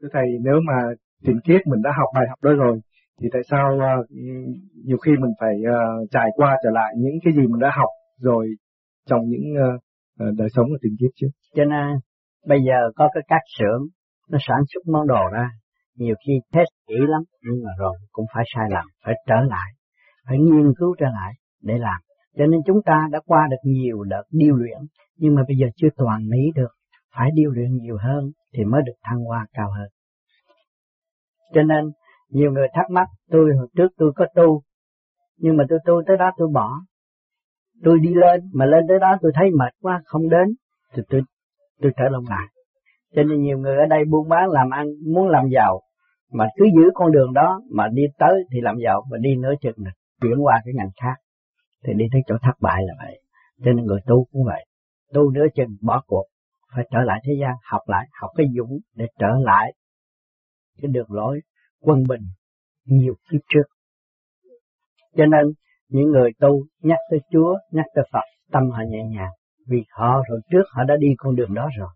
Thưa 0.00 0.08
thầy 0.12 0.26
nếu 0.46 0.58
mà 0.68 0.78
thiện 1.24 1.38
kiết 1.44 1.60
mình 1.66 1.82
đã 1.82 1.90
học 1.98 2.08
bài 2.14 2.26
học 2.28 2.38
đó 2.42 2.50
rồi 2.64 2.80
thì 3.20 3.28
tại 3.32 3.42
sao 3.50 3.66
uh, 3.76 4.06
nhiều 4.84 4.98
khi 4.98 5.12
mình 5.22 5.32
phải 5.40 5.54
uh, 5.74 6.10
trải 6.10 6.28
qua 6.36 6.56
trở 6.64 6.70
lại 6.70 6.94
những 6.96 7.14
cái 7.24 7.32
gì 7.36 7.42
mình 7.42 7.60
đã 7.60 7.70
học 7.80 7.90
rồi 8.20 8.46
trong 9.06 9.20
những 9.26 9.46
uh, 9.64 9.80
đời 10.38 10.48
sống 10.54 10.66
của 10.68 10.78
tình 10.82 10.96
kiếp 11.00 11.10
chứ? 11.16 11.26
Cho 11.54 11.64
nên 11.64 11.86
bây 12.46 12.58
giờ 12.66 12.90
có 12.96 13.08
cái 13.14 13.22
các 13.28 13.42
xưởng 13.58 13.82
nó 14.30 14.38
sản 14.40 14.58
xuất 14.74 14.92
món 14.92 15.06
đồ 15.06 15.28
ra. 15.32 15.48
Nhiều 15.94 16.14
khi 16.26 16.32
test 16.52 16.68
kỹ 16.88 16.94
lắm, 16.98 17.22
nhưng 17.42 17.64
mà 17.64 17.70
rồi 17.78 17.96
cũng 18.12 18.26
phải 18.34 18.44
sai 18.54 18.64
lầm, 18.70 18.84
phải 19.04 19.14
trở 19.26 19.34
lại, 19.48 19.72
phải 20.28 20.38
nghiên 20.38 20.72
cứu 20.78 20.94
trở 20.98 21.06
lại 21.06 21.32
để 21.62 21.78
làm. 21.78 22.00
Cho 22.38 22.46
nên 22.46 22.60
chúng 22.66 22.82
ta 22.84 23.08
đã 23.10 23.20
qua 23.26 23.46
được 23.50 23.56
nhiều 23.62 24.02
đợt 24.02 24.22
điêu 24.30 24.54
luyện, 24.54 24.78
nhưng 25.16 25.34
mà 25.34 25.42
bây 25.48 25.56
giờ 25.56 25.66
chưa 25.76 25.88
toàn 25.96 26.28
mỹ 26.28 26.38
được. 26.54 26.68
Phải 27.16 27.30
điêu 27.34 27.50
luyện 27.50 27.76
nhiều 27.76 27.96
hơn 28.00 28.30
thì 28.54 28.64
mới 28.64 28.82
được 28.86 28.92
thăng 29.02 29.18
hoa 29.18 29.46
cao 29.52 29.70
hơn. 29.76 29.88
Cho 31.54 31.62
nên, 31.62 31.84
nhiều 32.30 32.52
người 32.52 32.68
thắc 32.74 32.90
mắc, 32.90 33.08
tôi 33.30 33.56
hồi 33.56 33.68
trước 33.76 33.88
tôi 33.96 34.12
có 34.16 34.26
tu, 34.34 34.62
nhưng 35.36 35.56
mà 35.56 35.64
tôi 35.68 35.78
tu 35.84 36.02
tới 36.06 36.16
đó 36.16 36.30
tôi 36.36 36.48
bỏ. 36.54 36.70
Tôi 37.82 37.98
đi 38.00 38.14
lên, 38.14 38.40
mà 38.54 38.66
lên 38.66 38.84
tới 38.88 38.98
đó 38.98 39.16
tôi 39.20 39.32
thấy 39.34 39.50
mệt 39.58 39.72
quá, 39.80 40.02
không 40.04 40.28
đến, 40.28 40.48
thì 40.94 41.02
tôi 41.08 41.20
tôi 41.80 41.92
trở 41.96 42.04
lòng 42.10 42.24
lại 42.28 42.46
cho 43.14 43.22
nên 43.22 43.42
nhiều 43.42 43.58
người 43.58 43.76
ở 43.76 43.86
đây 43.86 44.04
buôn 44.04 44.28
bán 44.28 44.48
làm 44.48 44.70
ăn, 44.70 44.86
muốn 45.12 45.28
làm 45.28 45.48
giàu, 45.48 45.80
mà 46.32 46.46
cứ 46.56 46.64
giữ 46.64 46.90
con 46.94 47.12
đường 47.12 47.32
đó 47.32 47.60
mà 47.70 47.88
đi 47.92 48.02
tới 48.18 48.44
thì 48.52 48.60
làm 48.60 48.76
giàu 48.84 49.02
và 49.10 49.18
đi 49.20 49.36
nửa 49.36 49.54
chừng 49.60 49.76
này 49.84 49.92
chuyển 50.20 50.44
qua 50.44 50.60
cái 50.64 50.74
ngành 50.74 50.90
khác, 51.02 51.16
thì 51.86 51.92
đi 51.96 52.04
tới 52.12 52.22
chỗ 52.26 52.36
thất 52.42 52.54
bại 52.60 52.82
là 52.86 52.94
vậy. 52.98 53.20
Cho 53.64 53.72
nên 53.72 53.84
người 53.84 54.00
tu 54.06 54.26
cũng 54.32 54.44
vậy, 54.44 54.66
tu 55.12 55.30
nửa 55.30 55.46
chừng, 55.54 55.76
bỏ 55.82 56.02
cuộc, 56.06 56.24
phải 56.74 56.88
trở 56.90 56.98
lại 57.00 57.20
thế 57.24 57.32
gian, 57.40 57.54
học 57.70 57.82
lại, 57.86 58.06
học 58.20 58.30
cái 58.36 58.46
dũng 58.56 58.78
để 58.94 59.06
trở 59.18 59.28
lại 59.40 59.74
cái 60.82 60.90
đường 60.92 61.12
lối 61.12 61.40
quân 61.80 62.02
bình 62.08 62.22
nhiều 62.84 63.14
kiếp 63.30 63.40
trước. 63.48 63.62
Cho 65.16 65.26
nên 65.26 65.52
những 65.88 66.10
người 66.10 66.30
tu 66.40 66.62
nhắc 66.82 66.98
tới 67.10 67.20
Chúa, 67.32 67.58
nhắc 67.70 67.86
tới 67.94 68.04
Phật, 68.12 68.24
tâm 68.52 68.70
họ 68.70 68.82
nhẹ 68.88 69.04
nhàng, 69.04 69.32
vì 69.68 69.84
họ 69.90 70.22
rồi 70.28 70.40
trước 70.50 70.62
họ 70.70 70.84
đã 70.84 70.96
đi 70.96 71.08
con 71.18 71.36
đường 71.36 71.54
đó 71.54 71.68
rồi 71.78 71.88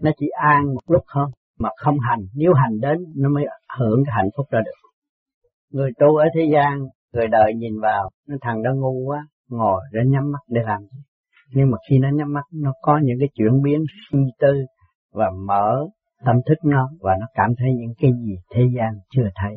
nó 0.00 0.10
chỉ 0.18 0.26
an 0.28 0.74
một 0.74 0.80
lúc 0.86 1.02
thôi, 1.12 1.26
mà 1.58 1.68
không 1.76 1.98
hành. 1.98 2.20
Nếu 2.34 2.54
hành 2.54 2.80
đến, 2.80 2.98
nó 3.16 3.28
mới 3.28 3.44
hưởng 3.78 4.02
cái 4.06 4.12
hạnh 4.16 4.28
phúc 4.36 4.46
ra 4.50 4.60
được. 4.64 4.88
Người 5.72 5.90
tu 5.98 6.16
ở 6.16 6.24
thế 6.34 6.40
gian, 6.52 6.78
người 7.12 7.28
đời 7.28 7.54
nhìn 7.54 7.80
vào, 7.80 8.10
nó 8.28 8.36
thằng 8.40 8.62
đó 8.62 8.70
ngu 8.74 9.06
quá, 9.06 9.26
ngồi 9.48 9.82
để 9.92 10.00
nhắm 10.06 10.32
mắt 10.32 10.38
để 10.48 10.60
làm 10.64 10.80
gì? 10.82 10.98
Nhưng 11.54 11.70
mà 11.70 11.78
khi 11.90 11.98
nó 11.98 12.08
nhắm 12.12 12.32
mắt, 12.32 12.44
nó 12.52 12.72
có 12.82 13.00
những 13.02 13.16
cái 13.20 13.28
chuyển 13.34 13.62
biến 13.62 13.84
suy 14.10 14.18
tư 14.38 14.64
và 15.12 15.30
mở 15.46 15.86
tâm 16.24 16.36
thức 16.48 16.58
nó, 16.64 16.90
và 17.00 17.16
nó 17.20 17.26
cảm 17.34 17.50
thấy 17.58 17.68
những 17.78 17.94
cái 17.98 18.10
gì 18.26 18.36
thế 18.54 18.62
gian 18.76 18.92
chưa 19.10 19.28
thấy. 19.34 19.56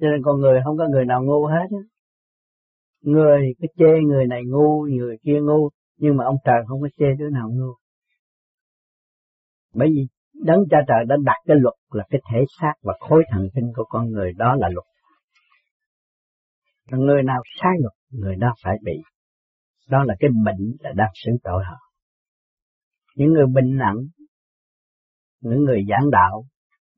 Cho 0.00 0.06
nên 0.08 0.22
con 0.24 0.40
người 0.40 0.60
không 0.64 0.76
có 0.78 0.86
người 0.90 1.04
nào 1.04 1.22
ngu 1.22 1.46
hết 1.46 1.66
á. 1.70 1.82
Người 3.02 3.40
cứ 3.60 3.66
chê 3.78 4.00
người 4.06 4.26
này 4.26 4.42
ngu, 4.46 4.82
người 4.82 5.16
kia 5.24 5.40
ngu 5.42 5.68
nhưng 5.98 6.16
mà 6.16 6.24
ông 6.24 6.36
trời 6.44 6.56
không 6.66 6.80
có 6.80 6.88
chê 6.98 7.06
đứa 7.18 7.30
nào 7.30 7.50
ngu. 7.52 7.74
Bởi 9.74 9.88
vì 9.88 10.06
đấng 10.44 10.64
cha 10.70 10.78
trời 10.88 11.04
đã 11.08 11.16
đặt 11.24 11.36
cái 11.46 11.56
luật 11.60 11.74
là 11.90 12.04
cái 12.10 12.20
thể 12.32 12.44
xác 12.60 12.72
và 12.82 12.94
khối 13.00 13.22
thần 13.30 13.48
kinh 13.54 13.72
của 13.76 13.84
con 13.88 14.10
người, 14.10 14.32
đó 14.32 14.54
là 14.54 14.68
luật. 14.68 14.86
Người 16.90 17.22
nào 17.22 17.42
sai 17.60 17.72
luật, 17.80 17.92
người 18.10 18.36
đó 18.36 18.54
phải 18.64 18.76
bị. 18.84 18.92
Đó 19.90 20.04
là 20.04 20.14
cái 20.20 20.30
bệnh 20.44 20.76
là 20.80 20.92
đang 20.96 21.10
xử 21.14 21.32
tội 21.44 21.64
họ. 21.64 21.76
Những 23.16 23.32
người 23.32 23.46
bệnh 23.54 23.76
nặng, 23.76 23.96
những 25.40 25.64
người 25.64 25.84
giảng 25.88 26.10
đạo, 26.10 26.44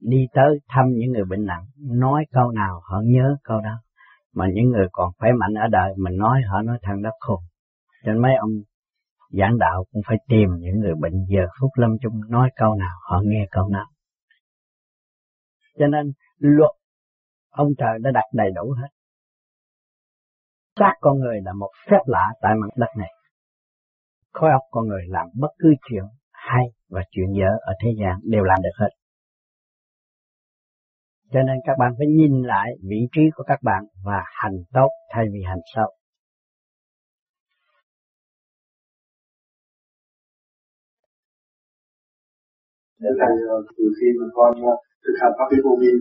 đi 0.00 0.26
tới 0.32 0.58
thăm 0.68 0.84
những 0.88 1.12
người 1.12 1.24
bệnh 1.24 1.44
nặng, 1.44 1.64
nói 1.78 2.24
câu 2.32 2.50
nào 2.50 2.80
họ 2.84 3.02
nhớ 3.04 3.36
câu 3.44 3.60
đó. 3.60 3.82
Mà 4.34 4.46
những 4.54 4.70
người 4.70 4.86
còn 4.92 5.12
khỏe 5.18 5.30
mạnh 5.40 5.54
ở 5.54 5.68
đời 5.70 5.92
mình 5.98 6.16
nói, 6.16 6.40
họ 6.50 6.62
nói, 6.62 6.78
thằng 6.82 7.02
đó 7.02 7.10
khùng. 7.26 7.40
Cho 8.04 8.12
nên 8.12 8.22
mấy 8.22 8.32
ông 8.40 8.50
giảng 9.30 9.58
đạo 9.58 9.84
cũng 9.92 10.02
phải 10.06 10.16
tìm 10.28 10.48
những 10.58 10.80
người 10.80 10.94
bệnh 11.00 11.24
giờ 11.28 11.46
phút 11.60 11.70
lâm 11.74 11.90
chung 12.02 12.20
nói 12.28 12.50
câu 12.56 12.74
nào, 12.74 12.96
họ 13.02 13.22
nghe 13.24 13.46
câu 13.50 13.68
nào. 13.68 13.86
Cho 15.78 15.86
nên 15.86 16.12
luật 16.38 16.70
ông 17.50 17.68
trời 17.78 17.98
đã 18.00 18.10
đặt 18.14 18.24
đầy 18.32 18.50
đủ 18.54 18.74
hết. 18.80 18.88
Xác 20.78 20.94
con 21.00 21.18
người 21.18 21.40
là 21.44 21.52
một 21.52 21.70
phép 21.90 21.98
lạ 22.06 22.28
tại 22.40 22.52
mặt 22.60 22.68
đất 22.76 22.90
này. 22.98 23.10
Khối 24.32 24.50
óc 24.50 24.62
con 24.70 24.88
người 24.88 25.02
làm 25.08 25.26
bất 25.34 25.50
cứ 25.58 25.74
chuyện 25.88 26.04
hay 26.32 26.64
và 26.88 27.02
chuyện 27.10 27.26
dở 27.40 27.50
ở 27.60 27.72
thế 27.84 27.90
gian 28.00 28.20
đều 28.22 28.44
làm 28.44 28.58
được 28.62 28.76
hết. 28.80 28.88
Cho 31.32 31.42
nên 31.42 31.56
các 31.64 31.72
bạn 31.78 31.92
phải 31.98 32.06
nhìn 32.06 32.42
lại 32.42 32.70
vị 32.88 33.08
trí 33.12 33.22
của 33.34 33.44
các 33.46 33.58
bạn 33.62 33.84
và 34.04 34.22
hành 34.42 34.56
tốt 34.72 34.88
thay 35.14 35.24
vì 35.32 35.42
hành 35.46 35.60
xấu. 35.74 35.99
Nên 43.02 43.14
là 43.20 43.28
ờ, 43.54 43.56
từ 43.76 43.84
khi 43.96 44.08
mà 44.18 44.26
con 44.38 44.52
ờ, 44.70 44.74
thực 45.04 45.14
hành 45.20 45.34
pháp 45.38 45.48
vô 45.64 45.72
vi, 45.82 45.92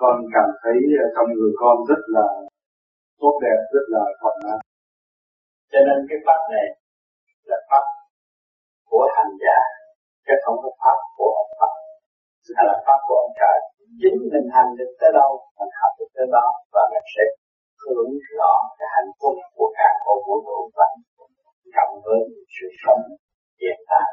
con 0.00 0.14
cảm 0.34 0.48
thấy 0.62 0.76
ờ, 1.02 1.04
trong 1.14 1.28
người 1.36 1.52
con 1.62 1.76
rất 1.90 2.02
là 2.16 2.26
tốt 3.20 3.34
đẹp, 3.44 3.60
rất 3.74 3.86
là 3.94 4.02
thoải 4.20 4.36
mái. 4.44 4.58
Cho 5.72 5.80
nên 5.86 5.98
cái 6.08 6.18
pháp 6.26 6.40
này 6.54 6.66
là 7.50 7.58
pháp 7.70 7.84
của 8.90 9.04
hành 9.16 9.32
giả, 9.44 9.58
chứ 10.26 10.34
không 10.44 10.58
có 10.62 10.70
pháp 10.82 10.98
của 11.16 11.30
ông 11.42 11.52
Phật, 11.58 11.72
hay 12.56 12.64
là 12.70 12.76
pháp 12.86 12.98
của 13.06 13.16
ông 13.24 13.34
trời. 13.40 13.58
Chính 14.02 14.18
mình 14.32 14.46
hành 14.54 14.70
được 14.78 14.92
tới 15.00 15.10
đâu 15.18 15.30
mình 15.58 15.72
học 15.80 15.92
được 15.98 16.10
tới 16.16 16.26
đó 16.36 16.46
và 16.74 16.82
mình 16.92 17.06
sẽ 17.14 17.24
hưởng 17.82 18.12
rõ 18.38 18.52
cái 18.78 18.88
hạnh 18.94 19.12
phúc 19.18 19.34
của 19.56 19.68
cả 19.78 19.90
con 20.04 20.18
vũ 20.26 20.34
trụ 20.46 20.58
và 20.76 20.86
cộng 21.76 21.94
với 22.04 22.20
sự 22.54 22.66
sống 22.82 23.02
hiện 23.60 23.78
tại 23.90 24.10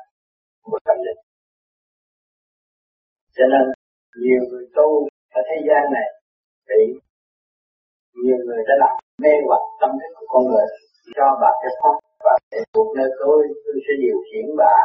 của 0.65 0.80
tâm 0.86 0.98
linh 1.06 1.22
cho 3.38 3.46
nên, 3.52 3.63
nhiều 4.24 4.41
người 4.50 4.65
tu 4.76 4.88
ở 5.38 5.41
thế 5.50 5.58
gian 5.67 5.84
này 5.96 6.08
bị 6.69 6.82
nhiều 8.24 8.39
người 8.46 8.62
đã 8.67 8.76
làm 8.84 8.93
mê 9.24 9.34
hoặc 9.48 9.63
tâm 9.82 9.91
thức 10.00 10.12
của 10.17 10.28
con 10.34 10.43
người 10.50 10.67
cho 11.15 11.26
bà 11.41 11.52
cái 11.62 11.72
pháp 11.80 11.96
và 12.26 12.34
để 12.52 12.60
thuộc 12.74 12.88
nơi 12.98 13.10
tôi 13.22 13.39
tôi 13.63 13.76
sẽ 13.86 13.93
điều 14.04 14.17
khiển 14.28 14.46
bà 14.62 14.76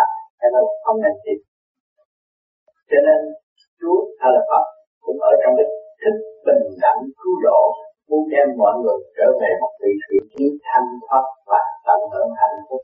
hay 0.41 0.49
là 0.55 0.61
không 0.85 0.99
nên 1.03 1.15
tin 1.25 1.39
cho 2.91 2.99
nên, 3.07 3.21
Chúa 3.81 3.99
hay 4.21 4.31
là 4.35 4.43
Phật 4.51 4.65
cũng 5.05 5.19
ở 5.31 5.33
trong 5.41 5.55
cái 5.59 5.67
thức 6.01 6.17
bình 6.47 6.65
đẳng 6.85 7.01
cứu 7.21 7.35
độ, 7.47 7.63
muốn 8.09 8.23
đem 8.33 8.47
mọi 8.63 8.75
người 8.83 8.99
trở 9.17 9.29
về 9.41 9.51
một 9.63 9.73
vị 9.83 9.93
vị 10.11 10.21
trí 10.33 10.45
thanh 10.67 10.89
thoát 11.05 11.25
và 11.51 11.61
tận 11.87 12.01
hưởng 12.13 12.31
hạnh 12.41 12.59
phúc. 12.69 12.83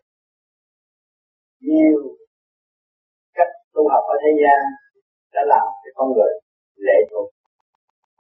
Nhiều 1.69 1.99
cách 3.37 3.53
tu 3.75 3.83
học 3.93 4.05
ở 4.15 4.17
thế 4.23 4.33
gian 4.43 4.61
đã 5.35 5.43
làm 5.53 5.67
cho 5.83 5.91
con 5.97 6.09
người 6.15 6.33
lệ 6.87 6.99
thuộc 7.11 7.29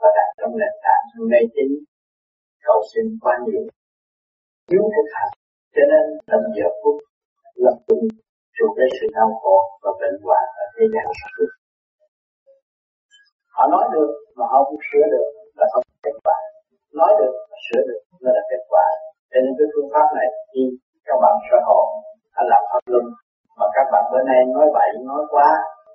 và 0.00 0.08
đặt 0.16 0.28
trong 0.38 0.52
nền 0.60 0.74
tảng 0.84 1.04
mê 1.30 1.40
tín, 1.54 1.70
cầu 2.66 2.78
xin 2.90 3.04
quá 3.22 3.34
nhiều, 3.46 3.64
thiếu 4.68 4.82
thực 4.94 5.08
hành 5.16 5.32
cho 5.74 5.82
nên 5.90 6.04
tâm 6.30 6.40
giờ 6.56 6.68
phút 6.80 6.96
lập 7.54 7.76
tức 7.86 8.00
chủ 8.56 8.66
đến 8.76 8.88
sự 9.00 9.06
đau 9.16 9.30
khổ 9.40 9.56
và 9.82 9.90
bệnh 10.00 10.16
hoạn 10.24 10.44
ở 10.62 10.64
thế 10.74 10.84
gian 10.92 11.06
họ 13.56 13.64
nói 13.74 13.84
được 13.94 14.10
mà 14.36 14.44
họ 14.50 14.58
không 14.66 14.80
sửa 14.88 15.06
được 15.14 15.28
là 15.58 15.66
không 15.72 15.84
kết 16.04 16.16
quả. 16.24 16.36
Nói 17.00 17.10
được 17.20 17.34
mà 17.50 17.56
sửa 17.66 17.82
được 17.88 18.00
nó 18.22 18.30
là 18.36 18.42
kết 18.50 18.62
quả. 18.72 18.86
Cho 19.30 19.38
nên 19.42 19.52
cái 19.58 19.66
phương 19.72 19.90
pháp 19.92 20.06
này 20.18 20.28
khi 20.50 20.62
các 21.06 21.16
bạn 21.22 21.34
sơ 21.46 21.56
hồn 21.68 21.86
hay 22.34 22.44
làm 22.52 22.62
pháp 22.70 22.82
luân. 22.92 23.04
Mà 23.58 23.66
các 23.76 23.86
bạn 23.92 24.04
bữa 24.12 24.22
nay 24.30 24.38
nói 24.54 24.66
bậy, 24.76 24.88
nói 25.10 25.22
quá 25.32 25.48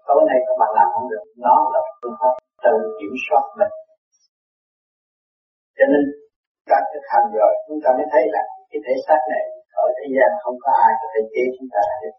tối 0.10 0.22
nay 0.30 0.38
các 0.48 0.56
bạn 0.62 0.72
làm 0.78 0.88
không 0.94 1.08
được. 1.12 1.24
Nó 1.46 1.56
là 1.74 1.82
phương 2.00 2.18
pháp 2.20 2.34
tự 2.64 2.76
kiểm 3.00 3.14
soát 3.26 3.44
mình 3.60 3.74
cho 5.78 5.86
nên, 5.92 6.04
các 6.72 6.84
thực 6.92 7.06
hành 7.12 7.28
rồi, 7.40 7.54
chúng 7.68 7.80
ta 7.84 7.90
mới 7.98 8.08
thấy 8.12 8.24
là 8.36 8.42
cái 8.70 8.80
thể 8.86 8.96
xác 9.06 9.22
này 9.34 9.44
ở 9.86 9.88
thế 9.98 10.06
gian 10.16 10.30
không 10.44 10.58
có 10.64 10.72
ai 10.86 10.92
có 11.00 11.06
thể 11.14 11.22
chế 11.34 11.44
chúng 11.56 11.70
ta 11.76 11.84
được. 12.02 12.16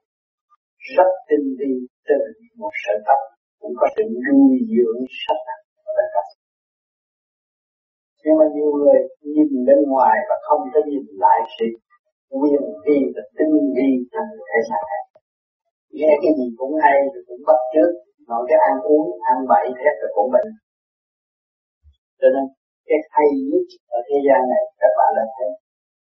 Rất 0.96 1.10
tinh 1.28 1.46
vi 1.58 1.72
từ 2.08 2.18
một 2.60 2.72
sợi 2.82 2.98
tóc 3.06 3.20
cũng 3.60 3.74
có 3.80 3.86
sự 3.94 4.02
nuôi 4.26 4.54
dưỡng 4.72 5.00
sắc 5.22 5.38
đặc 5.48 5.60
và 5.96 6.04
cách 6.14 6.30
nhưng 8.24 8.36
mà 8.40 8.46
nhiều 8.54 8.70
người 8.78 9.00
nhìn 9.34 9.50
bên 9.66 9.80
ngoài 9.92 10.16
và 10.28 10.36
không 10.46 10.62
có 10.72 10.80
nhìn 10.90 11.06
lại 11.24 11.38
sự 11.56 11.66
nguyên 12.38 12.64
vi 12.84 12.98
và 13.14 13.22
tinh 13.36 13.54
vi 13.76 13.88
trong 14.12 14.28
thể 14.48 14.58
xác 14.68 14.82
này 14.90 15.02
nghe 15.96 16.10
cái 16.22 16.32
gì 16.38 16.46
cũng 16.58 16.74
hay 16.82 16.96
rồi 17.12 17.22
cũng 17.28 17.42
bắt 17.48 17.60
trước 17.72 17.90
nói 18.28 18.42
cái 18.48 18.58
ăn 18.68 18.76
uống, 18.90 19.06
ăn 19.30 19.38
bậy 19.52 19.66
hết 19.82 19.94
rồi 20.00 20.10
cũng 20.16 20.28
bệnh. 20.34 20.50
Cho 22.20 22.28
nên, 22.34 22.44
cái 22.88 22.98
hay 23.14 23.26
nhất 23.50 23.64
ở 23.96 23.98
thế 24.08 24.16
gian 24.26 24.40
này, 24.52 24.62
các 24.80 24.92
bạn 24.98 25.10
là 25.16 25.24
thấy 25.34 25.48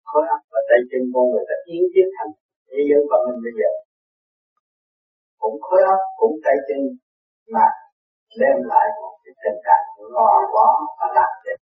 khối 0.09 0.25
óc 0.35 0.40
và 0.53 0.61
tay 0.68 0.81
chân 0.90 1.03
con 1.12 1.25
người 1.31 1.44
đã 1.51 1.57
tiến 1.66 1.83
tiến 1.92 2.07
thành 2.16 2.31
thế 2.68 2.81
giới 2.88 3.03
của 3.09 3.20
mình 3.27 3.38
bây 3.44 3.55
giờ 3.59 3.70
cũng 5.42 5.57
khối 5.66 5.81
óc, 5.94 6.01
cũng 6.18 6.35
tay 6.44 6.57
chân 6.66 6.81
mà 7.55 7.66
đem 8.40 8.57
lại 8.73 8.87
một 9.01 9.14
cái 9.23 9.35
tình 9.42 9.59
trạng 9.64 9.85
gò 10.14 10.31
quá 10.53 10.68
và 10.99 11.07
lạc 11.16 11.33
định 11.44 11.62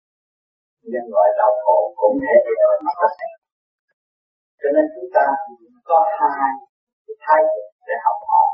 nhân 0.91 1.05
loại 1.13 1.29
đau 1.39 1.51
khổ 1.63 1.77
cũng 1.99 2.15
thế 2.23 2.33
thì 2.45 2.53
ở 2.69 2.71
mặt 2.85 2.95
đất 3.01 3.13
cho 4.59 4.69
nên 4.75 4.85
chúng 4.93 5.09
ta 5.15 5.25
có 5.89 5.97
hai 6.17 6.51
cái 7.13 7.21
thái 7.25 7.41
cực 7.53 7.67
để 7.87 7.95
học 8.05 8.17
hỏi. 8.29 8.49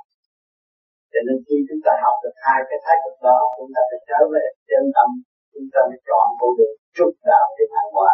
Cho 1.12 1.20
nên 1.26 1.36
khi 1.46 1.58
chúng 1.68 1.82
ta 1.86 1.92
học 2.04 2.16
được 2.24 2.36
hai 2.46 2.60
cái 2.70 2.80
thái 2.84 2.96
cực 3.04 3.18
đó, 3.28 3.38
chúng 3.56 3.72
ta 3.74 3.82
phải 3.90 4.00
trở 4.10 4.20
về 4.34 4.44
chân 4.70 4.84
tâm, 4.96 5.10
chúng 5.54 5.68
ta 5.74 5.80
mới 5.90 6.00
chọn 6.08 6.26
vô 6.40 6.48
được 6.60 6.74
trúc 6.96 7.12
đạo 7.30 7.46
để 7.58 7.64
thăng 7.74 7.90
hoa. 7.96 8.12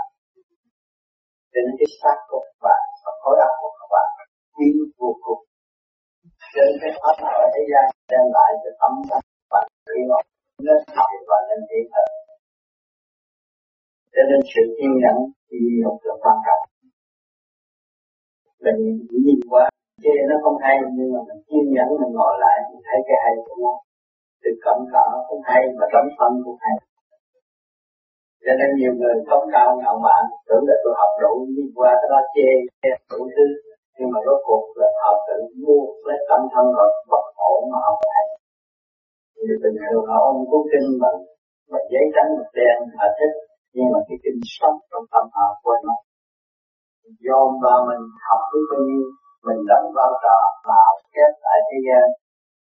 Cho 1.52 1.60
nên 1.66 1.74
cái 1.80 1.90
xác 2.00 2.18
của 2.30 2.42
các 2.46 2.58
bạn 2.66 2.82
và 3.04 3.12
khối 3.22 3.36
óc 3.48 3.54
của 3.62 3.72
các 3.80 3.90
bạn 3.94 4.10
quý 4.56 4.68
vô 5.00 5.12
cùng. 5.26 5.42
Cho 6.54 6.62
nên 6.66 6.76
cái 6.82 6.92
pháp 7.02 7.16
ở 7.42 7.46
thế 7.54 7.64
gian 7.72 7.86
đem 8.12 8.26
lại 8.36 8.50
cho 8.62 8.72
tâm 8.82 8.92
tâm 9.10 9.22
và 9.52 9.60
khi 9.90 10.02
nó 10.10 10.18
nên 10.68 10.80
học 10.98 11.10
và 11.30 11.38
nên 11.50 11.60
tiến 11.70 11.86
hơn 11.96 12.10
cho 14.16 14.24
nên 14.30 14.40
sự 14.52 14.64
kiên 14.78 14.92
nhẫn 15.02 15.18
thì 15.48 15.58
học 15.86 15.98
là 16.08 16.16
quan 16.24 16.38
trọng 16.46 16.62
mình 18.66 18.82
nhìn 19.26 19.40
qua 19.50 19.70
chê 20.04 20.16
nó 20.30 20.36
không 20.44 20.58
hay, 20.66 20.76
nhưng 20.98 21.10
mà 21.14 21.20
mình 21.28 21.42
kiên 21.48 21.66
nhẫn, 21.76 21.90
mình 22.02 22.14
ngồi 22.18 22.34
lại, 22.44 22.58
mình 22.70 22.82
thấy 22.88 23.00
cái 23.08 23.18
hay 23.24 23.34
của 23.46 23.56
nó. 23.64 23.74
Từ 24.42 24.50
cẩn 24.66 24.78
thận 24.92 25.08
cũng 25.30 25.42
hay, 25.50 25.62
mà 25.78 25.86
tấm 25.94 26.06
thân 26.18 26.32
cũng 26.46 26.60
hay. 26.64 26.76
Cho 28.46 28.54
nên 28.60 28.70
nhiều 28.80 28.94
người 29.00 29.16
không 29.30 29.44
cao 29.54 29.68
ngạo 29.80 29.96
mạn, 30.06 30.24
tưởng 30.48 30.64
là 30.70 30.76
tôi 30.84 30.94
học 31.00 31.12
đủ 31.24 31.34
đi 31.58 31.66
qua 31.78 31.92
cái 32.00 32.10
đó 32.14 32.20
chê 32.34 32.50
chê 32.82 32.90
đủ 33.12 33.20
thứ. 33.36 33.46
Nhưng 33.98 34.10
mà 34.14 34.20
rốt 34.26 34.40
cuộc 34.48 34.64
là 34.80 34.88
họ 35.02 35.12
tự 35.28 35.38
mua 35.62 35.84
lấy 36.08 36.20
tâm 36.30 36.42
thân 36.54 36.66
rồi 36.78 36.90
bật 37.12 37.26
khổ 37.38 37.52
mà 37.72 37.78
học 37.86 37.98
hành 38.16 38.32
thì 39.48 39.56
bình 39.64 39.78
thường 39.82 40.04
họ 40.10 40.18
ôm 40.30 40.38
cuốn 40.50 40.62
kinh 40.72 40.88
mà 41.02 41.10
mà 41.72 41.80
giấy 41.92 42.06
trắng 42.16 42.30
mực 42.38 42.50
đen 42.60 42.78
họ 42.98 43.08
thích. 43.18 43.34
Nhưng 43.76 43.88
mà 43.94 44.00
cái 44.08 44.18
kinh 44.24 44.40
sống 44.58 44.78
trong 44.90 45.06
tâm 45.12 45.24
họ 45.36 45.48
quên 45.64 45.80
mất. 45.88 46.00
Do 47.26 47.40
mà 47.62 47.74
mình 47.88 48.04
học 48.28 48.42
với 48.52 48.62
bao 48.70 48.82
nhiêu 48.88 49.06
mình 50.12 50.22
đóng 50.22 50.22
vai 50.22 50.22
trò 50.24 50.38
nào 50.70 50.92
kết 51.16 51.32
tại 51.46 51.58
thế 51.68 51.78
gian 51.88 52.06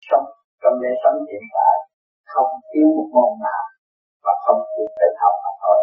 sống 0.08 0.26
trong 0.62 0.76
đời 0.82 0.94
sống 1.02 1.16
hiện 1.30 1.44
tại 1.56 1.74
không 2.32 2.50
thiếu 2.70 2.86
một 2.96 3.08
môn 3.14 3.30
nào 3.46 3.64
và 4.24 4.32
không 4.44 4.60
chịu 4.70 4.86
tự 4.98 5.08
học 5.22 5.34
mà 5.44 5.52
thôi. 5.62 5.80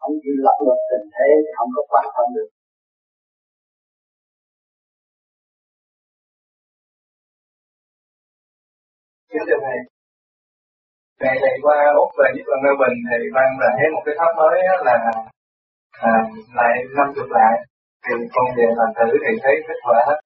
Không 0.00 0.14
chịu 0.22 0.34
lập 0.46 0.56
luật 0.66 0.80
tình 0.90 1.06
thế 1.14 1.28
thì 1.42 1.50
không 1.56 1.70
có 1.76 1.82
quan 1.90 2.04
tâm 2.14 2.26
được. 2.34 2.48
Kính 9.30 9.42
thưa 9.46 9.60
Thầy, 9.64 9.78
Ngày 11.20 11.36
thầy 11.40 11.54
qua 11.62 11.76
Úc 12.02 12.10
về 12.18 12.28
nhất 12.34 12.46
la 12.64 12.72
bình 12.82 12.96
thì 13.10 13.26
ban 13.34 13.48
là 13.60 13.68
thấy 13.78 13.88
một 13.94 14.02
cái 14.06 14.14
tháp 14.18 14.30
mới 14.36 14.58
là 14.86 14.96
à, 16.12 16.14
lại 16.58 16.74
năm 16.96 17.08
chục 17.16 17.28
lại. 17.30 17.54
Thì 18.04 18.14
con 18.34 18.46
về 18.56 18.66
làm 18.78 18.90
thử 18.96 19.18
thì 19.24 19.32
thấy 19.42 19.54
kết 19.68 19.78
quả 19.86 19.98
hết 20.08 20.18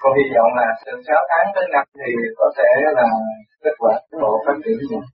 con 0.00 0.12
hy 0.18 0.26
vọng 0.34 0.52
là 0.60 0.68
từ 0.84 0.92
6 1.06 1.20
tháng 1.30 1.46
tới 1.54 1.66
năm 1.74 1.84
thì 2.00 2.10
có 2.38 2.46
thể 2.56 2.70
là 2.98 3.06
kết 3.64 3.74
quả 3.82 3.92
bộ 4.22 4.32
phát 4.46 4.56
triển 4.64 4.76
được. 4.90 5.04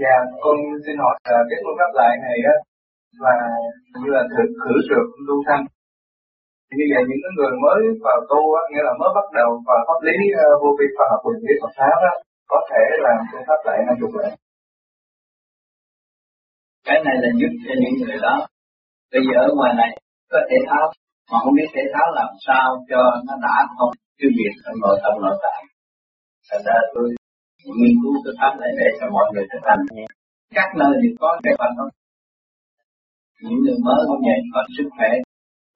Dạ, 0.00 0.16
con 0.42 0.56
xin 0.84 0.96
hỏi 1.02 1.14
là 1.34 1.40
cái 1.50 1.58
phương 1.62 1.78
pháp 1.80 1.90
lại 2.00 2.12
này 2.26 2.38
á 2.54 2.56
là 3.24 3.36
như 3.98 4.08
là 4.16 4.22
thực 4.34 4.50
khử 4.62 4.74
trượt 4.88 5.06
lưu 5.26 5.40
thanh. 5.46 5.64
Như 6.76 6.84
vậy 6.92 7.02
những 7.08 7.22
người 7.36 7.52
mới 7.64 7.80
vào 8.06 8.18
tu 8.30 8.40
á, 8.60 8.62
nghĩa 8.70 8.84
là 8.88 8.92
mới 9.00 9.10
bắt 9.18 9.26
đầu 9.38 9.50
vào 9.68 9.80
pháp 9.88 10.00
lý 10.08 10.16
uh, 10.32 10.62
vô 10.62 10.70
vi 10.78 10.86
khoa 10.94 11.06
học 11.10 11.20
quyền 11.24 11.38
lý 11.46 11.54
Phật 11.62 11.72
pháp 11.78 11.98
á, 12.12 12.14
có 12.52 12.58
thể 12.70 12.84
làm 13.06 13.18
phương 13.28 13.46
pháp 13.48 13.60
lại 13.66 13.78
năm 13.86 13.94
chục 14.00 14.12
lệ. 14.18 14.30
Cái 16.86 16.98
này 17.06 17.16
là 17.22 17.28
giúp 17.40 17.52
cho 17.64 17.74
những 17.82 17.94
người 18.00 18.18
đó. 18.26 18.34
Bây 19.12 19.22
giờ 19.26 19.36
ở 19.46 19.48
ngoài 19.56 19.72
này 19.82 19.90
có 20.32 20.38
thể 20.48 20.56
tháo 20.68 20.84
mà 21.30 21.36
không 21.42 21.54
biết 21.58 21.68
thể 21.74 21.84
thao 21.94 22.08
làm 22.20 22.30
sao 22.46 22.66
cho 22.90 23.00
nó 23.26 23.34
đã 23.46 23.56
không 23.76 23.92
cái 24.18 24.30
việc 24.38 24.54
ở 24.68 24.72
nội 24.82 24.96
tâm 25.02 25.12
nội 25.22 25.36
tại. 25.44 25.60
Thành 26.48 26.62
ra 26.66 26.76
tôi 26.94 27.06
nghiên 27.78 27.94
cứu 28.00 28.14
cái 28.24 28.34
pháp 28.38 28.52
này 28.60 28.70
để 28.78 28.88
cho 28.98 29.06
mọi 29.16 29.26
người 29.32 29.46
thực 29.52 29.62
hành. 29.68 29.82
Các 30.58 30.68
nơi 30.80 30.92
thì 31.00 31.08
có 31.20 31.28
cái 31.44 31.54
phần 31.60 31.72
đó 31.78 31.86
những 33.42 33.60
người 33.62 33.78
mới 33.86 34.00
cũng 34.08 34.22
vậy? 34.28 34.38
Có 34.54 34.60
sức 34.76 34.88
khỏe 34.96 35.10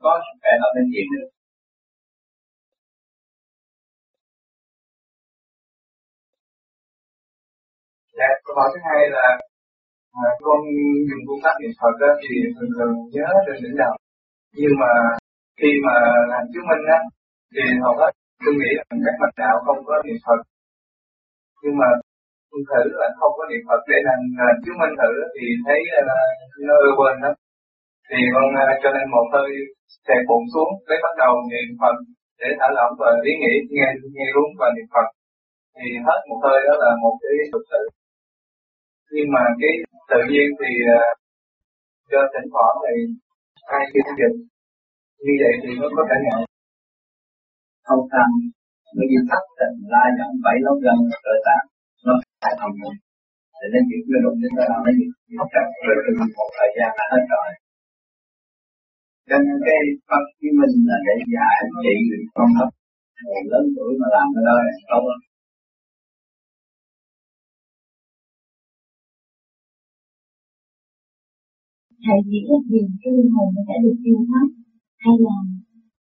có 0.05 0.13
sức 0.25 0.37
khỏe 0.41 0.53
ở 0.67 0.69
bên 0.75 0.85
chuyện 0.93 1.07
được 1.15 1.29
Dạ, 8.19 8.31
câu 8.45 8.55
hỏi 8.59 8.69
thứ 8.73 8.81
hai 8.89 9.03
là 9.17 9.27
à, 10.13 10.29
con 10.47 10.61
dùng 11.09 11.23
phương 11.27 11.43
pháp 11.43 11.55
niệm 11.61 11.73
Phật 11.81 11.95
đó, 12.03 12.11
thì 12.23 12.35
thường 12.55 12.71
thường 12.77 12.93
nhớ 13.15 13.27
trên 13.47 13.57
đỉnh 13.63 13.77
đầu. 13.83 13.95
Nhưng 14.61 14.75
mà 14.81 14.91
khi 15.59 15.71
mà 15.87 15.97
làm 16.33 16.43
chứng 16.53 16.69
minh 16.71 16.85
á 16.99 17.01
thì 17.55 17.63
hầu 17.85 17.95
hết 18.01 18.13
tôi 18.45 18.55
nghĩ 18.61 18.71
là 18.79 18.85
các 19.07 19.17
mặt 19.23 19.33
đạo 19.43 19.57
không 19.67 19.81
có 19.89 19.95
niệm 20.07 20.19
phật. 20.27 20.41
Nhưng 21.63 21.77
mà 21.81 21.89
tôi 22.51 22.61
thử 22.71 22.83
là 23.01 23.09
không 23.19 23.33
có 23.39 23.45
niệm 23.51 23.63
phật 23.69 23.81
để 23.91 23.99
làm 24.09 24.21
làm 24.41 24.57
chứng 24.65 24.79
minh 24.81 24.95
thử 25.01 25.11
thì 25.35 25.47
thấy 25.67 25.81
uh, 25.99 26.05
nó 26.69 26.75
ưa 26.87 26.95
quên 26.99 27.15
lắm. 27.25 27.35
Thì 28.09 28.19
con 28.35 28.47
uh, 28.61 28.77
cho 28.83 28.91
nên 28.97 29.07
một 29.15 29.27
hơi 29.35 29.51
sẽ 30.07 30.15
bụng 30.29 30.47
xuống 30.55 30.73
lấy 30.89 30.99
bắt 31.05 31.15
đầu 31.23 31.33
niệm 31.53 31.69
phật 31.81 31.97
để 32.41 32.49
thả 32.59 32.69
lỏng 32.77 32.93
và 33.01 33.11
ý 33.31 33.33
nghĩ 33.43 33.55
nghe 33.75 33.89
nghe 34.17 34.27
đúng 34.37 34.51
và 34.61 34.69
niệm 34.77 34.89
phật. 34.95 35.09
Thì 35.77 35.89
hết 36.07 36.21
một 36.29 36.41
hơi 36.45 36.59
đó 36.69 36.75
là 36.85 36.91
một 37.03 37.15
cái 37.23 37.35
thực 37.53 37.65
sự 37.73 37.83
nhưng 39.17 39.29
mà 39.35 39.43
cái 39.61 39.75
tự 40.11 40.21
nhiên 40.31 40.49
thì 40.61 40.71
à, 40.99 41.01
uh, 41.01 41.17
cho 42.11 42.21
tỉnh 42.33 42.49
thoảng 42.53 42.77
thì 42.85 42.95
ai 43.77 43.85
kinh 43.93 44.11
dịch 44.21 44.37
như 45.25 45.33
vậy 45.43 45.53
thì 45.63 45.71
nó 45.81 45.89
có 45.97 46.03
thể 46.09 46.17
ngại 46.25 46.41
không 47.89 48.05
tâm 48.13 48.31
bởi 48.97 49.07
vì 49.11 49.19
thất 49.31 49.43
tình 49.59 49.77
la 49.93 50.05
giận 50.19 50.31
bảy 50.45 50.57
lâu 50.65 50.77
gần 50.85 50.99
cơ 51.27 51.35
tạng, 51.47 51.67
nó 52.07 52.13
phải 52.43 52.55
thành 52.61 52.75
một 52.83 52.95
để 53.61 53.67
nên 53.73 53.83
chuyện 53.89 54.03
người 54.07 54.23
đụng 54.25 54.39
đến 54.43 54.53
đó, 54.59 54.65
nó 54.85 54.91
gì 54.99 55.07
nó 55.39 55.45
cần 55.55 55.67
rồi 55.85 55.97
từ 56.05 56.11
một 56.39 56.49
thời 56.57 56.71
gian 56.77 56.91
là 56.99 57.05
hết 57.13 57.25
rồi. 57.35 57.49
Cho 59.29 59.37
nên 59.45 59.57
cái 59.67 59.81
pháp 60.09 60.23
của 60.39 60.53
mình 60.61 60.75
là 60.89 60.97
để 61.07 61.15
dạy 61.35 61.57
trị 61.85 61.97
con 62.37 62.49
thấp 62.57 62.71
người 63.25 63.43
lớn 63.53 63.65
tuổi 63.77 63.93
mà 64.01 64.07
làm 64.15 64.27
cái 64.35 64.43
đó 64.49 64.55
là 64.67 64.75
tốt 64.91 65.03
lắm. 65.11 65.21
Thầy 72.05 72.19
chỉ 72.31 72.39
là 72.49 72.59
gì 72.71 72.81
cái 73.03 73.11
linh 73.17 73.31
hồn 73.35 73.49
nó 73.57 73.63
đã 73.69 73.77
được 73.85 73.97
tiêu 74.05 74.19
thoát 74.29 74.49
hay 75.05 75.15
là 75.25 75.37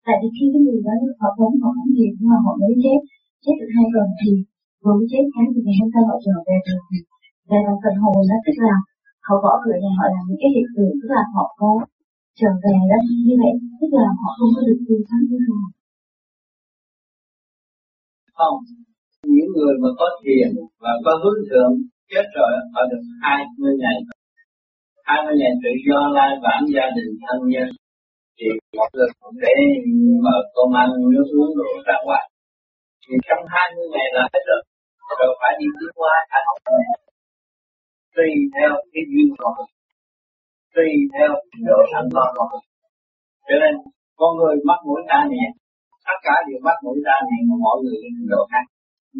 tại 0.06 0.16
vì 0.20 0.28
khi 0.36 0.44
cái 0.52 0.60
người 0.64 0.80
đó 0.86 0.94
họ 1.20 1.28
vốn 1.38 1.52
họ 1.62 1.68
không 1.76 1.90
gì 1.98 2.08
nhưng 2.16 2.30
mà 2.32 2.38
họ 2.44 2.52
mới 2.62 2.74
chết. 2.84 2.98
Chết 3.44 3.54
được 3.60 3.70
hai 3.76 3.86
tuần 3.92 4.08
thì 4.20 4.30
vừa 4.82 4.98
chết 5.10 5.24
cái 5.34 5.46
thì 5.52 5.60
ngày 5.66 5.76
hôm 5.80 5.88
sau 5.92 6.02
họ 6.08 6.16
trở 6.24 6.34
về 6.46 6.56
được 6.66 6.82
về 7.50 7.58
vào 7.66 7.76
phần 7.82 7.94
hồn 8.02 8.18
đó 8.30 8.36
tức 8.46 8.56
là 8.66 8.74
họ 9.26 9.34
gõ 9.44 9.52
cửa 9.64 9.76
nhà 9.82 9.92
họ 9.98 10.06
làm 10.14 10.24
những 10.28 10.40
cái 10.42 10.50
hiện 10.54 10.68
tượng 10.76 10.94
tức 11.00 11.10
là 11.16 11.22
họ 11.34 11.44
có 11.60 11.70
trở 12.40 12.50
về 12.64 12.76
đó 12.90 12.98
như 13.28 13.34
vậy, 13.42 13.54
tức 13.78 13.90
là 13.98 14.06
họ 14.20 14.28
không 14.38 14.52
có 14.56 14.60
được 14.68 14.78
tiêu 14.86 15.00
thoát 15.06 15.22
như 15.30 15.38
hồn 15.48 15.70
không. 18.38 18.56
Những 19.36 19.50
người 19.56 19.74
mà 19.82 19.90
có 20.00 20.06
thiền 20.22 20.48
và 20.82 20.92
có 21.04 21.12
hướng 21.22 21.40
thượng 21.48 21.72
chết 22.10 22.26
rồi, 22.38 22.52
họ 22.72 22.82
được 22.90 23.02
hai 23.22 23.40
mươi 23.58 23.74
ngày. 23.82 23.98
Hai 25.08 25.18
mươi 25.24 25.34
ngày 25.40 25.52
tự 25.62 25.72
do 25.86 25.98
lai 26.16 26.30
vãng 26.44 26.64
gia 26.74 26.86
đình 26.96 27.10
thân 27.24 27.38
nhân 27.52 27.68
thì 28.38 28.46
một 28.78 28.90
lần 28.98 29.10
cũng 29.20 29.36
để 29.46 29.56
mà 30.24 30.34
cơm 30.54 30.70
ăn 30.82 30.88
nước 31.12 31.26
uống 31.38 31.52
đồ 31.58 31.70
ra 31.86 31.96
ngoài. 32.04 32.24
Thì 33.04 33.14
trong 33.26 33.42
hai 33.54 33.66
mươi 33.74 33.86
ngày 33.92 34.08
là 34.16 34.24
hết 34.32 34.42
rồi. 34.50 34.62
Rồi 35.18 35.30
phải 35.40 35.52
đi 35.60 35.66
tiến 35.76 35.92
qua 36.00 36.14
phải 36.30 36.42
học 36.48 36.58
tùy 38.16 38.30
theo 38.54 38.70
cái 38.92 39.04
duyên 39.10 39.28
của 39.38 39.50
mình 39.56 39.70
tùy 40.74 40.90
theo 41.14 41.30
độ 41.68 41.78
sẵn 41.92 42.04
lo 42.16 42.26
của 42.36 42.46
mình 42.52 42.66
cho 43.48 43.56
nên, 43.62 43.74
con 44.20 44.30
người 44.38 44.56
mắc 44.68 44.80
mũi 44.86 45.00
ta 45.10 45.18
nhẹ 45.32 45.46
tất 46.06 46.18
cả 46.26 46.34
đều 46.46 46.60
mắc 46.66 46.78
mũi 46.84 46.98
ta 47.06 47.16
nhẹ 47.28 47.38
mà 47.48 47.56
mọi 47.64 47.76
người 47.82 47.98
độ 48.32 48.42
khác. 48.50 48.64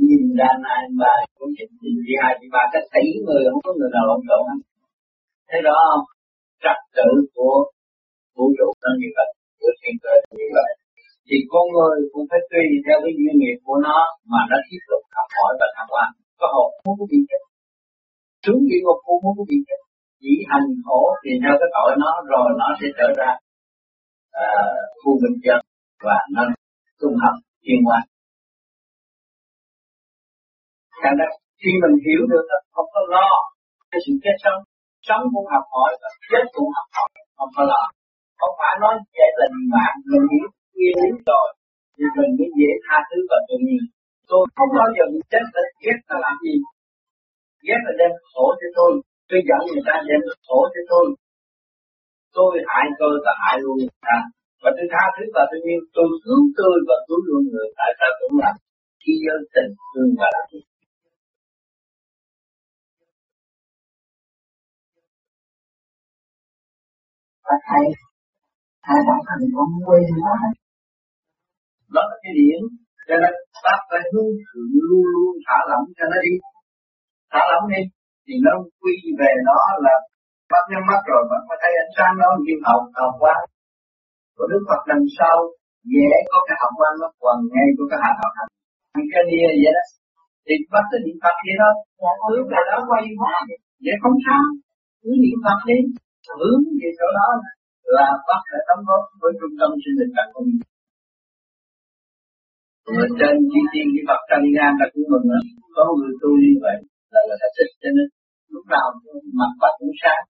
Nhìn 0.03 0.23
ra 0.39 0.51
hai 0.65 0.85
ba, 1.01 1.15
cũng 1.39 1.53
chỉ 1.57 1.65
chỉ 2.07 2.15
hai 2.23 2.33
chỉ 2.41 2.47
ba, 2.55 2.63
cái 2.73 2.83
tỷ 2.93 3.05
người 3.25 3.43
không 3.51 3.63
có 3.67 3.73
người 3.79 3.91
nào 3.95 4.05
lộn 4.09 4.21
xộn 4.29 4.43
hết 4.49 4.59
thế 5.51 5.59
đó 5.69 5.77
không? 5.91 6.05
Trật 6.65 6.79
tự 6.97 7.11
của 7.35 7.57
vũ 8.37 8.47
trụ 8.59 8.69
nó 8.83 8.91
như 9.01 9.09
vậy 9.17 9.29
của 9.61 9.73
thiên 9.81 9.95
cơ 10.05 10.15
như 10.39 10.49
vậy 10.59 10.71
thì 11.29 11.37
con 11.53 11.65
người 11.75 11.97
cũng 12.13 12.27
phải 12.31 12.41
tùy 12.51 12.67
theo 12.85 12.97
cái 13.05 13.13
duyên 13.19 13.35
nghiệp 13.39 13.59
của 13.67 13.79
nó 13.87 13.99
mà 14.33 14.41
nó 14.51 14.59
tiếp 14.69 14.83
tục 14.91 15.03
học 15.17 15.29
hỏi 15.37 15.53
và 15.61 15.69
thăng 15.77 15.91
hoa 15.93 16.07
có 16.41 16.47
hộ 16.55 16.67
muốn 16.85 17.09
bị 17.11 17.19
chết. 17.29 17.43
Xuống 18.45 18.61
địa 18.69 18.81
ngục 18.83 18.99
cũng 19.07 19.21
muốn 19.25 19.37
bị 19.51 19.59
chết. 19.67 19.81
Chỉ 20.23 20.33
hành 20.51 20.69
khổ 20.87 21.03
thì 21.23 21.31
theo 21.43 21.55
cái 21.61 21.71
tội 21.77 21.91
nó 22.03 22.11
rồi 22.33 22.49
nó 22.61 22.69
sẽ 22.79 22.87
trở 22.99 23.09
ra 23.19 23.31
uh, 24.43 24.83
khu 25.01 25.13
bình 25.23 25.37
dân 25.45 25.61
và 26.07 26.19
nó 26.35 26.43
tung 27.01 27.17
học 27.23 27.35
thiên 27.65 27.81
hoa. 27.87 28.01
Thành 31.03 31.17
ra 31.19 31.27
khi 31.61 31.71
mình 31.83 31.97
hiểu 32.05 32.23
được 32.33 32.45
là 32.51 32.59
không 32.75 32.89
có 32.95 33.01
lo 33.15 33.29
cái 33.91 34.01
sự 34.07 34.13
chết 34.25 34.37
sống 34.45 34.61
sống 35.09 35.23
cũng 35.33 35.47
học 35.53 35.65
hỏi 35.75 35.91
và 36.03 36.09
chết 36.31 36.45
cũng 36.57 36.71
học 36.77 36.89
hỏi 36.97 37.09
không 37.37 37.53
có 37.57 37.63
lo 37.71 37.83
không 38.39 38.55
phải 38.61 38.75
nói 38.83 38.95
gia 39.17 39.29
đình 39.39 39.57
bạn 39.75 39.93
mình 40.11 40.27
hiểu 40.33 40.49
kia 40.75 40.93
đến 41.01 41.15
rồi. 41.29 41.49
Thì 41.95 42.05
mình 42.19 42.33
mới 42.39 42.51
dễ 42.59 42.71
tha 42.85 42.97
thứ 43.09 43.19
và 43.31 43.39
tự 43.49 43.57
nhiên. 43.67 43.83
Tôi 44.31 44.43
không 44.57 44.71
bao 44.79 44.89
giờ 44.97 45.05
bị 45.13 45.21
chết 45.33 45.45
là 45.55 45.63
ghét 45.83 45.99
ta 46.09 46.17
làm 46.25 46.35
gì. 46.45 46.55
Ghét 47.67 47.81
là 47.87 47.93
đem 48.01 48.13
khổ 48.31 48.45
cho 48.61 48.69
tôi. 48.79 48.93
Tôi 49.29 49.41
dẫn 49.49 49.61
người 49.67 49.85
ta 49.89 49.95
đem 50.09 50.21
khổ 50.47 50.59
cho 50.75 50.83
tôi. 50.93 51.07
Tôi 52.37 52.51
hại 52.71 52.87
tôi 53.01 53.15
và 53.25 53.33
hại 53.43 53.57
luôn 53.63 53.77
người 53.81 53.95
ta. 54.07 54.17
Và 54.63 54.71
tôi 54.77 54.87
tha 54.93 55.05
thứ 55.15 55.25
và 55.37 55.43
tự 55.51 55.59
nhiên, 55.65 55.81
tôi 55.97 56.09
cứu 56.25 56.41
tôi 56.59 56.77
và 56.89 56.97
cứu 57.07 57.21
luôn 57.27 57.43
người 57.53 57.69
tại 57.79 57.91
sao 57.99 58.11
cũng 58.21 58.35
làm? 58.43 58.55
Khi 59.03 59.13
dân 59.25 59.41
tình 59.55 59.71
thương 59.91 60.11
và 60.21 60.29
làm 60.35 60.45
và 67.47 67.55
thầy 67.69 67.87
hai 68.87 68.99
bạn 69.09 69.21
thành 69.29 69.45
con 69.55 69.69
quên 69.87 70.05
đó 70.27 70.35
đó 71.95 72.03
là 72.09 72.17
cái 72.23 72.33
điểm 72.41 72.61
cho 73.07 73.17
nên 73.23 73.35
ta 73.65 73.75
phải 73.89 74.03
hướng 74.13 74.33
thượng 74.47 74.73
luôn 74.89 75.05
luôn 75.15 75.33
thả 75.47 75.59
lỏng 75.71 75.87
cho 75.97 76.05
nó 76.13 76.19
đi. 76.27 76.35
Thả 77.33 77.43
lỏng 77.51 77.67
đi, 77.73 77.83
thì 78.25 78.35
nó 78.47 78.53
quy 78.81 78.95
về 79.21 79.33
nó 79.49 79.59
là 79.87 79.95
bắt 80.53 80.65
nhắm 80.71 80.83
mắt 80.91 81.01
rồi 81.11 81.23
bạn 81.31 81.43
có 81.49 81.55
thấy 81.63 81.73
ánh 81.85 81.93
sáng 81.97 82.15
đó 82.23 82.29
như 82.45 82.55
hậu 82.67 82.81
hậu 82.99 83.11
quang 83.23 83.45
của 84.37 84.47
Đức 84.53 84.63
Phật 84.69 84.81
đằng 84.91 85.07
sau 85.19 85.37
dễ 85.93 86.11
có 86.31 86.39
cái 86.47 86.57
hậu 86.61 86.73
quang 86.79 86.97
nó 87.03 87.09
quần 87.23 87.39
ngay 87.53 87.69
của 87.77 87.87
cái 87.91 87.99
hạt 88.05 88.15
hậu 88.21 88.31
thành 88.37 88.51
như 88.95 89.05
cái 89.13 89.23
nia 89.31 89.49
vậy 89.63 89.73
đó. 89.77 89.85
Thì 90.47 90.55
bắt 90.73 90.85
cái 90.91 91.01
niệm 91.05 91.17
Phật 91.23 91.37
vậy 91.47 91.57
đó 91.63 91.71
hướng 92.23 92.47
là 92.53 92.61
đó 92.71 92.77
quay 92.91 93.05
hóa 93.21 93.35
vậy 93.85 93.95
không 94.03 94.17
sao 94.27 94.43
cứ 95.01 95.11
niệm 95.25 95.39
Phật 95.45 95.59
đi, 95.71 95.79
hướng 96.39 96.63
về 96.81 96.89
chỗ 96.99 97.09
đó 97.19 97.29
là 97.97 98.07
bắt 98.29 98.43
đã 98.53 98.61
đóng 98.69 98.83
góp 98.89 99.03
với 99.21 99.33
trung 99.39 99.55
tâm 99.61 99.71
sinh 99.83 99.97
lực 99.99 100.11
càng 100.17 100.31
không 100.35 100.49
ở 103.03 103.07
trên 103.19 103.35
chi 103.51 103.61
tiên 103.73 103.87
cái 103.95 104.05
Phật 104.09 104.21
Trần 104.31 104.43
Nhan 104.55 104.73
là 104.81 104.87
cũng 104.93 105.07
mừng 105.13 105.27
lắm 105.33 105.45
có 105.77 105.85
người 105.99 106.15
tu 106.21 106.31
như 106.43 106.55
vậy 106.65 106.77
là 107.13 107.21
người 107.27 107.39
ta 107.43 107.49
thích, 107.57 107.71
cho 107.83 107.91
nên 107.97 108.07
lúc 108.53 108.65
nào 108.75 108.87
mặt 109.41 109.51
Phật 109.61 109.73
cũng 109.79 109.95
sáng. 110.03 110.25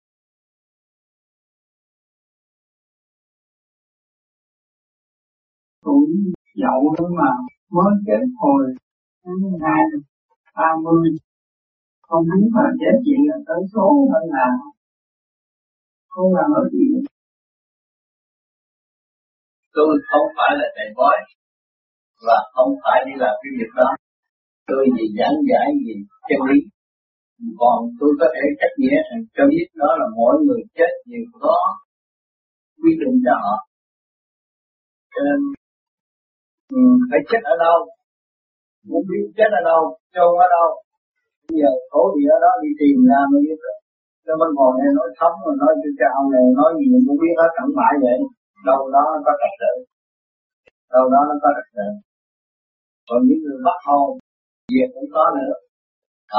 Cũng 5.86 6.10
dậu 6.62 6.80
nữa 6.94 7.08
mà 7.20 7.30
mới 7.74 7.92
chết 8.06 8.22
hồi 8.40 8.62
hai 9.64 9.82
ba 10.56 10.70
mươi. 10.84 11.06
Không 12.08 12.24
biết 12.30 12.46
mà 12.54 12.64
chết 12.80 12.94
chuyện 13.04 13.20
là 13.28 13.36
tới 13.46 13.60
số 13.74 13.86
hơn 14.12 14.24
là 14.36 14.46
không 16.08 16.34
làm 16.34 16.50
ở 16.62 16.62
gì 16.72 16.86
tôi 19.76 19.90
không 20.08 20.26
phải 20.36 20.52
là 20.60 20.66
thầy 20.76 20.88
bói 20.98 21.16
và 22.26 22.38
không 22.54 22.70
phải 22.82 22.98
đi 23.06 23.14
làm 23.22 23.34
cái 23.42 23.50
việc 23.58 23.72
đó. 23.80 23.88
Tôi 24.68 24.82
gì 24.96 25.06
giảng 25.18 25.38
giải 25.50 25.68
gì 25.84 25.94
chân 26.28 26.40
lý. 26.48 26.58
Còn 27.60 27.78
tôi 27.98 28.10
có 28.20 28.26
thể 28.34 28.44
trách 28.60 28.74
nghĩa 28.80 29.00
cho 29.36 29.44
biết 29.52 29.66
đó 29.80 29.90
là 30.00 30.06
mỗi 30.18 30.34
người 30.44 30.62
chết 30.76 30.92
đều 31.10 31.24
có 31.44 31.56
quy 32.80 32.92
định 33.00 33.16
cho 33.24 33.34
họ. 33.44 33.56
Cho 35.12 35.20
nên 35.26 35.38
ừ, 36.76 36.82
phải 37.10 37.20
chết 37.30 37.42
ở 37.52 37.54
đâu, 37.64 37.78
muốn 38.88 39.02
biết 39.08 39.24
chết 39.36 39.50
ở 39.58 39.62
đâu 39.70 39.82
chôn 40.14 40.32
ở 40.44 40.48
đâu, 40.56 40.68
bây 41.48 41.56
giờ 41.60 41.70
thổ 41.90 42.02
địa 42.14 42.30
ở 42.36 42.38
đó 42.44 42.52
đi 42.62 42.70
tìm 42.80 42.96
ra 43.10 43.20
mới 43.30 43.40
biết 43.46 43.58
được 43.64 43.78
cho 44.24 44.32
mình 44.40 44.52
ngồi 44.56 44.72
này 44.80 44.90
nói 44.98 45.08
sống 45.18 45.34
rồi 45.44 45.54
nói 45.62 45.72
cho 45.98 46.06
ông 46.20 46.28
này, 46.34 46.44
nói 46.60 46.70
gì 46.78 46.86
cũng 47.06 47.18
biết 47.22 47.34
hết, 47.40 47.50
chẳng 47.56 47.72
mãi 47.78 47.94
vậy 48.04 48.18
đâu 48.68 48.80
đó 48.94 49.02
nó 49.12 49.18
có 49.26 49.32
trật 49.40 49.54
tự. 49.62 49.72
Đâu 50.94 51.04
đó 51.12 51.20
nó 51.28 51.34
có 51.42 51.48
trật 51.56 51.68
tự. 51.76 51.88
Còn 53.08 53.20
những 53.26 53.40
người 53.44 53.58
bắt 53.66 53.78
hồn 53.86 54.08
việc 54.74 54.88
cũng 54.94 55.08
có 55.14 55.24
nữa. 55.38 55.54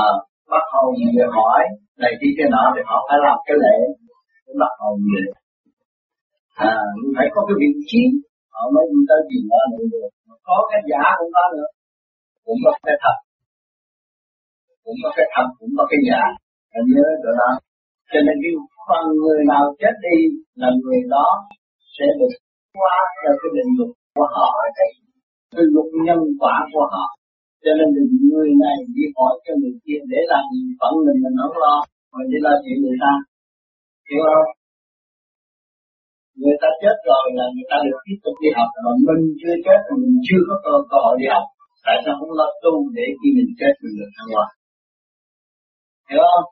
À, 0.05 0.09
bắt 0.51 0.65
hồn 0.73 0.89
về 1.17 1.25
hỏi 1.37 1.61
này 2.03 2.13
kia 2.19 2.33
cái 2.37 2.47
nọ 2.53 2.63
thì 2.75 2.81
họ 2.89 2.97
phải 3.07 3.17
làm 3.25 3.37
cái 3.47 3.57
lễ 3.63 3.77
cũng 4.45 4.57
bắt 4.63 4.73
hồn 4.81 4.95
về. 5.11 5.23
À 6.69 6.75
phải 7.17 7.27
có 7.33 7.41
cái 7.47 7.55
vị 7.61 7.69
trí 7.89 8.01
họ 8.53 8.63
mới 8.75 8.85
đi 8.91 9.01
tới 9.09 9.19
gì 9.29 9.39
đó 9.51 9.61
nữa 9.71 9.85
được. 9.93 10.09
Có 10.47 10.57
cái 10.71 10.81
giả 10.89 11.03
cũng 11.19 11.31
có 11.35 11.43
nữa. 11.55 11.69
Cũng 12.45 12.59
có 12.65 12.71
cái 12.87 12.95
thật. 13.03 13.17
Cũng 14.83 14.97
có 15.03 15.09
cái 15.17 15.27
thật 15.33 15.47
cũng 15.59 15.71
có 15.77 15.83
cái 15.91 15.99
giả. 16.07 16.21
Anh 16.77 16.85
nhớ 16.95 17.07
rồi 17.23 17.33
đó. 17.41 17.49
Cho 18.11 18.19
nên 18.25 18.35
cái 18.43 18.51
phần 18.87 19.03
người 19.21 19.39
nào 19.51 19.63
chết 19.81 19.95
đi 20.07 20.17
là 20.61 20.69
người 20.81 20.99
đó 21.15 21.27
sẽ 21.95 22.05
được 22.19 22.33
qua 22.77 22.95
theo 23.19 23.33
cái 23.39 23.49
định 23.55 23.71
luật 23.77 23.91
của 24.15 24.27
họ 24.35 24.47
ở 24.65 24.67
đây 24.79 24.91
cái 25.55 25.65
luật 25.73 25.89
nhân 26.05 26.21
quả 26.41 26.55
của 26.73 26.85
họ. 26.93 27.05
Cho 27.63 27.71
nên 27.77 27.87
đừng 27.95 28.11
người 28.29 28.49
này 28.63 28.77
đi 28.95 29.05
hỏi 29.15 29.33
cho 29.45 29.53
người 29.59 29.75
kia 29.83 29.99
để 30.11 30.19
làm 30.31 30.43
gì 30.53 30.61
phận 30.79 30.93
mình 31.05 31.19
mình 31.23 31.35
không 31.41 31.57
lo 31.63 31.75
mà 32.11 32.19
đi 32.29 32.37
lo 32.45 32.53
chuyện 32.63 32.77
người 32.83 32.97
ta. 33.03 33.13
Hiểu 34.09 34.23
không? 34.31 34.49
Người 36.41 36.57
ta 36.61 36.69
chết 36.81 36.97
rồi 37.09 37.25
là 37.37 37.45
người 37.53 37.67
ta 37.71 37.77
được 37.85 37.99
tiếp 38.05 38.17
tục 38.23 38.35
đi 38.43 38.49
học 38.57 38.69
mà 38.85 38.91
mình 39.07 39.23
chưa 39.39 39.55
chết 39.65 39.79
thì 39.85 39.93
mình 40.03 40.15
chưa 40.27 40.41
có 40.47 40.55
cơ, 40.65 40.73
cơ 40.89 40.97
hội 41.03 41.15
đi 41.21 41.27
học. 41.33 41.45
Tại 41.85 41.97
sao 42.03 42.13
không 42.19 42.33
lo 42.39 42.47
tu 42.63 42.73
để 42.97 43.05
khi 43.19 43.27
mình 43.37 43.51
chết 43.59 43.73
mình 43.81 43.95
được 43.99 44.11
thăng 44.15 44.29
hoa? 44.33 44.47
Hiểu 46.09 46.23
không? 46.31 46.47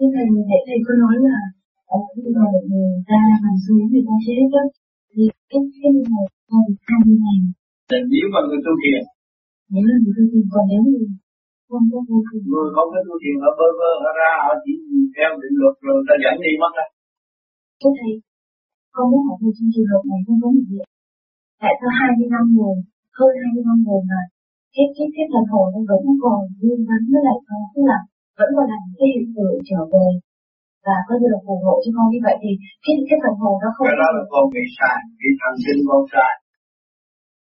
Thưa 0.00 0.10
Thầy, 0.14 0.26
để 0.50 0.58
Thầy 0.66 0.78
có 0.86 0.92
nói 1.02 1.16
là 1.26 1.38
ở 1.96 1.98
khi 2.10 2.22
mà 2.36 2.44
người 2.70 2.92
ta 3.10 3.20
nằm 3.44 3.56
xuống 3.64 3.84
người 3.90 4.04
ta 4.08 4.16
chết 4.24 4.42
đó, 4.54 4.64
thì 5.12 5.22
cái 5.50 5.62
cái 5.74 5.90
hồn 6.10 6.28
ta 6.48 6.58
được 6.66 6.78
20 6.86 7.16
ngày. 7.22 7.38
Là 7.90 7.98
nếu 8.12 8.26
mà 8.32 8.40
người 8.46 8.60
tu 8.66 8.72
thiền. 8.82 9.02
Nếu 9.72 9.84
là 9.90 9.96
người 10.02 10.14
tu 10.16 10.24
thiền, 10.30 10.44
còn 10.52 10.64
nếu 10.70 10.80
người 10.88 11.06
không 11.68 11.84
có 11.92 11.98
tu 12.08 12.16
thiền. 12.26 12.40
Người 12.52 12.68
không 12.74 12.88
có 12.94 13.00
tu 13.06 13.14
thiền, 13.22 13.36
họ 13.42 13.50
bơ 13.58 13.68
vơ, 13.78 13.90
họ 14.02 14.10
ra, 14.20 14.32
họ 14.44 14.52
chỉ 14.64 14.74
theo 15.14 15.30
định 15.42 15.56
luật 15.60 15.74
rồi 15.86 15.98
ta 16.08 16.14
dẫn 16.22 16.36
đi 16.44 16.52
mất 16.62 16.72
đó. 16.78 16.86
Thưa 17.80 17.92
Thầy, 17.98 18.12
con 18.94 19.04
muốn 19.10 19.22
hỏi 19.26 19.36
thầy 19.40 19.52
trong 19.56 19.70
trường 19.74 19.90
hợp 19.90 20.02
này 20.10 20.20
không 20.26 20.38
có 20.42 20.48
việc. 20.70 20.86
Tại 21.62 21.74
sao 21.78 21.90
25 21.98 22.56
người, 22.56 22.76
hơn 23.18 23.30
25 23.42 23.76
người 23.84 24.02
mà 24.10 24.20
cái 24.74 24.86
cái 24.96 25.08
cái 25.14 25.26
thần 25.32 25.44
hồn 25.52 25.66
nó 25.74 25.80
vẫn 25.90 26.02
còn 26.24 26.40
liên 26.62 26.80
vấn 26.88 27.00
với 27.12 27.22
lại 27.26 27.38
con, 27.46 27.62
tức 27.74 27.84
là 27.90 27.98
vẫn 28.38 28.48
còn 28.56 28.66
cái 28.98 29.08
hiện 29.14 29.26
tượng 29.36 29.56
trở 29.68 29.80
về. 29.92 30.06
Và 30.86 30.96
có 31.06 31.14
được 31.22 31.40
phù 31.46 31.54
hộ 31.64 31.74
cho 31.82 31.90
con. 31.96 32.06
Như 32.12 32.20
vậy 32.26 32.36
thì 32.42 32.50
cái 32.84 32.94
cái 33.08 33.18
phần 33.22 33.34
hồn 33.40 33.54
nó 33.62 33.68
không 33.74 33.86
cái 33.88 33.98
đó 34.02 34.08
là 34.16 34.22
con 34.32 34.44
bị 34.54 34.64
sai 34.76 34.98
bị 35.20 35.28
thần 35.40 35.54
kinh 35.64 35.80
con 35.90 36.02
sai 36.12 36.32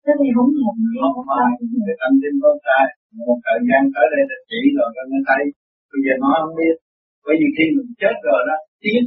cái 0.08 0.16
này 0.20 0.30
không 0.36 0.50
hợp 0.62 0.76
không 1.14 1.26
phải 1.30 1.48
cái 1.86 1.96
thần 2.00 2.12
kinh 2.22 2.36
con 2.42 2.56
sai 2.66 2.84
một 3.28 3.38
thời 3.46 3.60
gian 3.68 3.82
tới 3.94 4.06
đây 4.12 4.22
là 4.30 4.38
chỉ 4.48 4.60
rồi 4.76 4.88
cho 4.94 5.02
nó 5.10 5.18
thấy. 5.28 5.42
Bây 5.90 6.00
giờ 6.04 6.14
nó 6.22 6.28
không 6.40 6.54
biết. 6.60 6.76
Bởi 7.24 7.34
vì 7.40 7.48
khi 7.56 7.66
mình 7.76 7.90
chết 8.00 8.16
rồi 8.28 8.40
đó 8.48 8.56
tiếc. 8.82 9.04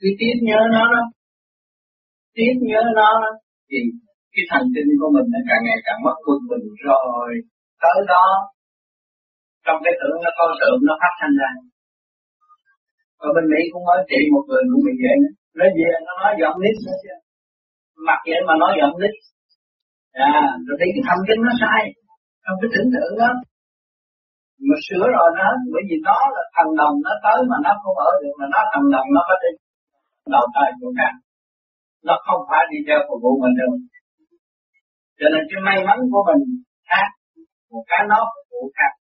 Cứ 0.00 0.08
tiếc 0.18 0.36
nhớ 0.48 0.60
nó 0.74 0.82
đó. 0.94 1.02
Tiếc 2.36 2.54
nhớ 2.68 2.80
nó 2.98 3.08
đó. 3.24 3.32
Thì 3.68 3.78
cái 4.34 4.44
thần 4.50 4.64
kinh 4.74 4.90
của 5.00 5.10
mình 5.14 5.28
nó 5.34 5.40
càng 5.48 5.62
ngày 5.66 5.80
càng 5.86 5.98
mất 6.06 6.16
quân 6.24 6.40
bình 6.50 6.66
rồi. 6.88 7.28
Tới 7.82 7.98
đó 8.12 8.26
trong 9.66 9.78
cái 9.84 9.94
tưởng 10.00 10.18
nó 10.24 10.30
có 10.38 10.44
tưởng 10.60 10.78
nó 10.88 10.94
phát 11.02 11.12
thanh 11.20 11.34
ra. 11.40 11.50
Ở 13.26 13.28
bên 13.34 13.44
Mỹ 13.52 13.60
cũng 13.72 13.84
mới 13.88 13.98
trị 14.10 14.20
một 14.34 14.44
người 14.48 14.62
cũng 14.70 14.82
bị 14.86 14.94
vậy 15.02 15.16
nữa. 15.22 15.32
Nó 15.58 15.66
về 15.76 15.88
à? 15.98 16.00
nó 16.06 16.12
nói 16.22 16.32
giọng 16.40 16.56
nít 16.62 16.76
nữa 16.86 16.96
chứ. 17.02 17.14
Mặc 18.06 18.20
vậy 18.28 18.40
mà 18.48 18.54
nói 18.62 18.72
giọng 18.80 18.96
nít. 19.00 19.14
À 20.30 20.34
rồi 20.66 20.76
thấy 20.78 20.88
cái 20.94 21.04
thần 21.08 21.18
kinh 21.28 21.40
nó 21.48 21.52
sai. 21.62 21.80
Trong 22.44 22.56
cái 22.60 22.68
tưởng 22.72 22.90
tượng 22.94 23.14
đó. 23.22 23.30
Mà 24.68 24.76
sửa 24.86 25.04
rồi 25.16 25.28
nó 25.40 25.48
bởi 25.72 25.82
vì 25.88 25.96
nó 26.08 26.16
là 26.34 26.42
thần 26.54 26.68
đồng, 26.80 26.94
nó 27.06 27.12
tới 27.24 27.38
mà 27.50 27.56
nó 27.66 27.72
không 27.82 27.96
ở 28.08 28.10
được 28.22 28.34
mà 28.40 28.46
nó 28.54 28.60
thần 28.72 28.84
đồng, 28.94 29.08
nó 29.16 29.22
có 29.28 29.34
đi 29.42 29.50
đầu 30.34 30.44
tay 30.54 30.68
của 30.80 30.92
cả 30.98 31.10
nó 32.08 32.14
không 32.26 32.40
phải 32.50 32.62
đi 32.70 32.78
theo 32.86 32.98
phục 33.08 33.20
vụ 33.24 33.32
mình 33.42 33.54
được. 33.58 33.72
Cho 35.18 35.26
nên 35.32 35.42
cái 35.50 35.60
may 35.66 35.78
mắn 35.86 35.98
của 36.12 36.22
mình 36.28 36.42
khác 36.90 37.08
một 37.72 37.84
cái 37.90 38.02
nó 38.10 38.18
phục 38.32 38.46
vụ 38.52 38.62
khác 38.76 38.92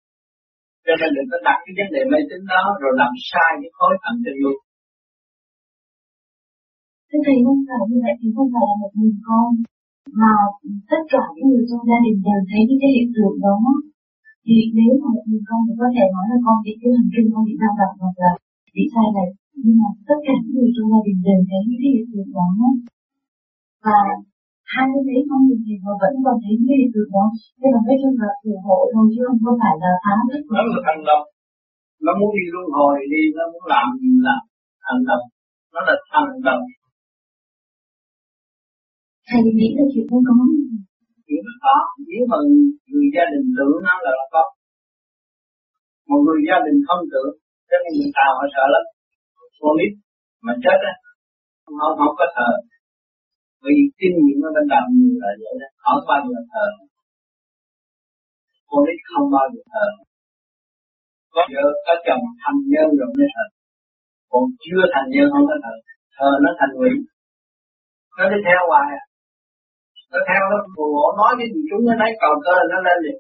cho 0.87 0.95
nên 1.01 1.11
đừng 1.17 1.29
có 1.33 1.39
đặt 1.47 1.59
cái 1.65 1.73
vấn 1.79 1.89
đề 1.95 2.03
mê 2.11 2.19
tín 2.29 2.43
đó 2.53 2.63
rồi 2.83 2.93
làm 3.01 3.13
sai 3.31 3.51
cái 3.61 3.71
khối 3.77 3.95
thần 4.03 4.17
kinh 4.25 4.41
luôn 4.45 4.59
Thế 7.09 7.19
thầy, 7.27 7.39
không 7.47 7.61
phải 7.69 7.83
như 7.91 7.99
vậy 8.05 8.15
thì 8.21 8.29
không 8.37 8.49
phải 8.53 8.65
là 8.69 8.75
một 8.83 8.93
mình 9.01 9.17
con, 9.27 9.49
mà 10.21 10.33
tất 10.91 11.03
cả 11.13 11.23
những 11.35 11.47
người 11.51 11.65
trong 11.69 11.83
gia 11.89 11.99
đình 12.05 12.19
đều 12.27 12.41
thấy 12.49 12.61
những 12.69 12.81
cái 12.83 12.91
hiện 12.97 13.09
tượng 13.17 13.37
đó. 13.47 13.57
Thì 14.47 14.57
nếu 14.79 14.93
mà 15.03 15.09
một 15.17 15.25
mình 15.31 15.45
con 15.49 15.61
thì 15.67 15.73
có 15.81 15.89
thể 15.95 16.05
nói 16.15 16.25
là 16.31 16.39
con 16.45 16.57
bị 16.65 16.73
cái 16.81 16.91
thần 16.95 17.09
kinh 17.15 17.29
con 17.33 17.43
bị 17.49 17.55
dao 17.61 17.73
động 17.81 17.97
hoặc 18.03 18.17
là 18.23 18.33
bị 18.75 18.83
sai 18.95 19.09
lệch 19.17 19.33
nhưng 19.63 19.77
mà 19.81 19.89
tất 20.09 20.19
cả 20.27 20.35
những 20.41 20.55
người 20.55 20.71
trong 20.75 20.89
gia 20.93 21.01
đình 21.07 21.19
đều 21.27 21.41
thấy 21.49 21.61
những 21.69 21.81
cái 21.83 21.91
hiện 21.95 22.07
tượng 22.13 22.31
đó. 22.35 22.69
Và 23.85 23.99
hai 24.73 24.85
cái 24.93 25.03
thấy 25.07 25.21
không 25.29 25.45
được 25.49 25.61
thì 25.67 25.75
mà 25.85 25.93
vẫn 26.03 26.13
còn 26.25 26.37
thấy 26.43 26.55
cái 26.67 26.77
hiện 26.81 26.91
tượng 26.95 27.11
đó. 27.17 27.25
Nhưng 27.59 27.73
mà 27.75 27.81
cái 27.87 27.97
trường 28.01 28.19
hợp 28.23 28.35
phù 28.43 28.55
hộ 28.67 28.79
thôi 28.93 29.05
chứ 29.13 29.21
không 29.29 29.41
có 29.47 29.53
phải 29.61 29.75
là 29.83 29.91
phá 30.05 30.15
hết 30.29 30.43
nó 30.55 30.63
là 30.73 30.79
thành 30.87 31.03
động 31.09 31.25
nó 32.05 32.13
muốn 32.19 32.31
đi 32.37 32.45
luân 32.55 32.67
hồi 32.77 32.95
đi 33.13 33.23
nó 33.37 33.45
muốn 33.53 33.65
làm 33.75 33.87
gì 34.01 34.11
làm 34.27 34.43
thành 34.85 35.03
động 35.09 35.25
nó 35.73 35.81
là 35.89 35.95
thành 36.13 36.33
động 36.49 36.65
thầy 39.29 39.41
nghĩ 39.59 39.69
là 39.79 39.85
chuyện 39.93 40.07
không 40.11 40.25
có. 40.29 40.35
Chuyện 41.27 41.41
nó 41.49 41.55
có 41.65 41.75
nếu 42.09 42.23
mà 42.31 42.39
người 42.91 43.09
gia 43.15 43.25
đình 43.33 43.47
tưởng 43.57 43.77
nó 43.87 43.95
là 44.05 44.13
nó 44.19 44.27
có. 44.35 44.43
Một 46.09 46.21
người 46.27 46.41
gia 46.49 46.59
đình 46.67 46.79
không 46.87 47.03
tưởng 47.13 47.33
cho 47.69 47.77
nên 47.83 47.93
người 47.99 48.13
ta 48.17 48.25
họ 48.37 48.45
sợ 48.55 48.65
lắm. 48.75 48.85
Con 49.63 49.75
nít 49.79 49.93
mà 50.47 50.53
chết 50.65 50.79
á 50.93 50.95
không 51.65 51.93
không 51.99 52.15
có 52.19 52.27
vì 53.65 53.77
kinh 54.01 54.15
nghiệm 54.23 54.39
nó 54.43 54.49
bên 54.55 54.67
đạo 54.73 54.85
nhiều 54.97 55.15
là 55.23 55.31
vậy 55.43 55.55
đó. 55.63 55.69
Không 55.85 56.01
bao 56.09 56.21
giờ 56.31 56.41
thờ? 56.53 56.67
Con 58.69 58.81
nít 58.87 58.99
không 59.11 59.27
bao 59.35 59.47
giờ 59.53 59.63
thờ. 59.73 59.87
Có 61.35 61.43
vợ 61.53 61.65
có 61.87 61.95
chồng 62.07 62.25
thành 62.43 62.61
nhân 62.73 62.89
rồi 62.99 63.09
mới 63.19 63.29
thờ. 63.35 63.47
Còn 64.31 64.45
chưa 64.65 64.83
thành 64.93 65.09
nhân 65.15 65.27
không 65.33 65.47
có 65.51 65.57
thờ. 65.65 65.75
Thờ 66.17 66.31
nó 66.45 66.51
thành 66.59 66.73
quỷ. 66.79 66.91
Nó 68.17 68.25
đi 68.33 68.39
theo 68.47 68.61
hoài 68.71 68.89
à. 69.01 69.05
Nó 70.13 70.19
theo 70.29 70.43
nó 70.53 70.59
phù 70.75 70.85
hộ 70.97 71.07
nói 71.21 71.33
cái 71.39 71.49
gì 71.53 71.61
chúng 71.69 71.83
nó 71.87 71.93
lấy 72.03 72.11
cầu 72.23 72.33
cơ 72.47 72.57
nó 72.73 72.79
lên 72.87 72.99
liền. 73.05 73.19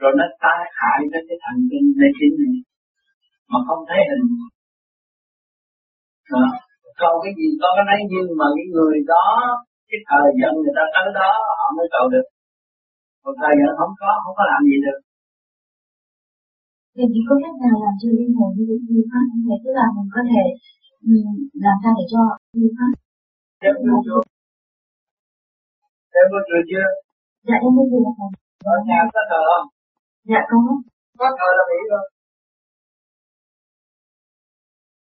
Rồi 0.00 0.12
nó 0.18 0.24
tai 0.42 0.60
hại 0.78 0.98
đến 1.12 1.22
cái 1.28 1.38
thần 1.44 1.56
kinh 1.70 1.86
này 2.00 2.10
chính 2.18 2.34
này. 2.42 2.56
Mà 3.50 3.58
không 3.66 3.82
thấy 3.88 4.00
hình. 4.08 4.24
Đó 6.32 6.67
cầu 7.02 7.14
cái 7.22 7.32
gì 7.38 7.46
có 7.60 7.68
cái 7.76 7.84
nấy 7.90 8.00
nhưng 8.12 8.28
mà 8.40 8.46
cái 8.56 8.66
người 8.74 8.96
đó 9.12 9.26
cái 9.90 10.00
thời 10.10 10.28
gian 10.38 10.50
người 10.60 10.74
ta 10.78 10.84
tới 10.94 11.08
đó 11.18 11.30
họ 11.58 11.66
mới 11.76 11.86
cầu 11.94 12.04
được 12.14 12.26
còn 13.22 13.34
thời 13.40 13.54
gian 13.58 13.70
không 13.78 13.92
có 14.00 14.10
không 14.22 14.34
có 14.38 14.44
làm 14.52 14.60
gì 14.68 14.76
được 14.86 14.98
thì 16.94 17.04
chỉ 17.12 17.20
có 17.28 17.34
cách 17.42 17.56
nào 17.64 17.76
làm 17.84 17.94
cho 18.00 18.08
linh 18.18 18.32
hồn 18.36 18.50
như 18.56 18.64
như 18.92 19.02
pháp 19.10 19.24
như 19.32 19.40
vậy 19.48 19.58
tức 19.64 19.72
là 19.78 19.86
mình 19.96 20.08
có 20.14 20.22
thể 20.30 20.44
làm 21.66 21.76
sao 21.82 21.92
để 21.98 22.04
cho 22.12 22.22
như 22.58 22.68
pháp 22.76 22.92
Em 26.18 26.26
có 26.32 26.40
cười 26.48 26.62
chưa? 26.70 26.86
Dạ 27.46 27.56
em 27.64 27.72
có 27.76 27.82
rồi. 27.92 28.30
Ở 28.72 28.76
nhà 28.88 28.98
có 29.14 29.22
thờ 29.30 29.40
không? 29.50 29.66
Dạ 30.30 30.40
có. 30.50 30.58
Có 31.18 31.26
thờ 31.38 31.48
là 31.58 31.64
bị 31.70 31.78
rồi. 31.90 32.04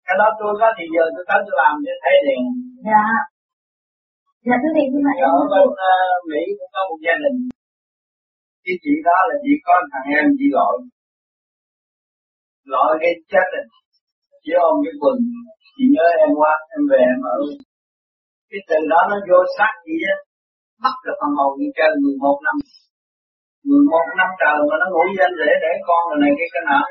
Cái 0.05 0.15
đó 0.19 0.27
tôi 0.39 0.51
có 0.61 0.67
thì 0.77 0.85
giờ 0.95 1.03
tôi 1.15 1.23
tới 1.29 1.39
tôi 1.45 1.55
làm 1.61 1.73
để 1.85 1.93
thấy 2.03 2.15
liền. 2.27 2.43
Dạ. 2.87 3.05
Dạ 4.47 4.55
thưa 4.61 4.71
thầy 4.75 4.85
nhưng 4.91 5.03
mà 5.07 5.13
Ở 5.33 5.35
bên 5.51 5.67
uh, 5.89 6.19
Mỹ 6.29 6.41
cũng 6.57 6.71
có 6.75 6.81
một 6.89 6.99
gia 7.05 7.15
đình. 7.23 7.37
Cái 8.63 8.75
chị 8.83 8.93
đó 9.07 9.17
là 9.29 9.35
chị 9.43 9.53
có 9.67 9.73
thằng 9.91 10.07
em 10.19 10.25
chị 10.39 10.47
gọi. 10.57 10.73
Gọi 12.73 12.91
cái 13.01 13.13
chết 13.31 13.47
rồi. 13.53 13.65
Chị 14.43 14.51
ôm 14.67 14.75
cái 14.85 14.95
quần. 15.01 15.17
Chị 15.75 15.83
nhớ 15.95 16.07
em 16.23 16.31
qua, 16.39 16.53
em 16.75 16.81
về 16.89 16.99
em 17.13 17.19
ở. 17.35 17.37
Cái 18.49 18.61
từ 18.69 18.77
đó 18.91 18.99
nó 19.11 19.17
vô 19.29 19.39
sắc 19.57 19.73
gì 19.87 19.97
á 20.13 20.17
bắt 20.83 20.95
được 21.05 21.15
phần 21.21 21.31
hồn 21.39 21.51
đi 21.59 21.67
chơi 21.77 21.91
11 22.03 22.37
năm 22.47 22.55
11 23.63 24.19
năm 24.19 24.29
trời 24.41 24.57
mà 24.69 24.75
nó 24.81 24.87
ngủ 24.93 25.03
danh 25.17 25.33
để 25.41 25.51
để 25.63 25.71
con 25.87 26.01
rồi 26.09 26.17
này 26.23 26.31
cái 26.39 26.49
cái 26.53 26.63
nọ 26.69 26.81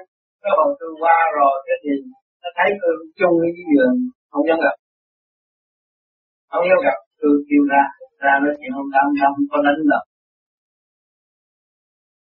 cái 0.42 0.52
hồi 0.56 0.70
tôi 0.80 0.92
qua 1.02 1.18
rồi 1.38 1.54
cái 1.66 1.78
gì 1.84 1.96
nó 2.44 2.50
thấy 2.58 2.68
tôi 2.80 2.94
chung 3.18 3.34
với 3.42 3.52
giường 3.70 3.96
không 4.30 4.44
dám 4.48 4.58
gặp. 4.64 4.76
Không 6.50 6.64
dám 6.68 6.80
gặp, 6.86 6.98
tôi 7.20 7.32
kêu 7.48 7.62
ra 7.72 7.82
ra 8.22 8.32
nói 8.42 8.52
chuyện 8.58 8.72
không 8.76 8.90
đam 8.94 9.06
không 9.20 9.48
có 9.52 9.58
đánh 9.66 9.80
đập. 9.92 10.04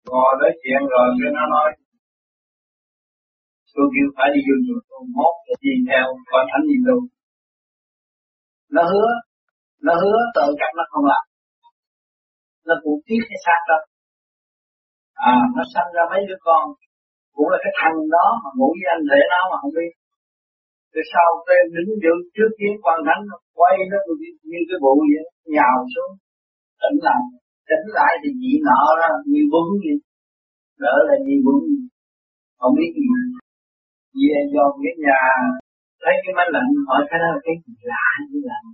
Ngồi 0.08 0.32
nói 0.40 0.52
chuyện 0.62 0.80
rồi 0.92 1.06
cái 1.20 1.30
nó 1.36 1.44
nói. 1.54 1.68
Tôi 3.74 3.86
kêu 3.94 4.06
phải 4.16 4.28
đi 4.34 4.40
vô 4.46 4.56
chùa 4.66 4.80
tôi 4.88 5.02
mốt 5.16 5.34
để 5.46 5.54
đi 5.64 5.72
theo, 5.88 6.06
coi 6.30 6.42
thánh 6.50 6.64
gì 6.70 6.78
đâu 6.88 7.00
nó 8.74 8.82
hứa 8.90 9.10
nó 9.86 9.92
hứa 10.02 10.18
tự 10.36 10.46
gặp 10.60 10.72
nó 10.78 10.84
không 10.90 11.04
làm. 11.12 11.24
Nó 12.66 12.74
cũng 12.82 12.98
tiếc 13.06 13.22
cái 13.28 13.38
xác 13.44 13.60
đó. 13.70 13.78
À 15.14 15.36
nó 15.56 15.62
sanh 15.74 15.88
ra 15.96 16.02
mấy 16.10 16.20
đứa 16.28 16.40
con. 16.46 16.64
Cũng 17.34 17.48
là 17.52 17.58
cái 17.64 17.72
thằng 17.80 17.96
đó 18.16 18.26
mà 18.42 18.50
ngủ 18.56 18.68
với 18.78 18.88
anh 18.94 19.02
rể 19.10 19.20
nó 19.32 19.40
mà 19.50 19.56
không 19.62 19.74
biết 19.78 19.92
rồi 20.92 21.04
sau 21.12 21.28
tôi 21.46 21.56
đứng 21.74 21.90
giữ 22.02 22.14
trước 22.34 22.50
kiến 22.58 22.74
quan 22.84 22.98
thánh 23.06 23.22
quay 23.58 23.74
nó 23.90 23.98
như 24.50 24.60
cái 24.68 24.78
bộ 24.84 24.92
vậy, 25.10 25.24
nhào 25.54 25.76
xuống. 25.92 26.12
Tỉnh 26.82 26.98
lại. 27.06 27.22
Tỉnh 27.68 27.86
lại 27.96 28.12
thì 28.20 28.28
dị 28.40 28.52
nọ 28.68 28.80
ra 29.00 29.08
như 29.32 29.42
vững 29.52 29.70
vậy. 29.84 29.96
Đỡ 30.84 30.94
là 31.08 31.16
như 31.26 31.36
bún 31.44 31.62
không 32.60 32.74
biết 32.78 32.90
gì. 32.98 33.06
Về 34.20 34.38
do 34.54 34.64
cái 34.82 34.94
nhà 35.04 35.22
thấy 36.02 36.14
cái 36.24 36.32
máy 36.36 36.46
lạnh, 36.54 36.70
hỏi 36.88 37.00
cái 37.08 37.18
đó 37.22 37.26
là 37.34 37.40
cái 37.46 37.54
gì? 37.62 37.72
Lạ 37.90 38.08
như 38.30 38.40
lạnh 38.50 38.68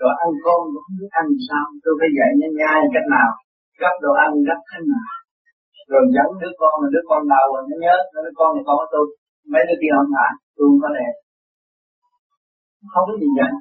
rồi 0.00 0.12
ăn 0.24 0.30
cơm 0.44 0.60
cũng 0.72 0.82
không 0.84 0.96
biết 1.00 1.10
ăn 1.20 1.26
sao. 1.46 1.66
Tôi 1.82 1.92
phải 1.98 2.10
dạy 2.16 2.30
nó 2.40 2.48
nhai 2.58 2.80
cách 2.94 3.08
nào. 3.16 3.30
Gấp 3.80 3.94
đồ 4.04 4.12
ăn 4.24 4.30
gấp 4.48 4.60
thế 4.68 4.78
nào. 4.92 5.10
Rồi 5.90 6.02
dẫn 6.16 6.28
đứa 6.40 6.52
con 6.60 6.74
là 6.82 6.88
đứa 6.94 7.04
con 7.10 7.22
đầu 7.34 7.46
rồi 7.54 7.64
nó 7.70 7.76
nhớ, 7.84 7.96
đứa 8.24 8.34
con 8.38 8.50
này 8.54 8.64
con 8.68 8.76
của 8.80 8.88
tôi 8.94 9.06
mấy 9.52 9.62
đứa 9.68 9.78
kia 9.82 9.92
không 9.96 10.10
phải 10.14 10.32
tôi 10.54 10.64
không 10.68 10.80
có 10.84 10.88
đẹp 10.98 11.14
không 12.92 13.06
có 13.08 13.14
gì 13.22 13.28
vậy 13.38 13.52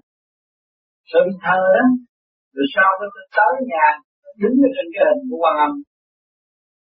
sợ 1.10 1.20
bị 1.28 1.34
đó 1.44 1.88
rồi 2.56 2.68
sau 2.76 2.90
đó 3.00 3.06
tôi 3.14 3.26
tới 3.38 3.52
nhà 3.72 3.88
đứng 4.42 4.56
ở 4.68 4.70
trên 4.76 4.88
cái 4.94 5.04
hình 5.08 5.22
của 5.30 5.40
quan 5.44 5.56
âm 5.66 5.72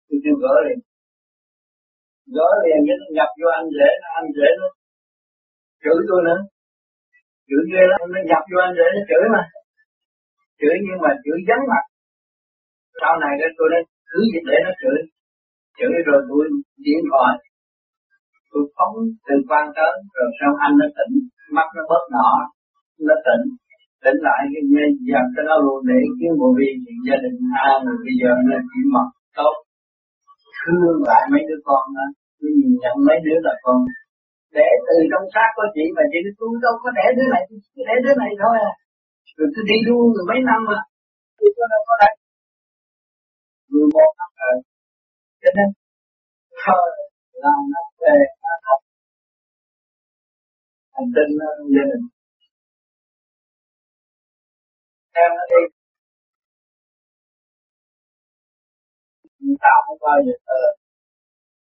tôi 0.06 0.18
kêu 0.24 0.36
gỡ 0.44 0.54
liền 0.66 0.78
gỡ 2.36 2.48
liền 2.64 2.80
cái 2.86 2.96
nó 3.00 3.06
nhập 3.16 3.30
vô 3.38 3.48
anh 3.58 3.68
rể, 3.78 3.90
anh 4.18 4.28
rể 4.38 4.50
nó 4.60 4.68
chửi 5.82 6.00
tôi 6.08 6.20
nữa. 6.28 6.40
Chửi 7.48 7.62
ghê 7.72 7.82
lắm, 7.92 8.00
nó 8.14 8.20
nhập 8.30 8.42
vô 8.50 8.58
anh 8.66 8.74
rể 8.78 8.86
nó 8.94 9.00
chửi 9.10 9.24
mà. 9.34 9.42
Chửi 10.60 10.74
nhưng 10.86 11.00
mà 11.04 11.10
chửi 11.24 11.38
vắn 11.48 11.60
mặt. 11.70 11.84
Sau 13.00 13.12
này 13.22 13.32
cái 13.40 13.50
tôi 13.58 13.68
nó 13.72 13.78
cứ 14.10 14.20
gì 14.32 14.40
để 14.48 14.56
nó 14.66 14.72
chửi. 14.80 14.98
Chửi 15.78 15.96
rồi 16.08 16.20
tôi 16.28 16.42
điện 16.86 17.00
thoại. 17.10 17.34
Tôi 18.56 18.64
phóng 18.76 18.96
từ 19.26 19.34
quan 19.48 19.64
tới, 19.76 19.94
rồi 20.16 20.28
sau 20.38 20.50
anh 20.64 20.74
nó 20.80 20.86
tỉnh, 20.96 21.14
mắt 21.56 21.68
nó 21.76 21.82
bớt 21.90 22.04
đỏ 22.16 22.30
nó 23.08 23.16
tỉnh. 23.26 23.44
Tỉnh 24.04 24.18
lại 24.26 24.40
cái 24.52 24.62
nghe 24.72 24.86
dần 25.08 25.24
cái 25.34 25.44
đó 25.48 25.54
luôn 25.64 25.78
để 25.90 25.98
kiếm 26.18 26.32
bộ 26.40 26.48
vi 26.58 26.70
thì 26.82 26.92
gia 27.06 27.16
đình 27.24 27.38
an 27.68 27.76
rồi 27.86 27.96
bây 28.04 28.14
giờ 28.20 28.30
nó 28.48 28.56
chỉ 28.70 28.80
mặc 28.94 29.08
tốt. 29.38 29.54
Thương 30.60 30.98
lại 31.10 31.22
mấy 31.32 31.42
đứa 31.48 31.60
con 31.68 31.84
đó 31.96 32.06
tôi 32.38 32.50
nhìn 32.58 32.72
nhận 32.82 32.94
mấy 33.08 33.18
đứa 33.26 33.38
là 33.46 33.54
con. 33.64 33.78
Để 34.58 34.68
từ 34.86 34.96
trong 35.10 35.24
xác 35.34 35.48
của 35.56 35.68
chị 35.74 35.84
mà 35.96 36.02
chị 36.10 36.18
tôi 36.38 36.50
đâu 36.64 36.74
có 36.82 36.88
để 36.98 37.06
đứa 37.16 37.28
này 37.34 37.42
chỉ 37.74 37.80
để 37.88 37.96
đứa 38.04 38.14
này 38.22 38.32
thôi 38.42 38.54
à. 38.70 38.72
Rồi 39.36 39.48
tôi 39.54 39.64
đi 39.70 39.78
luôn 39.88 40.04
rồi 40.14 40.24
mấy 40.30 40.40
năm 40.50 40.60
mà 40.70 40.78
tôi 41.38 41.50
có 41.56 41.64
đâu 41.72 41.82
có 41.88 41.94
đấy 42.02 42.14
mười 43.72 43.86
một 43.96 44.10
năm 44.18 44.30
rồi. 44.40 44.56
Cho 45.42 45.50
nên 45.56 45.68
thơ 46.62 46.80
làm 47.42 47.60
nó 47.72 47.80
về 48.00 48.16
hành 50.94 51.10
tinh 51.14 51.30
nó 51.40 51.48
gia 51.74 51.84
đình 51.90 52.04
theo 55.14 55.28
nó 55.36 55.44
đi 55.52 55.62
tạo 59.64 59.78
không 59.86 59.98
bao 60.06 60.18
giờ 60.26 60.34
tới 60.46 60.66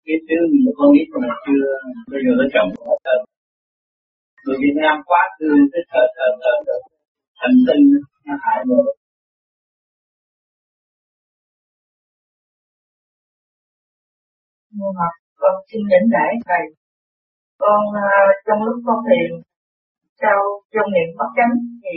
biết 0.04 0.20
chứ 0.28 0.36
một 0.64 0.74
con 0.78 0.88
nít 0.94 1.08
mà 1.28 1.34
chưa 1.46 1.64
bây 2.12 2.20
giờ 2.24 2.32
nó 2.40 2.44
chồng 2.54 2.68
nó 2.86 2.94
tới 3.04 3.18
người 4.44 4.56
Việt 4.62 4.76
Nam 4.82 4.96
quá 5.08 5.22
tư 5.38 5.48
cái 5.72 5.82
thờ 5.90 6.02
thờ 6.16 6.26
thờ 6.42 6.52
thờ 6.66 6.76
thành 7.40 7.56
tinh 7.66 7.84
nó 8.26 8.34
hại 8.44 8.58
rồi 8.68 8.96
nhưng 14.70 14.92
mà 14.98 15.08
con 15.40 15.54
xin 15.68 15.82
đỉnh 15.92 16.06
lễ 16.14 16.28
thầy. 16.46 16.64
Con 17.62 17.80
uh, 18.04 18.30
trong 18.46 18.60
lúc 18.66 18.78
con 18.86 18.98
thiền 19.08 19.30
sau 20.22 20.38
trong 20.72 20.88
niệm 20.94 21.08
bất 21.18 21.30
chánh 21.36 21.54
thì 21.82 21.96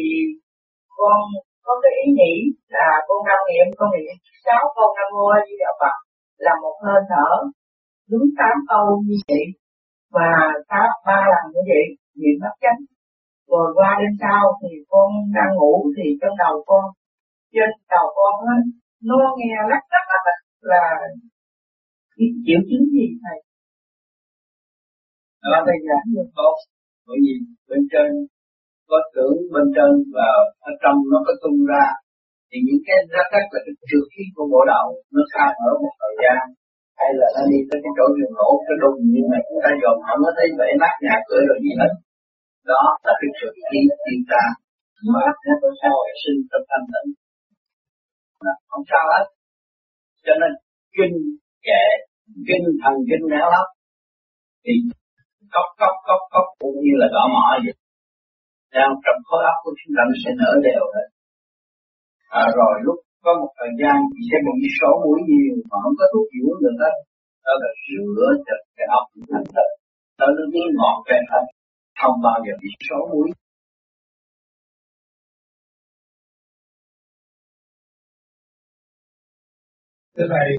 con 0.97 1.17
có 1.65 1.73
cái 1.83 1.93
ý 2.03 2.05
nghĩ 2.19 2.33
là 2.75 2.89
con 3.07 3.19
đang 3.27 3.43
niệm 3.49 3.67
con 3.77 3.89
niệm 3.95 4.13
sáu 4.45 4.61
câu 4.75 4.87
nam 4.95 5.07
mô 5.13 5.25
a 5.37 5.39
di 5.47 5.55
đà 5.63 5.71
phật 5.79 5.95
là 6.45 6.53
một 6.63 6.75
hơi 6.85 7.01
thở 7.11 7.29
đúng 8.09 8.25
tám 8.37 8.55
câu 8.71 8.85
như 9.07 9.17
vậy 9.27 9.45
và 10.15 10.29
tám 10.71 10.87
ba 11.07 11.19
lần 11.31 11.43
như 11.53 11.61
vậy 11.71 11.85
niệm 12.19 12.35
bất 12.43 12.55
chánh. 12.63 12.79
Rồi 13.51 13.67
qua 13.75 13.89
đêm 13.99 14.13
sau 14.23 14.41
thì 14.61 14.71
con 14.91 15.09
đang 15.35 15.51
ngủ 15.57 15.75
thì 15.95 16.05
trong 16.21 16.35
đầu 16.43 16.55
con 16.69 16.85
trên 17.53 17.69
đầu 17.93 18.07
con 18.17 18.33
á 18.53 18.57
nó 19.09 19.19
nghe 19.37 19.55
lắc 19.71 19.83
lắc 19.93 20.05
lắc 20.13 20.39
là 20.71 20.83
cái 22.19 22.29
triệu 22.45 22.61
chứng 22.69 22.85
gì 22.95 23.05
thầy 23.23 23.37
đó 25.43 25.59
bây 25.67 25.77
giờ 25.85 26.21
tốt 26.39 26.55
bởi 27.07 27.17
vì 27.23 27.33
bên 27.69 27.81
trên 27.91 28.09
có 28.89 28.99
tưởng 29.15 29.37
bên 29.53 29.65
trên 29.75 29.91
và 30.15 30.29
ở 30.69 30.71
trong 30.81 30.97
nó 31.11 31.17
có 31.27 31.33
tung 31.41 31.59
ra. 31.71 31.85
Thì 32.49 32.57
những 32.67 32.81
cái 32.87 32.97
rất 33.13 33.27
rất 33.33 33.45
là 33.53 33.59
cái 33.65 33.73
trượt 33.89 34.05
khí 34.13 34.23
của 34.35 34.45
bộ 34.53 34.61
đầu 34.73 34.87
nó 35.15 35.23
khai 35.33 35.49
ở 35.69 35.71
một 35.83 35.93
thời 36.01 36.15
gian. 36.21 36.43
Hay 36.99 37.09
là 37.19 37.27
nó 37.35 37.43
đi 37.51 37.59
tới 37.69 37.79
cái 37.83 37.91
chỗ 37.97 38.05
rừng 38.17 38.35
lỗ 38.39 38.49
cái 38.67 38.77
đùng 38.83 38.99
nhưng 39.13 39.27
mà 39.31 39.39
chúng 39.45 39.59
ta 39.63 39.69
dòm 39.81 39.97
không 40.05 40.21
có 40.25 40.31
thấy 40.37 40.47
bể 40.59 40.69
nát 40.81 40.95
nhà 41.05 41.15
cửa 41.27 41.41
rồi 41.49 41.59
gì 41.65 41.71
hết 41.79 41.91
đó 42.71 42.83
là 43.05 43.13
cái 43.19 43.29
trượt 43.37 43.53
khí 43.69 43.79
tiên 44.03 44.19
ra 44.31 44.43
mà 45.13 45.23
nó 45.45 45.69
hồi 45.95 46.07
sinh 46.21 46.39
trong 46.49 46.65
thanh 46.69 46.85
tịnh. 46.91 47.09
Không 48.69 48.83
sao 48.91 49.03
hết. 49.13 49.25
Cho 50.25 50.33
nên 50.41 50.51
kinh 50.97 51.15
kệ 51.67 51.83
kinh 52.47 52.65
thần 52.81 52.95
kinh 53.09 53.23
não 53.33 53.47
lắm 53.55 53.67
thì 54.63 54.73
cốc 55.53 55.67
cốc 55.79 55.95
cốc 56.07 56.21
cốc 56.33 56.45
cũng 56.61 56.77
như 56.85 56.93
là 57.01 57.07
đỏ 57.15 57.23
mỏ 57.35 57.45
vậy. 57.65 57.75
Đang 58.75 58.91
trong 59.03 59.19
khối 59.27 59.41
óc 59.51 59.57
của 59.63 59.73
chúng 59.79 59.93
ta 59.95 60.01
nó 60.09 60.15
sẽ 60.23 60.31
nở 60.41 60.51
đều 60.67 60.83
hết 60.95 61.07
à, 62.29 62.43
rồi 62.59 62.73
lúc 62.85 62.97
có 63.25 63.31
một 63.39 63.51
thời 63.59 63.71
gian 63.79 63.95
thì 64.11 64.21
sẽ 64.29 64.37
bị 64.45 64.67
số 64.79 64.91
mũi 65.03 65.19
nhiều 65.29 65.55
mà 65.69 65.77
không 65.83 65.95
có 65.99 66.05
thuốc 66.11 66.25
gì 66.31 66.39
uống 66.47 66.59
được 66.63 66.75
hết 66.83 66.95
đó 67.45 67.53
là 67.61 67.69
rửa 67.87 68.29
chặt 68.45 68.61
cái 68.77 68.87
óc 68.97 69.03
thành 69.31 69.47
thật 69.55 69.69
đó 70.19 70.27
nó 70.37 70.43
đi 70.53 70.63
ngọt 70.77 70.97
về 71.07 71.17
thật 71.29 71.43
không 71.99 72.15
bao 72.25 72.37
giờ 72.45 72.53
bị 72.61 72.69
số 72.89 72.99
mũi. 73.11 73.27
Thưa 80.17 80.27
Thầy, 80.33 80.49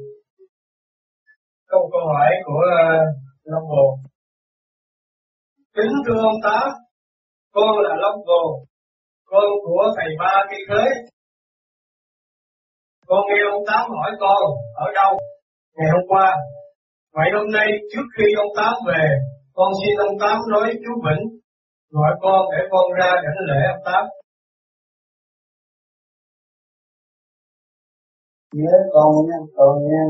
có 1.71 1.79
một 1.79 1.89
câu 1.93 2.05
hỏi 2.13 2.31
của 2.47 2.65
uh, 2.83 3.03
Long 3.45 3.67
Bồ. 3.73 3.87
Kính 5.77 5.95
thưa 6.07 6.21
ông 6.31 6.41
Tám, 6.45 6.69
con 7.53 7.79
là 7.85 7.95
Long 8.03 8.21
Bồ, 8.27 8.45
con 9.25 9.45
của 9.65 9.83
thầy 9.97 10.11
ba 10.19 10.35
cây 10.51 10.61
khế. 10.69 10.85
Con 13.07 13.21
nghe 13.29 13.41
ông 13.53 13.63
Tám 13.67 13.91
hỏi 13.91 14.11
con 14.21 14.43
ở 14.75 14.87
đâu 14.95 15.19
ngày 15.77 15.89
hôm 15.93 16.05
qua. 16.09 16.37
Vậy 17.13 17.29
hôm 17.37 17.47
nay 17.53 17.69
trước 17.93 18.07
khi 18.17 18.25
ông 18.37 18.53
Tám 18.57 18.75
về, 18.89 19.05
con 19.55 19.73
xin 19.81 19.99
ông 19.99 20.17
Tám 20.21 20.39
nói 20.51 20.69
chú 20.85 20.93
Vĩnh 21.05 21.25
gọi 21.91 22.13
con 22.23 22.41
để 22.53 22.59
con 22.71 22.85
ra 22.99 23.11
đảnh 23.25 23.41
lễ 23.49 23.61
ông 23.75 23.83
Tám. 23.85 24.05
Nhớ 28.53 28.75
con 28.93 29.11
nha, 29.29 29.39
con 29.57 29.75
nha, 29.91 30.05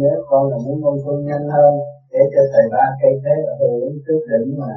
nhớ 0.00 0.12
con 0.28 0.42
là 0.50 0.56
muốn 0.64 0.76
con 0.84 0.96
tu 1.04 1.12
nhanh 1.28 1.46
hơn, 1.54 1.74
để 2.12 2.22
cho 2.32 2.42
thầy 2.52 2.66
ba 2.74 2.84
cây 3.00 3.12
thế 3.24 3.36
ở 3.46 3.54
hưởng 3.60 3.94
trước 4.06 4.20
đỉnh 4.30 4.60
mà. 4.60 4.74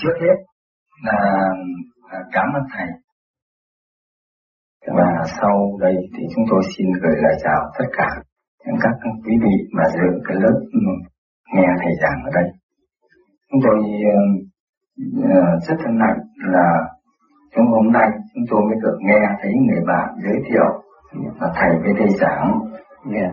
Trước 0.00 0.16
hết 0.22 0.36
là 1.04 1.18
à, 2.10 2.18
cảm 2.32 2.48
ơn 2.58 2.64
thầy. 2.72 2.88
Và 4.96 5.08
sau 5.40 5.78
đây 5.80 5.94
thì 6.14 6.22
chúng 6.34 6.44
tôi 6.50 6.62
xin 6.76 6.86
gửi 7.02 7.16
lời 7.22 7.36
chào 7.44 7.60
tất 7.78 7.84
cả 7.98 8.08
những 8.66 8.76
các 8.82 8.94
quý 9.24 9.34
vị 9.44 9.54
mà 9.76 9.84
dự 9.94 10.08
cái 10.28 10.36
lớp 10.42 10.56
ừ, 10.72 10.80
nghe 11.54 11.68
thầy 11.80 11.92
giảng 12.02 12.18
ở 12.24 12.30
đây. 12.34 12.48
Chúng 13.50 13.60
tôi 13.64 13.76
ừ, 14.14 14.18
ừ, 15.22 15.40
rất 15.68 15.76
thân 15.84 15.96
hạnh 16.00 16.20
là 16.54 16.95
trong 17.56 17.66
hôm 17.66 17.92
nay 17.92 18.08
chúng 18.34 18.44
tôi 18.50 18.60
mới 18.68 18.76
được 18.82 18.98
nghe 19.00 19.20
thấy 19.42 19.52
người 19.66 19.82
bạn 19.86 20.08
giới 20.24 20.38
thiệu 20.48 20.68
là 21.40 21.48
thầy 21.54 21.70
với 21.82 21.92
thầy 21.98 22.08
giảng 22.20 22.60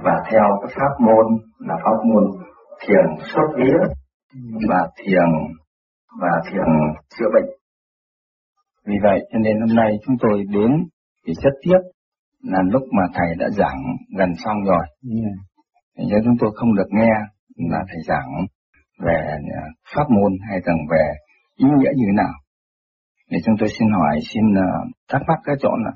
và 0.03 0.15
theo 0.31 0.43
cái 0.61 0.71
pháp 0.75 0.93
môn 1.05 1.25
là 1.59 1.75
pháp 1.83 1.97
môn 2.05 2.23
thiền 2.81 3.25
xuất 3.33 3.47
vía 3.57 3.79
và 4.69 4.87
thiền 4.97 5.29
và 6.21 6.29
thiền 6.51 6.67
chữa 7.19 7.25
bệnh. 7.33 7.49
Vì 8.87 8.95
vậy 9.03 9.19
cho 9.33 9.39
nên 9.39 9.59
hôm 9.59 9.75
nay 9.75 9.91
chúng 10.05 10.15
tôi 10.21 10.43
đến 10.49 10.71
thì 11.27 11.33
rất 11.43 11.53
tiếc 11.63 11.79
là 12.43 12.59
lúc 12.71 12.83
mà 12.91 13.03
thầy 13.13 13.35
đã 13.39 13.49
giảng 13.49 13.81
gần 14.17 14.29
xong 14.45 14.63
rồi. 14.65 14.85
Yeah. 15.11 16.09
Nên 16.09 16.23
chúng 16.25 16.37
tôi 16.39 16.51
không 16.55 16.75
được 16.75 16.87
nghe 16.89 17.11
là 17.57 17.79
thầy 17.87 18.01
giảng 18.07 18.45
về 18.99 19.17
à, 19.55 19.63
pháp 19.95 20.03
môn 20.09 20.31
hay 20.49 20.59
rằng 20.65 20.77
về 20.91 21.05
ý 21.55 21.65
nghĩa 21.65 21.91
như 21.95 22.05
thế 22.07 22.13
nào. 22.15 22.33
Thì 23.33 23.39
chúng 23.45 23.55
tôi 23.59 23.69
xin 23.79 23.87
hỏi, 23.91 24.19
xin 24.33 24.43
uh, 24.51 24.87
thắc 25.09 25.21
mắc 25.27 25.39
cái 25.43 25.55
chỗ 25.59 25.69
là 25.85 25.91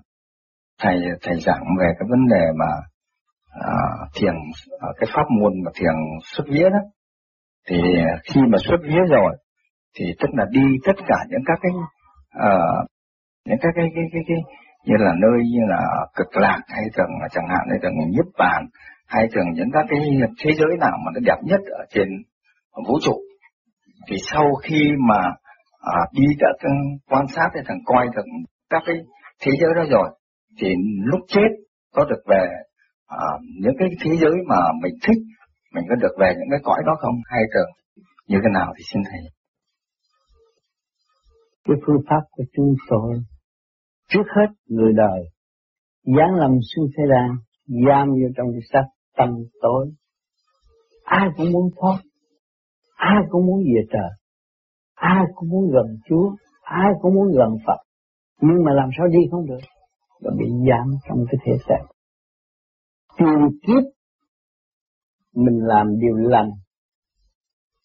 thầy 0.82 0.96
thầy 1.22 1.40
giảng 1.40 1.64
về 1.80 1.88
cái 2.00 2.08
vấn 2.10 2.28
đề 2.28 2.46
mà 2.60 2.72
uh, 3.60 4.10
thiền 4.16 4.34
uh, 4.36 4.96
cái 5.00 5.10
pháp 5.14 5.24
môn 5.40 5.54
mà 5.66 5.72
thiền 5.76 5.96
xuất 6.24 6.44
vía 6.50 6.70
đó. 6.70 6.80
Thì 7.68 7.78
khi 8.24 8.42
mà 8.52 8.58
xuất 8.68 8.78
vía 8.84 9.02
rồi 9.10 9.36
thì 9.98 10.06
tức 10.20 10.28
là 10.34 10.46
đi 10.52 10.62
tất 10.86 10.98
cả 11.08 11.16
những 11.30 11.42
các 11.46 11.60
cái 11.62 11.72
uh, 12.48 12.88
những 13.46 13.58
các 13.62 13.70
cái 13.76 13.86
cái 13.96 14.04
cái, 14.14 14.22
cái 14.28 14.38
như 14.86 14.96
là 14.98 15.14
nơi 15.22 15.40
như 15.54 15.62
là 15.70 15.82
cực 16.16 16.38
lạc 16.38 16.62
hay 16.68 16.84
thường 16.98 17.10
chẳng 17.32 17.48
hạn 17.50 17.68
hay 17.70 17.80
thường 17.82 17.94
nhiếp 18.10 18.26
bàn 18.38 18.66
hay 19.08 19.28
thường 19.34 19.52
những 19.54 19.72
các 19.74 19.86
cái 19.90 20.00
thế 20.40 20.52
giới 20.58 20.78
nào 20.80 20.98
mà 21.06 21.12
nó 21.14 21.20
đẹp 21.26 21.38
nhất 21.44 21.60
ở 21.80 21.86
trên 21.90 22.08
vũ 22.88 23.00
trụ. 23.04 23.16
Thì 24.10 24.16
sau 24.32 24.56
khi 24.64 24.92
mà 25.08 25.20
à, 25.80 26.00
đi 26.14 26.26
đã 26.40 26.50
quan 27.10 27.26
sát 27.36 27.50
thì 27.56 27.62
thằng 27.66 27.80
coi 27.86 28.08
thằng 28.16 28.26
các 28.70 28.84
cái 28.86 28.96
thế 29.42 29.52
giới 29.62 29.72
đó 29.76 29.84
rồi. 29.92 30.10
Thì 30.62 30.68
lúc 31.04 31.20
chết 31.28 31.50
có 31.94 32.06
được 32.06 32.24
về 32.28 32.48
à, 33.08 33.28
những 33.62 33.76
cái 33.80 33.88
thế 34.04 34.12
giới 34.22 34.34
mà 34.48 34.56
mình 34.82 34.94
thích 35.08 35.22
mình 35.74 35.84
có 35.90 35.96
được 35.96 36.16
về 36.20 36.34
những 36.38 36.50
cái 36.52 36.60
cõi 36.64 36.78
đó 36.86 36.96
không? 37.00 37.16
Hay 37.26 37.42
cần 37.54 37.66
như 38.28 38.38
thế 38.44 38.50
nào 38.54 38.74
thì 38.78 38.84
xin 38.94 39.04
thầy? 39.04 39.22
Cái 41.66 41.78
phương 41.86 42.02
pháp 42.10 42.22
của 42.32 42.44
chúng 42.54 42.76
tôi 42.90 43.14
Trước 44.10 44.24
hết 44.36 44.48
người 44.68 44.94
đời 44.94 45.20
dán 46.04 46.36
lầm 46.40 46.52
xuống 46.76 46.86
thế 46.98 47.04
gian 47.10 47.30
giam 47.88 48.08
vô 48.08 48.28
trong 48.38 48.48
cái 48.52 48.62
sắc 48.74 48.84
tâm 49.18 49.30
tối. 49.62 49.88
Ai 51.04 51.28
cũng 51.38 51.52
muốn 51.52 51.70
thoát 51.82 52.00
ai 52.98 53.24
cũng 53.30 53.46
muốn 53.46 53.60
về 53.60 53.82
trời 53.92 54.10
ai 54.98 55.24
cũng 55.36 55.50
muốn 55.50 55.72
gần 55.72 55.98
Chúa, 56.10 56.36
ai 56.62 56.92
cũng 57.02 57.14
muốn 57.16 57.28
gần 57.38 57.50
Phật. 57.68 57.78
Nhưng 58.42 58.64
mà 58.66 58.74
làm 58.74 58.90
sao 58.98 59.08
đi 59.08 59.20
không 59.32 59.46
được? 59.46 59.60
Là 60.20 60.32
bị 60.40 60.46
giam 60.70 60.88
trong 61.08 61.26
cái 61.32 61.40
thể 61.46 61.54
xác 61.68 61.86
tiền 63.18 63.60
kiếp, 63.68 63.84
mình 65.36 65.60
làm 65.62 65.88
điều 66.00 66.16
lành 66.16 66.50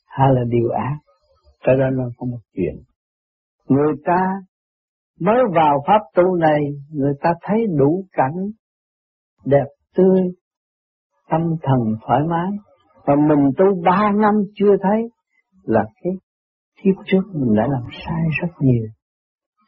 hay 0.06 0.28
là 0.34 0.40
điều 0.48 0.70
ác? 0.70 0.96
Cái 1.64 1.74
đó 1.76 1.90
nó 1.92 2.04
có 2.18 2.26
một 2.26 2.38
chuyện. 2.54 2.74
Người 3.68 3.92
ta 4.04 4.26
mới 5.20 5.42
vào 5.54 5.84
pháp 5.86 6.00
tu 6.14 6.36
này, 6.36 6.60
người 6.90 7.12
ta 7.20 7.30
thấy 7.42 7.66
đủ 7.78 8.04
cảnh 8.12 8.36
đẹp 9.44 9.66
tươi, 9.96 10.22
tâm 11.30 11.40
thần 11.62 11.78
thoải 12.06 12.20
mái. 12.30 12.50
Và 13.06 13.14
mình 13.16 13.50
tu 13.58 13.64
ba 13.84 14.12
năm 14.12 14.34
chưa 14.54 14.76
thấy 14.82 15.02
là 15.62 15.84
cái 16.02 16.12
kiếp 16.84 16.94
trước 17.06 17.22
mình 17.34 17.54
đã 17.56 17.62
làm 17.70 17.82
sai 18.06 18.22
rất 18.40 18.52
nhiều. 18.60 18.86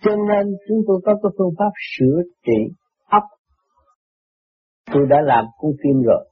Cho 0.02 0.16
nên 0.16 0.46
chúng 0.68 0.78
tôi 0.86 1.00
có 1.04 1.14
cái 1.22 1.30
phương 1.38 1.54
pháp 1.58 1.70
sửa 1.96 2.22
trị 2.46 2.74
ấp 3.10 3.22
tôi 4.92 5.06
đã 5.08 5.16
làm 5.24 5.44
cuốn 5.58 5.70
phim 5.84 6.02
rồi. 6.02 6.28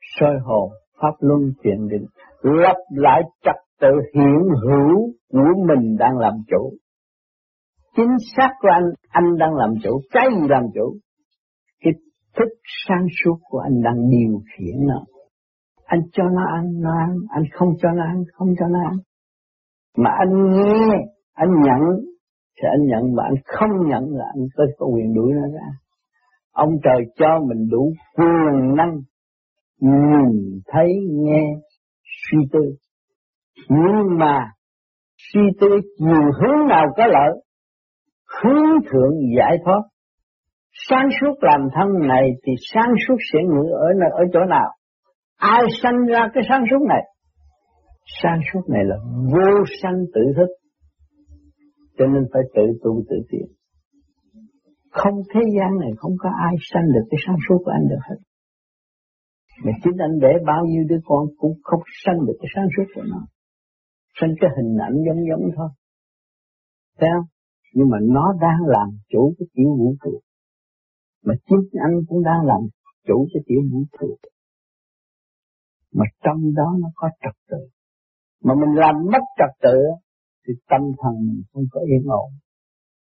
Soi 0.00 0.34
hồn, 0.44 0.70
pháp 1.02 1.14
luân 1.20 1.40
chuyển 1.62 1.88
định, 1.88 2.06
lập 2.42 2.76
lại 2.90 3.22
trật 3.44 3.56
tự 3.80 3.88
hiện 4.14 4.48
hữu 4.62 5.12
của 5.28 5.64
mình 5.68 5.96
đang 5.98 6.18
làm 6.18 6.32
chủ. 6.48 6.72
Chính 7.96 8.16
xác 8.36 8.50
của 8.60 8.68
anh 8.72 8.84
anh 9.08 9.36
đang 9.38 9.54
làm 9.54 9.70
chủ, 9.82 10.00
cái 10.10 10.28
gì 10.34 10.48
làm 10.48 10.62
chủ? 10.74 10.96
Cái 11.80 11.92
thức 12.36 12.48
sáng 12.86 13.06
suốt 13.24 13.38
của 13.42 13.58
anh 13.58 13.82
đang 13.82 14.10
điều 14.10 14.40
khiển 14.56 14.86
nó. 14.86 15.04
Anh 15.84 16.00
cho 16.12 16.24
nó 16.24 16.42
ăn 16.54 16.80
nó 16.80 16.90
ăn, 16.98 17.16
anh 17.30 17.42
không 17.52 17.68
cho 17.78 17.88
nó 17.90 18.04
ăn, 18.04 18.24
không 18.32 18.48
cho 18.58 18.66
nó 18.66 18.78
ăn 18.84 18.96
mà 19.96 20.10
anh 20.18 20.50
nghe 20.50 20.96
anh 21.34 21.50
nhận 21.64 21.80
thì 22.56 22.68
anh 22.70 22.86
nhận 22.86 23.14
mà 23.16 23.22
anh 23.22 23.34
không 23.44 23.70
nhận 23.88 24.04
là 24.10 24.24
anh 24.34 24.46
có, 24.56 24.64
có 24.78 24.86
quyền 24.86 25.14
đuổi 25.14 25.32
nó 25.32 25.48
ra. 25.54 25.68
Ông 26.52 26.70
trời 26.84 27.04
cho 27.16 27.40
mình 27.48 27.68
đủ 27.70 27.92
quyền 28.16 28.74
năng 28.76 28.98
nhìn 29.80 30.60
thấy 30.66 30.88
nghe 31.10 31.42
suy 32.04 32.38
tư. 32.52 32.60
Nhưng 33.68 34.18
mà 34.18 34.50
suy 35.16 35.40
tư 35.60 35.68
dù 35.98 36.20
hướng 36.40 36.68
nào 36.68 36.86
có 36.96 37.06
lợi 37.06 37.42
hướng 38.42 38.82
thượng 38.90 39.14
giải 39.38 39.56
thoát. 39.64 39.80
Sáng 40.88 41.08
suốt 41.20 41.34
làm 41.40 41.60
thân 41.74 42.08
này 42.08 42.30
thì 42.46 42.52
sáng 42.74 42.92
suốt 43.08 43.16
sẽ 43.32 43.38
ngự 43.42 43.70
ở 43.72 43.86
nơi 44.00 44.10
ở 44.12 44.24
chỗ 44.32 44.40
nào? 44.44 44.68
Ai 45.36 45.62
sanh 45.82 46.06
ra 46.06 46.28
cái 46.34 46.44
sáng 46.48 46.64
suốt 46.70 46.86
này? 46.88 47.02
Sáng 48.22 48.40
suốt 48.52 48.60
này 48.68 48.84
là 48.84 48.96
vô 49.32 49.64
sanh 49.82 50.04
tự 50.14 50.20
thức. 50.36 50.50
Cho 51.98 52.06
nên 52.06 52.22
phải 52.32 52.42
tự 52.54 52.62
tu 52.82 53.02
tự 53.08 53.16
tiến. 53.30 53.46
Không 54.90 55.14
thế 55.34 55.40
gian 55.56 55.78
này 55.80 55.90
không 55.96 56.12
có 56.18 56.30
ai 56.48 56.54
sanh 56.72 56.86
được 56.94 57.06
cái 57.10 57.18
sáng 57.26 57.36
suốt 57.48 57.58
của 57.64 57.70
anh 57.70 57.88
được 57.88 58.02
hết. 58.08 58.16
Mà 59.64 59.72
chính 59.84 59.96
anh 59.98 60.18
để 60.20 60.32
bao 60.46 60.64
nhiêu 60.66 60.84
đứa 60.88 61.00
con 61.04 61.26
cũng 61.36 61.54
không 61.62 61.80
sanh 62.04 62.18
được 62.26 62.36
cái 62.40 62.48
sáng 62.54 62.68
suốt 62.76 62.84
của 62.94 63.02
nó. 63.02 63.26
Sanh 64.20 64.34
cái 64.40 64.50
hình 64.56 64.76
ảnh 64.88 64.96
giống 65.06 65.22
giống 65.28 65.50
thôi. 65.56 65.68
Thấy 66.98 67.08
không? 67.16 67.26
Nhưng 67.74 67.88
mà 67.90 67.98
nó 68.02 68.34
đang 68.40 68.60
làm 68.66 68.88
chủ 69.08 69.34
cái 69.38 69.46
tiểu 69.54 69.68
vũ 69.78 69.94
trụ. 70.04 70.20
Mà 71.24 71.34
chính 71.46 71.80
anh 71.86 71.94
cũng 72.08 72.22
đang 72.22 72.46
làm 72.46 72.60
chủ 73.06 73.26
cái 73.34 73.42
tiểu 73.46 73.60
vũ 73.72 73.80
trụ. 74.00 74.16
Mà 75.94 76.04
trong 76.24 76.54
đó 76.54 76.76
nó 76.80 76.88
có 76.94 77.08
trật 77.22 77.34
tự 77.50 77.68
mà 78.44 78.54
mình 78.54 78.74
làm 78.74 78.94
mất 79.12 79.24
trật 79.38 79.52
tự 79.62 79.78
thì 80.46 80.52
tâm 80.68 80.80
thần 81.02 81.14
mình 81.26 81.42
không 81.52 81.64
có 81.70 81.80
yên 81.80 82.04
ổn. 82.06 82.30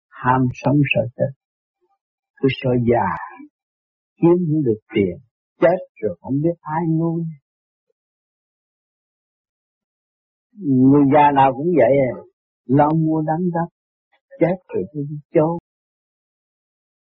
Ham 0.09 0.41
sống 0.53 0.77
sợ 0.95 1.03
chết. 1.17 1.33
Cứ 2.37 2.49
sợ 2.63 2.71
già, 2.91 3.09
kiếm 4.17 4.37
không 4.49 4.63
được 4.65 4.81
tiền, 4.95 5.17
chết 5.61 5.79
rồi 6.03 6.17
không 6.21 6.35
biết 6.43 6.57
ai 6.61 6.83
nuôi. 6.99 7.23
Người 10.91 11.05
già 11.15 11.31
nào 11.35 11.53
cũng 11.57 11.71
vậy 11.77 11.93
à 12.13 12.27
lo 12.67 12.89
mua 12.91 13.23
đánh 13.23 13.45
đất 13.55 13.69
chết 14.41 14.57
rồi 14.75 14.85
cứ 14.93 15.01
đi 15.11 15.17
chôn 15.35 15.59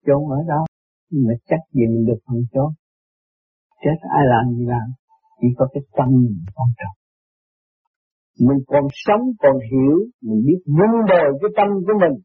chôn 0.05 0.21
ở 0.29 0.39
đó, 0.47 0.65
nhưng 1.09 1.23
mà 1.27 1.33
chắc 1.45 1.59
gì 1.73 1.81
mình 1.87 2.05
được 2.05 2.19
phần 2.27 2.37
chôn 2.53 2.71
chết 3.83 3.97
ai 4.17 4.23
làm 4.25 4.55
gì 4.55 4.65
làm, 4.65 4.87
chỉ 5.41 5.47
có 5.57 5.67
cái 5.73 5.83
tâm 5.97 6.09
mình 6.09 6.45
quan 6.55 6.69
trọng 6.77 6.96
mình 8.39 8.59
còn 8.67 8.83
sống, 8.91 9.21
còn 9.39 9.55
hiểu, 9.71 9.97
mình 10.21 10.41
biết 10.47 10.59
vun 10.77 11.05
đời 11.07 11.27
cái 11.41 11.49
tâm 11.57 11.67
của 11.85 11.93
mình. 12.01 12.15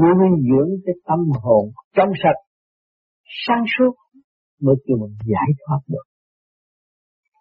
Nuôi 0.00 0.28
dưỡng 0.48 0.70
cái 0.86 0.94
tâm 1.08 1.18
hồn 1.42 1.64
trong 1.96 2.10
sạch, 2.22 2.40
sáng 3.46 3.64
suốt, 3.78 3.94
mới 4.62 4.74
kêu 4.84 4.96
mình 5.00 5.14
giải 5.32 5.48
thoát 5.62 5.80
được. 5.88 6.06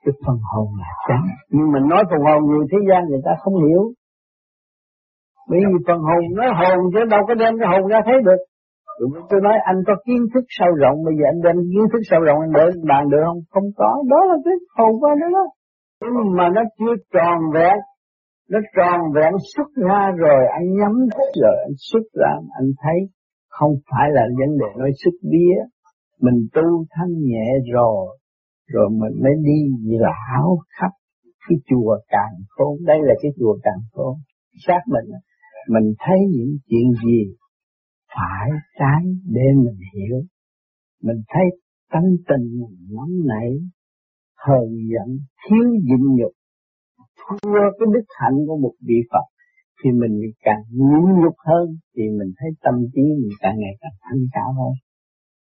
Cái 0.03 0.13
phần 0.25 0.37
hồn 0.51 0.67
là 0.81 0.91
trắng. 1.07 1.27
Nhưng 1.49 1.71
mà 1.71 1.79
nói 1.89 2.03
phần 2.09 2.21
hồn 2.27 2.41
người 2.49 2.65
thế 2.71 2.77
gian 2.89 3.01
người 3.09 3.21
ta 3.25 3.31
không 3.43 3.55
hiểu. 3.65 3.83
Bởi 5.49 5.59
vì 5.67 5.77
phần 5.87 5.99
hồn 6.07 6.21
nói 6.39 6.49
hồn 6.59 6.79
chứ 6.93 6.99
đâu 7.13 7.21
có 7.27 7.33
đem 7.33 7.53
cái 7.59 7.67
hồn 7.71 7.87
ra 7.91 7.99
thấy 8.05 8.17
được. 8.27 8.41
Tôi 9.29 9.39
nói 9.43 9.55
anh 9.69 9.79
có 9.87 9.93
kiến 10.05 10.21
thức 10.33 10.45
sâu 10.57 10.71
rộng, 10.81 10.97
Bây 11.05 11.13
giờ 11.17 11.23
anh 11.33 11.41
đem 11.45 11.57
kiến 11.71 11.85
thức 11.91 12.01
sâu 12.09 12.19
rộng, 12.27 12.39
anh 12.45 12.51
để 12.57 12.65
bàn 12.89 13.03
được 13.11 13.21
không? 13.27 13.39
Không 13.53 13.67
có. 13.79 13.89
Đó 14.11 14.19
là 14.29 14.35
cái 14.45 14.53
hồn 14.77 14.91
của 14.99 15.07
anh 15.07 15.19
đó 15.23 15.27
đó 15.37 15.45
mà 16.37 16.49
nó 16.55 16.61
chưa 16.79 16.95
tròn 17.13 17.39
vẹn. 17.53 17.77
Nó 18.49 18.59
tròn 18.77 18.99
vẹn 19.15 19.33
xuất 19.55 19.69
ra 19.89 20.11
rồi 20.17 20.41
Anh 20.53 20.67
nhắm 20.79 20.91
rồi 21.41 21.55
anh 21.65 21.75
xuất 21.91 22.05
ra 22.13 22.31
Anh 22.59 22.69
thấy 22.83 22.99
không 23.49 23.71
phải 23.91 24.09
là 24.11 24.21
vấn 24.39 24.57
đề 24.57 24.65
nói 24.77 24.91
xuất 25.03 25.15
bía, 25.31 25.55
Mình 26.21 26.47
tu 26.53 26.85
thanh 26.89 27.13
nhẹ 27.23 27.47
rồi 27.73 28.17
Rồi 28.67 28.89
mình 28.89 29.23
mới 29.23 29.33
đi 29.43 29.59
lão 29.99 30.57
khắp 30.79 30.91
cái 31.49 31.57
chùa 31.69 31.97
càng 32.07 32.35
khôn. 32.49 32.77
Đây 32.85 32.97
là 33.01 33.13
cái 33.21 33.31
chùa 33.39 33.57
càng 33.63 33.81
khôn. 33.93 34.15
Xác 34.67 34.81
mình 34.87 35.11
mình 35.69 35.93
thấy 35.99 36.17
những 36.31 36.57
chuyện 36.69 36.91
gì 37.05 37.35
phải 38.15 38.49
trái 38.79 39.03
để 39.25 39.41
mình 39.55 39.79
hiểu. 39.93 40.21
Mình 41.03 41.21
thấy 41.29 41.43
tâm 41.91 42.03
tình 42.27 42.59
mình 42.59 42.77
nóng 42.91 43.27
nảy 43.27 43.49
hờn 44.45 44.67
giận 44.91 45.09
thiếu 45.43 45.65
nhịn 45.85 46.03
nhục, 46.17 46.33
thua 47.19 47.61
cái 47.77 47.87
đức 47.93 48.05
hạnh 48.19 48.37
của 48.47 48.57
một 48.57 48.73
vị 48.87 48.99
Phật, 49.11 49.27
thì 49.83 49.89
mình 50.01 50.15
càng 50.45 50.61
nhịn 50.71 51.03
nhục 51.21 51.35
hơn, 51.47 51.65
thì 51.95 52.03
mình 52.19 52.31
thấy 52.39 52.49
tâm 52.63 52.75
trí 52.93 53.01
mình 53.01 53.35
càng 53.39 53.55
ngày 53.59 53.75
càng 53.81 53.97
thanh 54.01 54.23
cao 54.33 54.53
hơn. 54.59 54.73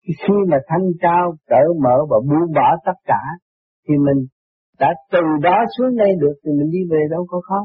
Khi 0.03 0.34
mà 0.51 0.59
thanh 0.68 0.86
cao 1.01 1.34
cởi 1.47 1.66
mở 1.84 1.97
và 2.11 2.18
buông 2.28 2.53
bỏ 2.55 2.68
tất 2.86 2.99
cả, 3.05 3.22
thì 3.89 3.95
mình 4.07 4.26
đã 4.78 4.95
từ 5.12 5.20
đó 5.43 5.57
xuống 5.78 5.97
đây 5.97 6.09
được, 6.20 6.34
thì 6.45 6.51
mình 6.59 6.70
đi 6.70 6.78
về 6.91 7.03
đâu 7.11 7.26
có 7.28 7.41
khó. 7.49 7.61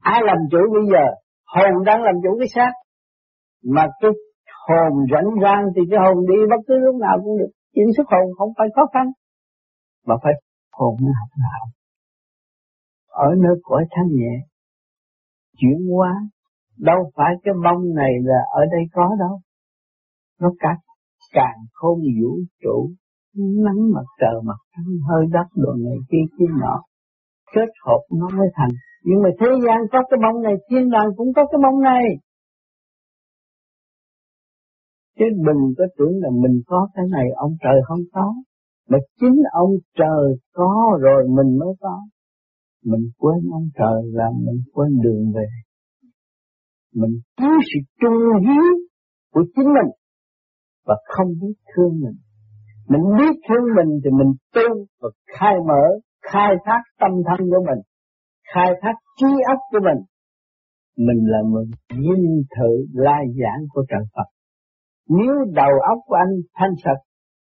Ai 0.00 0.20
làm 0.24 0.36
chủ 0.50 0.58
bây 0.72 0.84
giờ? 0.92 1.04
Hồn 1.54 1.84
đang 1.84 2.02
làm 2.02 2.14
chủ 2.22 2.38
cái 2.38 2.48
xác. 2.54 2.72
Mà 3.64 3.86
cái 4.00 4.10
hồn 4.66 4.92
rảnh 5.12 5.30
rang 5.42 5.64
thì 5.76 5.82
cái 5.90 5.98
hồn 6.04 6.26
đi 6.28 6.38
bất 6.50 6.60
cứ 6.66 6.74
lúc 6.78 6.96
nào 7.00 7.16
cũng 7.24 7.38
được. 7.38 7.50
Chuyển 7.74 7.86
xuất 7.96 8.06
hồn 8.12 8.26
không 8.38 8.48
phải 8.58 8.68
khó 8.76 8.82
khăn 8.94 9.06
mà 10.06 10.14
phải 10.22 10.32
hồn 10.72 10.96
nó 11.00 11.12
học 11.20 11.28
đạo 11.36 11.66
ở 13.16 13.34
nơi 13.36 13.54
cõi 13.62 13.84
thanh 13.90 14.08
nhẹ 14.08 14.34
chuyển 15.58 15.78
hóa. 15.92 16.12
Đâu 16.78 17.10
phải 17.16 17.34
cái 17.44 17.54
mong 17.64 17.94
này 17.94 18.12
là 18.22 18.40
ở 18.50 18.60
đây 18.72 18.82
có 18.92 19.16
đâu. 19.18 19.40
Nó 20.40 20.52
cả 20.58 20.76
càng 21.32 21.58
không 21.72 21.98
vũ 21.98 22.38
trụ 22.62 22.90
nắng 23.64 23.92
mặt 23.94 24.06
trời 24.20 24.42
mặt 24.44 24.60
trăng 24.76 24.92
hơi 25.08 25.26
đất 25.32 25.46
đồ 25.54 25.72
này 25.74 25.98
kia 26.10 26.24
kia 26.38 26.52
nọ. 26.60 26.82
Kết 27.54 27.70
hợp 27.86 28.00
nó 28.18 28.28
mới 28.28 28.48
thành. 28.54 28.70
Nhưng 29.04 29.22
mà 29.22 29.28
thế 29.40 29.46
gian 29.66 29.78
có 29.92 29.98
cái 30.10 30.18
mong 30.22 30.42
này, 30.42 30.54
thiên 30.70 30.90
đàng 30.90 31.08
cũng 31.16 31.32
có 31.36 31.46
cái 31.50 31.58
mong 31.62 31.80
này. 31.80 32.04
Chứ 35.18 35.24
mình 35.36 35.74
có 35.78 35.84
tưởng 35.98 36.12
là 36.22 36.30
mình 36.42 36.60
có 36.66 36.88
cái 36.94 37.04
này, 37.10 37.26
ông 37.36 37.56
trời 37.62 37.80
không 37.84 38.00
có. 38.12 38.34
Mà 38.90 38.98
chính 39.20 39.42
ông 39.52 39.70
trời 39.98 40.36
có 40.52 40.98
rồi 41.00 41.24
mình 41.28 41.58
mới 41.58 41.74
có. 41.80 42.00
Mình 42.84 43.10
quên 43.18 43.38
ông 43.52 43.68
trời 43.78 44.02
là 44.12 44.24
mình 44.44 44.62
quên 44.72 44.88
đường 45.02 45.32
về. 45.34 45.46
Mình 46.94 47.20
thiếu 47.38 47.58
sự 47.60 47.80
trung 48.00 48.18
hiếu 48.40 48.64
của 49.32 49.44
chính 49.56 49.66
mình 49.66 49.90
và 50.86 50.94
không 51.04 51.28
biết 51.40 51.54
thương 51.74 52.00
mình. 52.00 52.16
Mình 52.88 53.02
biết 53.18 53.40
thương 53.48 53.66
mình 53.76 54.00
thì 54.04 54.10
mình 54.10 54.32
tu 54.54 54.86
và 55.00 55.08
khai 55.38 55.54
mở, 55.68 55.84
khai 56.32 56.54
thác 56.64 56.82
tâm 57.00 57.10
thân 57.28 57.46
của 57.50 57.64
mình 57.66 57.82
khai 58.54 58.70
thác 58.82 58.94
trí 59.18 59.26
óc 59.52 59.58
của 59.70 59.78
mình 59.88 60.00
mình 60.96 61.20
là 61.26 61.38
một 61.42 61.64
dinh 61.90 62.42
thự 62.56 62.86
lai 62.92 63.24
giảng 63.40 63.62
của 63.72 63.84
trời 63.88 64.04
Phật. 64.16 64.28
Nếu 65.08 65.34
đầu 65.52 65.72
óc 65.88 65.98
của 66.06 66.14
anh 66.14 66.34
thanh 66.54 66.74
sạch 66.84 67.02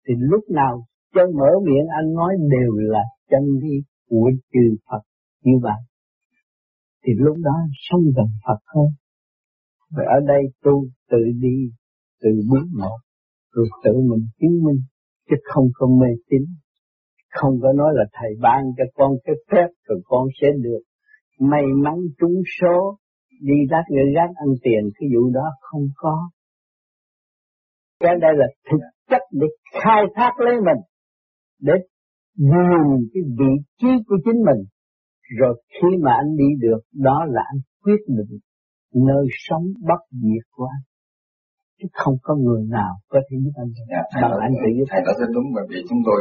thì 0.08 0.14
lúc 0.18 0.44
nào 0.50 0.84
chân 1.14 1.26
mở 1.38 1.50
miệng 1.66 1.86
anh 1.98 2.14
nói 2.14 2.34
đều 2.50 2.72
là 2.76 3.02
chân 3.30 3.42
lý 3.62 3.74
của 4.08 4.30
chư 4.52 4.76
Phật 4.90 5.02
như 5.44 5.52
vậy. 5.62 5.80
Thì 7.04 7.12
lúc 7.16 7.36
đó 7.42 7.56
sống 7.72 8.00
gần 8.16 8.26
Phật 8.46 8.58
hơn. 8.66 8.86
Và 9.90 10.04
ở 10.16 10.20
đây 10.26 10.42
tu 10.62 10.84
tự 11.10 11.18
đi, 11.40 11.70
tự 12.22 12.30
bước 12.50 12.66
một, 12.78 12.98
rồi 13.52 13.66
tự 13.84 13.92
mình 13.92 14.26
chứng 14.40 14.64
minh, 14.64 14.80
chứ 15.30 15.36
không 15.44 15.68
có 15.74 15.86
mê 15.86 16.08
tín. 16.30 16.42
Không 17.30 17.58
có 17.62 17.72
nói 17.72 17.92
là 17.94 18.04
thầy 18.12 18.30
ban 18.40 18.64
cho 18.76 18.84
con 18.94 19.12
cái 19.24 19.34
phép 19.50 19.68
rồi 19.88 20.00
con 20.04 20.28
sẽ 20.40 20.48
được 20.62 20.80
may 21.38 21.62
mắn 21.82 21.94
trúng 22.18 22.42
số 22.60 22.98
đi 23.40 23.54
đắt 23.70 23.84
người 23.90 24.12
rác 24.14 24.28
ăn 24.36 24.48
tiền 24.62 24.90
cái 24.94 25.08
vụ 25.14 25.30
đó 25.34 25.50
không 25.60 25.86
có 25.96 26.30
cái 28.00 28.14
đây 28.20 28.32
là 28.36 28.46
thực 28.70 28.78
chất 29.10 29.22
để 29.32 29.46
khai 29.82 30.02
thác 30.14 30.32
lấy 30.38 30.54
mình 30.54 30.82
để 31.60 31.72
vùn 32.38 33.06
cái 33.12 33.22
vị 33.38 33.52
trí 33.80 33.88
của 34.06 34.16
chính 34.24 34.40
mình 34.48 34.60
rồi 35.38 35.62
khi 35.74 35.88
mà 36.04 36.12
anh 36.22 36.36
đi 36.36 36.48
được 36.60 36.80
đó 36.92 37.24
là 37.28 37.42
anh 37.52 37.60
quyết 37.84 38.00
định 38.08 38.38
nơi 38.94 39.24
sống 39.46 39.64
bất 39.88 40.00
diệt 40.10 40.44
của 40.50 40.66
anh 40.74 40.84
chứ 41.78 41.86
không 41.92 42.16
có 42.22 42.34
người 42.44 42.62
nào 42.78 42.92
có 43.08 43.18
thể 43.26 43.34
giúp 43.44 43.54
anh 43.62 43.70
dạ, 43.90 44.02
bằng 44.22 44.40
anh 44.46 44.54
tự 44.62 44.68
giúp 44.76 44.86
thầy 44.90 45.00
nói 45.06 45.14
rất 45.20 45.30
đúng 45.36 45.48
bởi 45.54 45.64
vì 45.70 45.78
chúng 45.88 46.02
tôi 46.08 46.20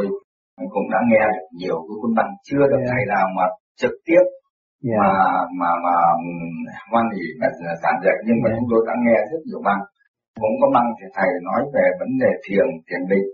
cũng 0.74 0.86
đã 0.94 1.00
nghe 1.10 1.24
được 1.34 1.46
nhiều 1.60 1.78
cái 1.86 1.96
cuốn 2.00 2.12
băng 2.18 2.30
chưa 2.48 2.64
được 2.70 2.80
yeah. 2.80 2.86
Dạ. 2.86 2.92
thầy 2.92 3.02
nào 3.14 3.26
mà 3.36 3.44
trực 3.80 3.94
tiếp 4.06 4.24
yeah. 4.24 4.90
Dạ. 4.90 4.96
mà 5.00 5.10
mà 5.60 5.70
mà 5.84 5.94
hoan 6.90 7.06
hỷ 7.14 7.24
mà 7.40 7.46
giảng 7.82 7.98
dạy 8.04 8.16
nhưng 8.26 8.38
mà 8.42 8.48
yeah. 8.48 8.56
chúng 8.56 8.68
tôi 8.70 8.80
đã 8.88 8.94
nghe 9.04 9.18
rất 9.30 9.40
nhiều 9.48 9.60
băng 9.68 9.80
cũng 10.42 10.56
có 10.60 10.66
băng 10.76 10.88
thì 10.96 11.04
thầy 11.16 11.30
nói 11.48 11.60
về 11.74 11.86
vấn 12.00 12.10
đề 12.22 12.30
thiền 12.44 12.66
thiền 12.86 13.02
định 13.12 13.28